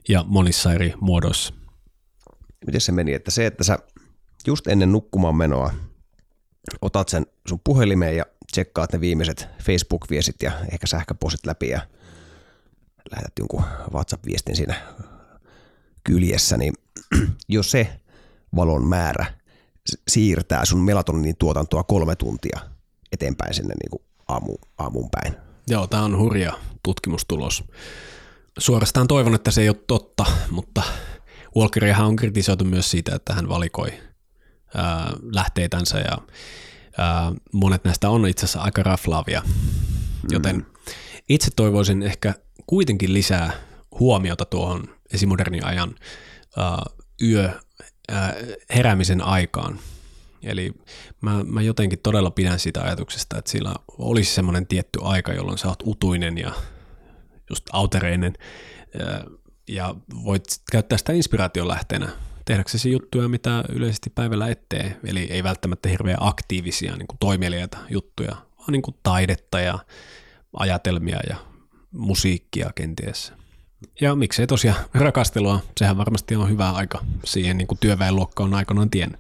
ja 0.10 0.26
monissa 0.28 0.74
eri 0.74 0.94
muodoissa. 1.02 1.54
Miten 2.66 2.82
se 2.82 2.92
meni, 2.92 3.14
että 3.14 3.32
se, 3.32 3.46
että 3.46 3.64
sä 3.64 3.80
just 4.48 4.68
ennen 4.68 4.92
nukkumaan 4.92 5.36
menoa 5.36 5.74
otat 6.82 7.10
sen 7.10 7.26
sun 7.48 7.62
puhelimeen 7.64 8.18
ja 8.18 8.26
tsekkaat 8.52 8.94
ne 8.94 9.00
viimeiset 9.00 9.48
Facebook-viestit 9.64 10.44
ja 10.44 10.52
ehkä 10.72 10.88
sähköpostit 10.88 11.46
läpi 11.46 11.70
ja 11.70 11.82
lähetät 13.12 13.34
jonkun 13.40 13.64
WhatsApp-viestin 13.94 14.56
siinä 14.56 14.76
kyljessä, 16.04 16.58
niin 16.58 16.74
jos 17.50 17.72
se 17.72 18.00
valon 18.56 18.88
määrä 18.88 19.26
siirtää 20.08 20.66
sun 20.66 20.80
melatoninin 20.80 21.36
tuotantoa 21.38 21.84
kolme 21.84 22.16
tuntia 22.16 22.60
eteenpäin 23.12 23.54
sinne 23.54 23.74
niin 23.74 23.90
kuin 23.90 24.04
aamu, 24.28 24.56
aamun 24.78 25.10
päin. 25.12 25.49
Joo, 25.70 25.88
tämä 25.88 26.04
on 26.04 26.18
hurja 26.18 26.54
tutkimustulos. 26.84 27.64
Suorastaan 28.60 29.08
toivon, 29.08 29.36
että 29.36 29.52
se 29.52 29.62
ei 29.62 29.70
ole 29.70 29.84
totta, 29.88 30.26
mutta 30.52 30.84
Walkerihan 31.56 32.08
on 32.08 32.16
kritisoitu 32.16 32.66
myös 32.66 32.92
siitä, 32.92 33.16
että 33.16 33.34
hän 33.34 33.50
valikoi 33.50 33.94
ää, 34.76 35.14
lähteitänsä 35.22 36.00
ja 36.00 36.18
ää, 36.98 37.32
monet 37.54 37.84
näistä 37.84 38.10
on 38.10 38.28
itse 38.28 38.46
asiassa 38.46 38.62
aika 38.62 38.84
raflaavia, 38.84 39.42
joten 40.32 40.56
mm. 40.56 40.66
Itse 41.30 41.52
toivoisin 41.56 42.04
ehkä 42.04 42.34
kuitenkin 42.68 43.14
lisää 43.14 43.52
huomiota 44.00 44.46
tuohon 44.46 44.84
esimodernin 45.14 45.66
ajan 45.66 45.90
uh, 45.90 46.96
yö 47.22 47.46
uh, 48.12 48.18
heräämisen 48.76 49.22
aikaan. 49.22 49.80
Eli 50.44 50.74
mä, 51.22 51.44
mä 51.44 51.62
jotenkin 51.62 52.00
todella 52.00 52.32
pidän 52.32 52.60
siitä 52.60 52.82
ajatuksesta, 52.82 53.38
että 53.38 53.52
sillä 53.52 53.74
olisi 53.98 54.34
semmoinen 54.34 54.68
tietty 54.68 55.00
aika, 55.04 55.34
jolloin 55.34 55.58
sä 55.58 55.68
oot 55.68 55.84
utuinen 55.86 56.38
ja 56.38 56.52
just 57.50 57.66
autereinen 57.74 58.34
ja 59.68 59.96
voit 60.24 60.44
käyttää 60.72 60.98
sitä 60.98 61.14
inspiraation 61.14 61.68
lähteenä 61.68 62.10
tehdäksesi 62.46 62.92
juttuja, 62.92 63.28
mitä 63.30 63.64
yleisesti 63.70 64.10
päivällä 64.10 64.48
ettee. 64.48 64.98
Eli 65.04 65.20
ei 65.20 65.44
välttämättä 65.44 65.90
hirveän 65.90 66.18
aktiivisia 66.20 66.96
niin 66.96 67.08
kuin 67.08 67.18
toimeliaita 67.20 67.78
juttuja, 67.90 68.36
vaan 68.58 68.72
niin 68.72 68.82
kuin 68.82 68.96
taidetta 69.04 69.60
ja 69.60 69.80
ajatelmia 70.54 71.20
ja 71.30 71.36
musiikkia 71.92 72.72
kenties. 72.76 73.34
Ja 74.02 74.16
miksei 74.16 74.48
tosiaan 74.48 74.86
rakastelua, 74.94 75.60
sehän 75.78 75.98
varmasti 75.98 76.36
on 76.36 76.50
hyvä 76.50 76.70
aika 76.70 77.06
siihen, 77.26 77.58
niin 77.58 77.68
kuin 77.68 77.80
työväenluokka 77.80 78.44
on 78.44 78.54
aikanaan 78.54 78.90
tiennyt. 78.90 79.20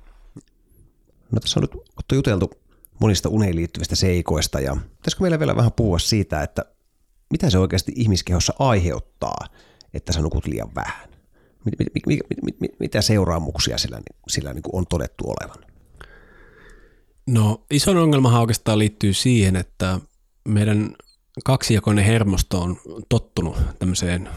No 1.32 1.40
tässä 1.40 1.60
on 1.60 1.62
nyt 1.62 1.84
Otto 1.98 2.16
juteltu 2.16 2.52
monista 3.00 3.30
uneen 3.30 3.56
liittyvistä 3.56 3.96
seikoista 3.96 4.60
ja 4.60 4.78
pitäisikö 4.98 5.22
meillä 5.22 5.40
vielä 5.40 5.56
vähän 5.56 5.72
puhua 5.72 6.00
siitä, 6.00 6.44
että 6.44 6.66
mitä 7.32 7.50
se 7.50 7.58
oikeasti 7.58 7.92
ihmiskehossa 7.96 8.54
aiheuttaa, 8.60 9.46
että 9.94 10.14
sä 10.14 10.22
nukut 10.22 10.46
liian 10.46 10.76
vähän? 10.76 11.10
Mit, 11.66 11.80
mit, 11.80 11.88
mit, 12.08 12.20
mit, 12.46 12.62
mit, 12.62 12.80
mitä 12.80 13.02
seuraamuksia 13.02 13.78
sillä, 13.78 14.02
sillä 14.28 14.54
niin 14.54 14.64
kuin 14.64 14.76
on 14.76 14.88
todettu 14.88 15.24
olevan? 15.28 15.66
No 17.28 17.66
iso 17.72 17.92
ongelma 17.92 18.40
oikeastaan 18.40 18.80
liittyy 18.80 19.14
siihen, 19.14 19.56
että 19.56 20.00
meidän 20.48 20.96
kaksijakoinen 21.46 22.06
hermosto 22.06 22.62
on 22.62 22.78
tottunut 23.10 23.58
tämmöiseen 23.80 24.30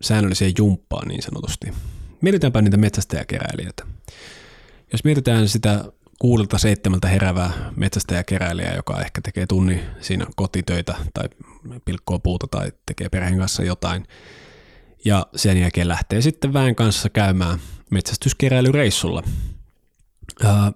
säännölliseen 0.00 0.52
jumppaan 0.58 1.08
niin 1.08 1.22
sanotusti. 1.22 1.66
Mietitäänpä 2.20 2.62
niitä 2.62 2.76
metsästäjäkeräilijöitä. 2.76 3.86
Jos 4.92 5.04
mietitään 5.04 5.48
sitä 5.48 5.84
kuudelta 6.24 6.58
seitsemältä 6.58 7.08
herävää 7.08 7.72
metsästäjäkeräilijää, 7.76 8.74
joka 8.74 9.00
ehkä 9.00 9.20
tekee 9.20 9.46
tunni 9.46 9.80
siinä 10.00 10.26
kotitöitä 10.36 10.94
tai 11.14 11.28
pilkkoa 11.84 12.18
puuta 12.18 12.46
tai 12.50 12.72
tekee 12.86 13.08
perheen 13.08 13.38
kanssa 13.38 13.62
jotain, 13.62 14.06
ja 15.04 15.26
sen 15.36 15.58
jälkeen 15.58 15.88
lähtee 15.88 16.20
sitten 16.22 16.52
väen 16.52 16.74
kanssa 16.74 17.08
käymään 17.08 17.58
metsästyskeräilyreissulla. 17.90 19.22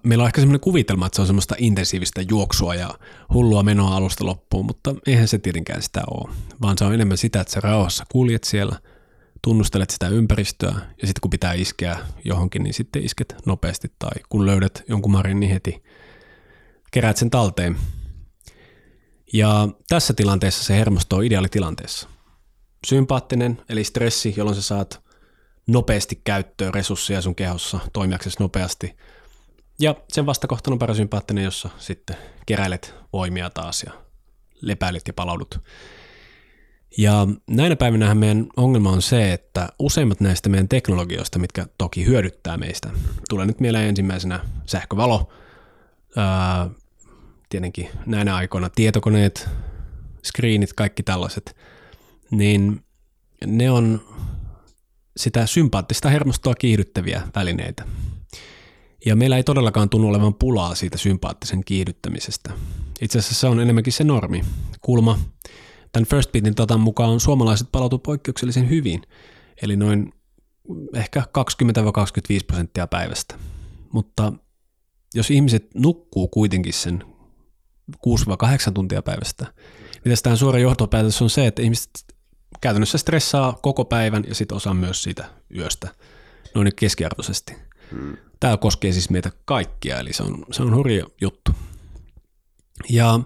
Meillä 0.03 0.21
on 0.21 0.27
ehkä 0.27 0.41
semmoinen 0.41 0.59
kuvitelma, 0.59 1.05
että 1.05 1.15
se 1.15 1.21
on 1.21 1.27
semmoista 1.27 1.55
intensiivistä 1.57 2.21
juoksua 2.29 2.75
ja 2.75 2.89
hullua 3.33 3.63
menoa 3.63 3.95
alusta 3.95 4.25
loppuun, 4.25 4.65
mutta 4.65 4.95
eihän 5.07 5.27
se 5.27 5.37
tietenkään 5.37 5.81
sitä 5.81 6.01
ole, 6.11 6.35
vaan 6.61 6.77
se 6.77 6.85
on 6.85 6.93
enemmän 6.93 7.17
sitä, 7.17 7.41
että 7.41 7.53
sä 7.53 7.59
rauhassa 7.61 8.05
kuljet 8.11 8.43
siellä, 8.43 8.79
tunnustelet 9.41 9.89
sitä 9.89 10.07
ympäristöä 10.07 10.71
ja 10.71 11.07
sitten 11.07 11.21
kun 11.21 11.29
pitää 11.29 11.53
iskeä 11.53 11.99
johonkin, 12.25 12.63
niin 12.63 12.73
sitten 12.73 13.03
isket 13.03 13.35
nopeasti 13.45 13.91
tai 13.99 14.11
kun 14.29 14.45
löydät 14.45 14.83
jonkun 14.87 15.11
marin, 15.11 15.39
niin 15.39 15.51
heti 15.51 15.83
keräät 16.91 17.17
sen 17.17 17.29
talteen. 17.29 17.77
Ja 19.33 19.67
tässä 19.89 20.13
tilanteessa 20.13 20.63
se 20.63 20.75
hermosto 20.75 21.15
on 21.15 21.23
ideaalitilanteessa. 21.23 22.09
Sympaattinen, 22.87 23.61
eli 23.69 23.83
stressi, 23.83 24.33
jolloin 24.37 24.55
sä 24.55 24.61
saat 24.61 25.03
nopeasti 25.67 26.21
käyttöön 26.23 26.73
resursseja 26.73 27.21
sun 27.21 27.35
kehossa 27.35 27.79
toimijaksesi 27.93 28.37
nopeasti. 28.39 28.97
Ja 29.79 29.95
sen 30.09 30.25
vastakohtana 30.25 30.73
on 30.73 30.79
parasympaattinen, 30.79 31.43
jossa 31.43 31.69
sitten 31.77 32.15
keräilet 32.45 32.95
voimia 33.13 33.49
taas 33.49 33.83
ja 33.83 33.91
lepäilet 34.61 35.07
ja 35.07 35.13
palaudut. 35.13 35.59
Ja 36.97 37.27
näinä 37.49 37.75
päivinä 37.75 38.15
meidän 38.15 38.47
ongelma 38.57 38.91
on 38.91 39.01
se, 39.01 39.33
että 39.33 39.69
useimmat 39.79 40.19
näistä 40.19 40.49
meidän 40.49 40.67
teknologioista, 40.67 41.39
mitkä 41.39 41.65
toki 41.77 42.05
hyödyttää 42.05 42.57
meistä, 42.57 42.89
tulee 43.29 43.45
nyt 43.45 43.59
mieleen 43.59 43.89
ensimmäisenä 43.89 44.39
sähkövalo, 44.65 45.29
ää, 46.15 46.69
tietenkin 47.49 47.89
näinä 48.05 48.35
aikoina 48.35 48.69
tietokoneet, 48.69 49.49
screenit, 50.23 50.73
kaikki 50.73 51.03
tällaiset, 51.03 51.55
niin 52.31 52.83
ne 53.45 53.71
on 53.71 54.01
sitä 55.17 55.45
sympaattista 55.45 56.09
hermostoa 56.09 56.55
kiihdyttäviä 56.55 57.21
välineitä. 57.35 57.83
Ja 59.05 59.15
meillä 59.15 59.37
ei 59.37 59.43
todellakaan 59.43 59.89
tunnu 59.89 60.07
olevan 60.07 60.33
pulaa 60.33 60.75
siitä 60.75 60.97
sympaattisen 60.97 61.63
kiihdyttämisestä. 61.63 62.53
Itse 63.01 63.19
asiassa 63.19 63.39
se 63.39 63.47
on 63.47 63.59
enemmänkin 63.59 63.93
se 63.93 64.03
normi. 64.03 64.41
Kulma 64.81 65.19
Tämän 65.91 66.05
First 66.05 66.31
Beatin 66.31 66.57
datan 66.57 66.79
mukaan 66.79 67.19
suomalaiset 67.19 67.67
palautuivat 67.71 68.03
poikkeuksellisen 68.03 68.69
hyvin, 68.69 69.01
eli 69.61 69.75
noin 69.75 70.13
ehkä 70.93 71.23
20-25 72.41 72.45
prosenttia 72.47 72.87
päivästä. 72.87 73.35
Mutta 73.93 74.33
jos 75.13 75.31
ihmiset 75.31 75.69
nukkuu 75.75 76.27
kuitenkin 76.27 76.73
sen 76.73 77.03
6-8 77.91 78.71
tuntia 78.73 79.01
päivästä, 79.01 79.53
niin 79.93 80.11
tästä 80.11 80.35
suora 80.35 80.59
johtopäätös 80.59 81.21
on 81.21 81.29
se, 81.29 81.47
että 81.47 81.61
ihmiset 81.61 81.89
käytännössä 82.61 82.97
stressaa 82.97 83.59
koko 83.61 83.85
päivän 83.85 84.23
ja 84.27 84.35
sitten 84.35 84.55
osaa 84.55 84.73
myös 84.73 85.03
siitä 85.03 85.29
yöstä 85.55 85.87
noin 86.55 86.71
keskiarvoisesti. 86.75 87.53
Hmm. 87.91 88.17
Tämä 88.39 88.57
koskee 88.57 88.91
siis 88.91 89.09
meitä 89.09 89.31
kaikkia, 89.45 89.99
eli 89.99 90.13
se 90.13 90.23
on, 90.23 90.45
se 90.51 90.63
on 90.63 90.75
hurja 90.75 91.05
juttu. 91.21 91.51
Ja 92.89 93.19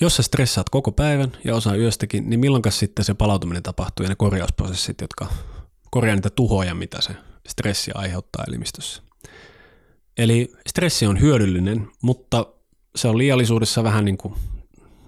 jos 0.00 0.16
sä 0.16 0.22
stressaat 0.22 0.70
koko 0.70 0.92
päivän 0.92 1.32
ja 1.44 1.54
osaa 1.54 1.76
yöstäkin, 1.76 2.30
niin 2.30 2.40
milloin 2.40 2.62
sitten 2.68 3.04
se 3.04 3.14
palautuminen 3.14 3.62
tapahtuu 3.62 4.04
ja 4.04 4.08
ne 4.08 4.14
korjausprosessit, 4.14 5.00
jotka 5.00 5.26
korjaa 5.90 6.16
niitä 6.16 6.30
tuhoja, 6.30 6.74
mitä 6.74 7.00
se 7.00 7.12
stressi 7.48 7.90
aiheuttaa 7.94 8.44
elimistössä. 8.48 9.02
Eli 10.18 10.52
stressi 10.68 11.06
on 11.06 11.20
hyödyllinen, 11.20 11.88
mutta 12.02 12.46
se 12.96 13.08
on 13.08 13.18
liiallisuudessa 13.18 13.84
vähän 13.84 14.04
niin 14.04 14.18
kuin, 14.18 14.34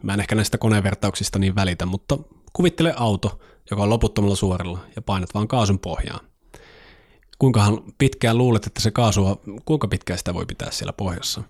mä 0.03 0.15
en 0.15 0.21
ehkä 0.21 0.35
näistä 0.35 0.59
konevertauksista 0.59 1.39
niin 1.39 1.55
välitä, 1.55 1.87
mutta 1.87 2.19
kuvittele 2.53 2.95
auto, 2.97 3.41
joka 3.71 3.83
on 3.83 3.91
loputtomalla 3.91 4.37
suoralla 4.37 4.79
ja 4.97 5.03
painat 5.03 5.35
vaan 5.35 5.49
kaasun 5.49 5.79
pohjaan. 5.79 6.21
Kuinkahan 7.39 7.83
pitkään 7.99 8.39
luulet, 8.39 8.67
että 8.67 8.81
se 8.81 8.91
kaasua, 8.91 9.41
kuinka 9.65 9.89
pitkään 9.89 10.19
sitä 10.19 10.35
voi 10.35 10.47
pitää 10.47 10.71
siellä 10.71 10.93
pohjassa? 10.93 11.43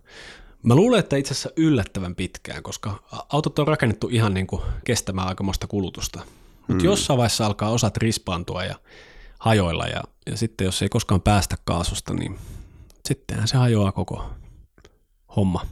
Mä 0.62 0.74
luulen, 0.74 1.00
että 1.00 1.16
itse 1.16 1.32
asiassa 1.32 1.50
yllättävän 1.56 2.14
pitkään, 2.14 2.62
koska 2.62 3.02
autot 3.28 3.58
on 3.58 3.68
rakennettu 3.68 4.08
ihan 4.08 4.34
niin 4.34 4.46
kuin 4.46 4.62
kestämään 4.84 5.28
aikamoista 5.28 5.66
kulutusta. 5.66 6.20
Mutta 6.58 6.74
mm. 6.74 6.84
jossain 6.84 7.16
vaiheessa 7.16 7.46
alkaa 7.46 7.70
osat 7.70 7.96
rispaantua 7.96 8.64
ja 8.64 8.74
hajoilla 9.38 9.86
ja, 9.86 10.02
ja 10.26 10.36
sitten 10.36 10.64
jos 10.64 10.82
ei 10.82 10.88
koskaan 10.88 11.20
päästä 11.20 11.56
kaasusta, 11.64 12.14
niin 12.14 12.38
sittenhän 13.08 13.48
se 13.48 13.56
hajoaa 13.56 13.92
koko 13.92 14.30
homma. 15.36 15.66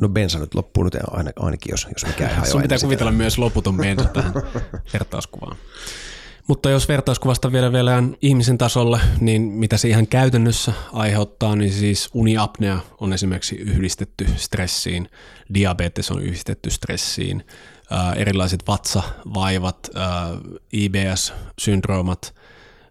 No 0.00 0.08
bensa 0.08 0.38
nyt 0.38 0.54
loppuu 0.54 0.84
nyt 0.84 0.96
ainakin, 1.36 1.70
jos, 1.70 1.86
jos 1.92 2.06
mikään 2.06 2.30
hajoaa. 2.30 2.46
Sun 2.52 2.62
pitää 2.62 2.78
kuvitella 2.78 3.12
myös 3.12 3.38
loputon 3.38 3.76
bensa 3.76 4.08
tähän 4.08 4.32
vertauskuvaan. 4.92 5.56
Mutta 6.48 6.70
jos 6.70 6.88
vertauskuvasta 6.88 7.52
vielä 7.52 7.72
vielä 7.72 8.02
ihmisen 8.22 8.58
tasolle, 8.58 9.00
niin 9.20 9.42
mitä 9.42 9.76
se 9.76 9.88
ihan 9.88 10.06
käytännössä 10.06 10.72
aiheuttaa, 10.92 11.56
niin 11.56 11.72
siis 11.72 12.10
uniapnea 12.14 12.78
on 13.00 13.12
esimerkiksi 13.12 13.56
yhdistetty 13.56 14.26
stressiin, 14.36 15.08
diabetes 15.54 16.10
on 16.10 16.22
yhdistetty 16.22 16.70
stressiin, 16.70 17.46
ää, 17.90 18.12
erilaiset 18.12 18.64
vatsavaivat, 18.68 19.90
ää, 19.94 20.28
IBS-syndroomat, 20.72 22.34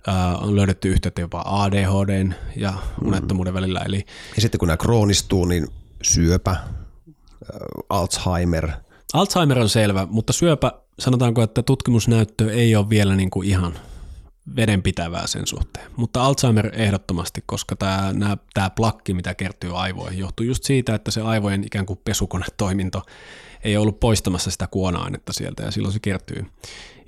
ää, 0.08 0.38
on 0.38 0.56
löydetty 0.56 0.90
yhteyttä 0.90 1.22
jopa 1.22 1.44
ADHD 1.46 2.32
ja 2.56 2.74
unettomuuden 3.06 3.54
välillä. 3.54 3.80
Eli, 3.80 4.06
ja 4.36 4.42
sitten 4.42 4.60
kun 4.60 4.68
nämä 4.68 4.78
kroonistuu, 4.78 5.46
niin 5.46 5.68
syöpä, 6.04 6.56
Alzheimer. 7.90 8.72
Alzheimer 9.14 9.60
on 9.60 9.70
selvä, 9.70 10.08
mutta 10.12 10.34
syöpä 10.34 10.72
sanotaanko, 11.00 11.44
että 11.44 11.64
tutkimusnäyttö 11.64 12.54
ei 12.54 12.76
ole 12.76 12.90
vielä 12.90 13.16
niin 13.16 13.30
kuin 13.30 13.48
ihan 13.48 13.74
vedenpitävää 14.56 15.28
sen 15.28 15.48
suhteen. 15.48 15.92
Mutta 15.96 16.24
Alzheimer 16.24 16.72
ehdottomasti, 16.74 17.44
koska 17.46 17.76
tämä, 17.76 18.14
nämä, 18.14 18.38
tämä 18.54 18.70
plakki, 18.70 19.14
mitä 19.14 19.36
kertyy 19.36 19.80
aivoihin, 19.80 20.20
johtuu 20.20 20.46
just 20.46 20.64
siitä, 20.64 20.96
että 20.96 21.12
se 21.12 21.22
aivojen 21.22 21.64
ikään 21.64 21.86
kuin 21.86 22.00
pesukonetoiminto 22.04 23.02
ei 23.64 23.78
ollut 23.78 24.00
poistamassa 24.00 24.52
sitä 24.52 24.68
kuona-ainetta 24.68 25.34
sieltä 25.34 25.64
ja 25.64 25.72
silloin 25.72 25.94
se 25.94 26.00
kertyy. 26.00 26.46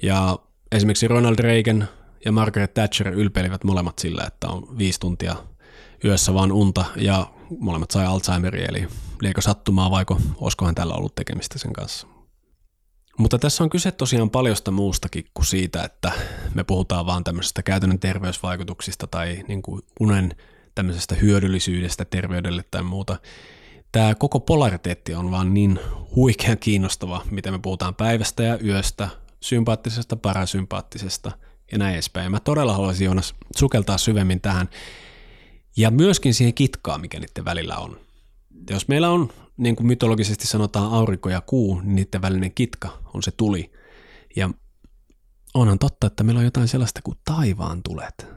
Ja 0.01 0.39
esimerkiksi 0.71 1.07
Ronald 1.07 1.39
Reagan 1.39 1.87
ja 2.25 2.31
Margaret 2.31 2.73
Thatcher 2.73 3.07
ylpeilivät 3.07 3.63
molemmat 3.63 3.99
sillä, 3.99 4.23
että 4.27 4.47
on 4.47 4.77
viisi 4.77 4.99
tuntia 4.99 5.35
yössä 6.05 6.33
vaan 6.33 6.51
unta 6.51 6.85
ja 6.95 7.27
molemmat 7.59 7.91
sai 7.91 8.05
Alzheimeria, 8.05 8.65
eli 8.69 8.87
liekö 9.21 9.41
sattumaa 9.41 9.91
vaiko 9.91 10.17
olisikohan 10.37 10.75
tällä 10.75 10.93
ollut 10.93 11.15
tekemistä 11.15 11.59
sen 11.59 11.73
kanssa. 11.73 12.07
Mutta 13.20 13.39
tässä 13.39 13.63
on 13.63 13.70
kyse 13.70 13.91
tosiaan 13.91 14.30
paljosta 14.30 14.72
muustakin 14.72 15.26
kuin 15.34 15.45
siitä, 15.45 15.84
että 15.84 16.11
me 16.53 16.63
puhutaan 16.63 17.05
vaan 17.05 17.24
tämmöisestä 17.24 17.63
käytännön 17.63 17.99
terveysvaikutuksista 17.99 19.07
tai 19.07 19.43
niin 19.47 19.61
kuin 19.61 19.82
unen 19.99 20.36
tämmöisestä 20.76 21.15
hyödyllisyydestä 21.15 22.05
terveydelle 22.05 22.63
tai 22.72 22.84
muuta. 22.84 23.20
Tämä 23.91 24.15
koko 24.15 24.39
polariteetti 24.39 25.15
on 25.15 25.32
vaan 25.32 25.53
niin 25.53 25.80
huikean 26.15 26.57
kiinnostava, 26.57 27.26
miten 27.32 27.53
me 27.53 27.59
puhutaan 27.59 27.95
päivästä 27.95 28.43
ja 28.43 28.59
yöstä, 28.59 29.09
sympaattisesta, 29.41 30.15
parasympaattisesta 30.15 31.32
ja 31.72 31.78
näin 31.78 31.93
edespäin. 31.93 32.24
Ja 32.24 32.30
mä 32.30 32.39
todella 32.39 32.74
haluaisin 32.74 33.05
Joonas 33.05 33.36
sukeltaa 33.57 33.97
syvemmin 33.97 34.41
tähän 34.41 34.70
ja 35.78 35.91
myöskin 35.91 36.34
siihen 36.34 36.53
kitkaan, 36.53 37.01
mikä 37.01 37.20
niiden 37.20 37.45
välillä 37.45 37.78
on. 37.78 37.99
Ja 38.70 38.76
jos 38.76 38.88
meillä 38.88 39.09
on, 39.09 39.30
niin 39.60 39.76
kuin 39.76 39.88
mytologisesti 39.88 40.47
sanotaan, 40.47 40.91
aurinko 40.91 41.30
ja 41.30 41.41
kuu, 41.41 41.80
niin 41.82 41.95
niiden 41.95 42.22
välinen 42.22 42.53
kitka 42.53 43.03
on 43.14 43.24
se 43.24 43.32
tuli. 43.32 43.72
Ja 44.36 44.49
onhan 45.53 45.80
totta, 45.80 46.07
että 46.07 46.24
meillä 46.24 46.39
on 46.39 46.45
jotain 46.45 46.68
sellaista 46.68 47.01
kuin 47.03 47.18
taivaan 47.26 47.84
tulet. 47.84 48.28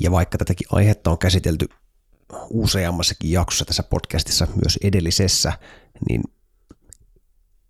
Ja 0.00 0.10
vaikka 0.10 0.38
tätäkin 0.38 0.66
aihetta 0.72 1.10
on 1.10 1.18
käsitelty 1.18 1.68
useammassakin 2.50 3.30
jaksossa 3.30 3.64
tässä 3.64 3.82
podcastissa, 3.82 4.46
myös 4.46 4.78
edellisessä, 4.82 5.52
niin 6.08 6.22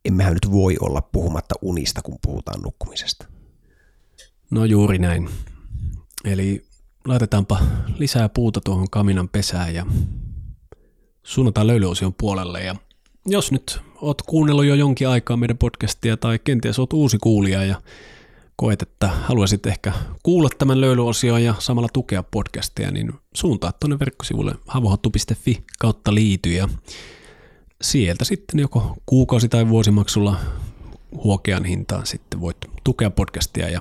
emmehän 0.05 0.35
nyt 0.35 0.51
voi 0.51 0.77
olla 0.81 1.03
puhumatta 1.03 1.55
unista, 1.63 2.03
kun 2.03 2.19
puhutaan 2.23 2.63
nukkumisesta. 2.63 3.27
No 4.51 4.65
juuri 4.65 4.99
näin. 4.99 5.31
Eli 6.25 6.67
laitetaanpa 7.07 7.61
lisää 7.99 8.29
puuta 8.29 8.61
tuohon 8.61 8.91
kaminan 8.91 9.29
pesään 9.29 9.75
ja 9.75 9.87
suunnataan 11.25 11.67
löylyosion 11.67 12.15
puolelle. 12.19 12.61
Ja 12.61 12.77
jos 13.27 13.53
nyt 13.53 13.81
oot 14.01 14.23
kuunnellut 14.23 14.65
jo 14.65 14.75
jonkin 14.75 15.09
aikaa 15.09 15.37
meidän 15.37 15.59
podcastia 15.59 16.17
tai 16.17 16.39
kenties 16.45 16.79
oot 16.79 16.93
uusi 16.93 17.19
kuulija 17.19 17.65
ja 17.65 17.81
koet, 18.57 18.83
että 18.83 19.09
haluaisit 19.09 19.67
ehkä 19.67 19.93
kuulla 20.23 20.49
tämän 20.59 20.81
löylyosion 20.81 21.45
ja 21.45 21.55
samalla 21.59 21.89
tukea 21.93 22.23
podcastia, 22.23 22.91
niin 22.91 23.13
suuntaa 23.35 23.73
tuonne 23.73 23.99
verkkosivulle 23.99 24.55
havohattu.fi 24.67 25.65
kautta 25.79 26.15
liity 26.15 26.53
ja 26.53 26.69
sieltä 27.83 28.25
sitten 28.25 28.61
joko 28.61 28.97
kuukausi- 29.07 29.49
tai 29.49 29.69
vuosimaksulla 29.69 30.37
huokean 31.25 31.65
hintaan 31.65 32.07
sitten 32.07 32.41
voit 32.41 32.57
tukea 32.85 33.11
podcastia 33.11 33.69
ja 33.69 33.81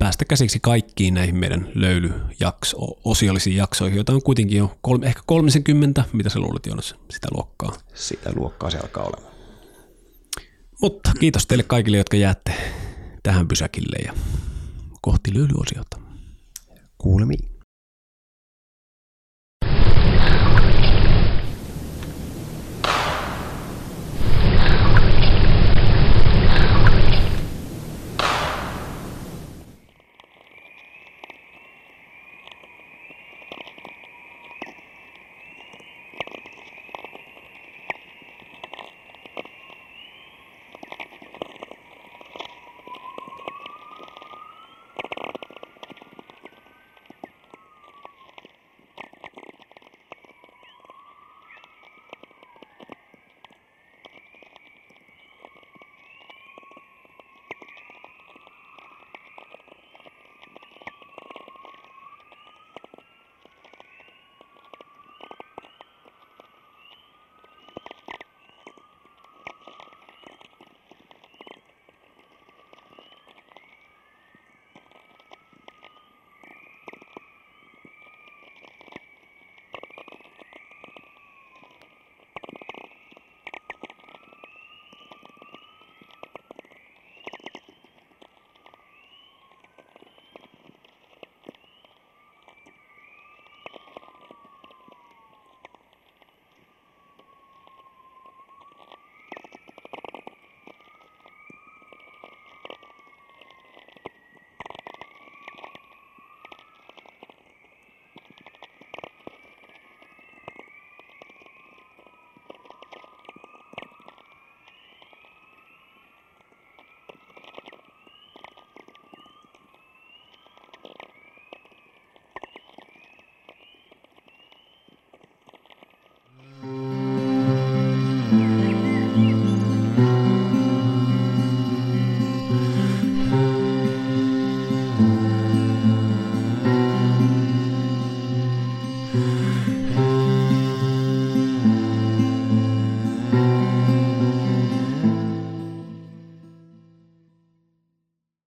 päästä 0.00 0.24
käsiksi 0.24 0.60
kaikkiin 0.60 1.14
näihin 1.14 1.36
meidän 1.36 1.68
löylyjakso, 1.74 2.78
osiallisiin 3.04 3.56
jaksoihin, 3.56 3.96
joita 3.96 4.12
on 4.12 4.22
kuitenkin 4.22 4.58
jo 4.58 4.78
kolme, 4.80 5.06
ehkä 5.06 5.22
30, 5.26 6.04
mitä 6.12 6.30
sä 6.30 6.38
luulet 6.38 6.66
Jonas, 6.66 6.94
sitä 7.10 7.28
luokkaa. 7.30 7.72
Sitä 7.94 8.32
luokkaa 8.34 8.70
se 8.70 8.78
alkaa 8.78 9.04
olemaan. 9.04 9.34
Mutta 10.82 11.10
kiitos 11.20 11.46
teille 11.46 11.64
kaikille, 11.64 11.96
jotka 11.96 12.16
jäätte 12.16 12.54
tähän 13.22 13.48
pysäkille 13.48 13.96
ja 14.04 14.12
kohti 15.00 15.34
löylyosiota. 15.34 16.00
Kuulemiin. 16.98 17.49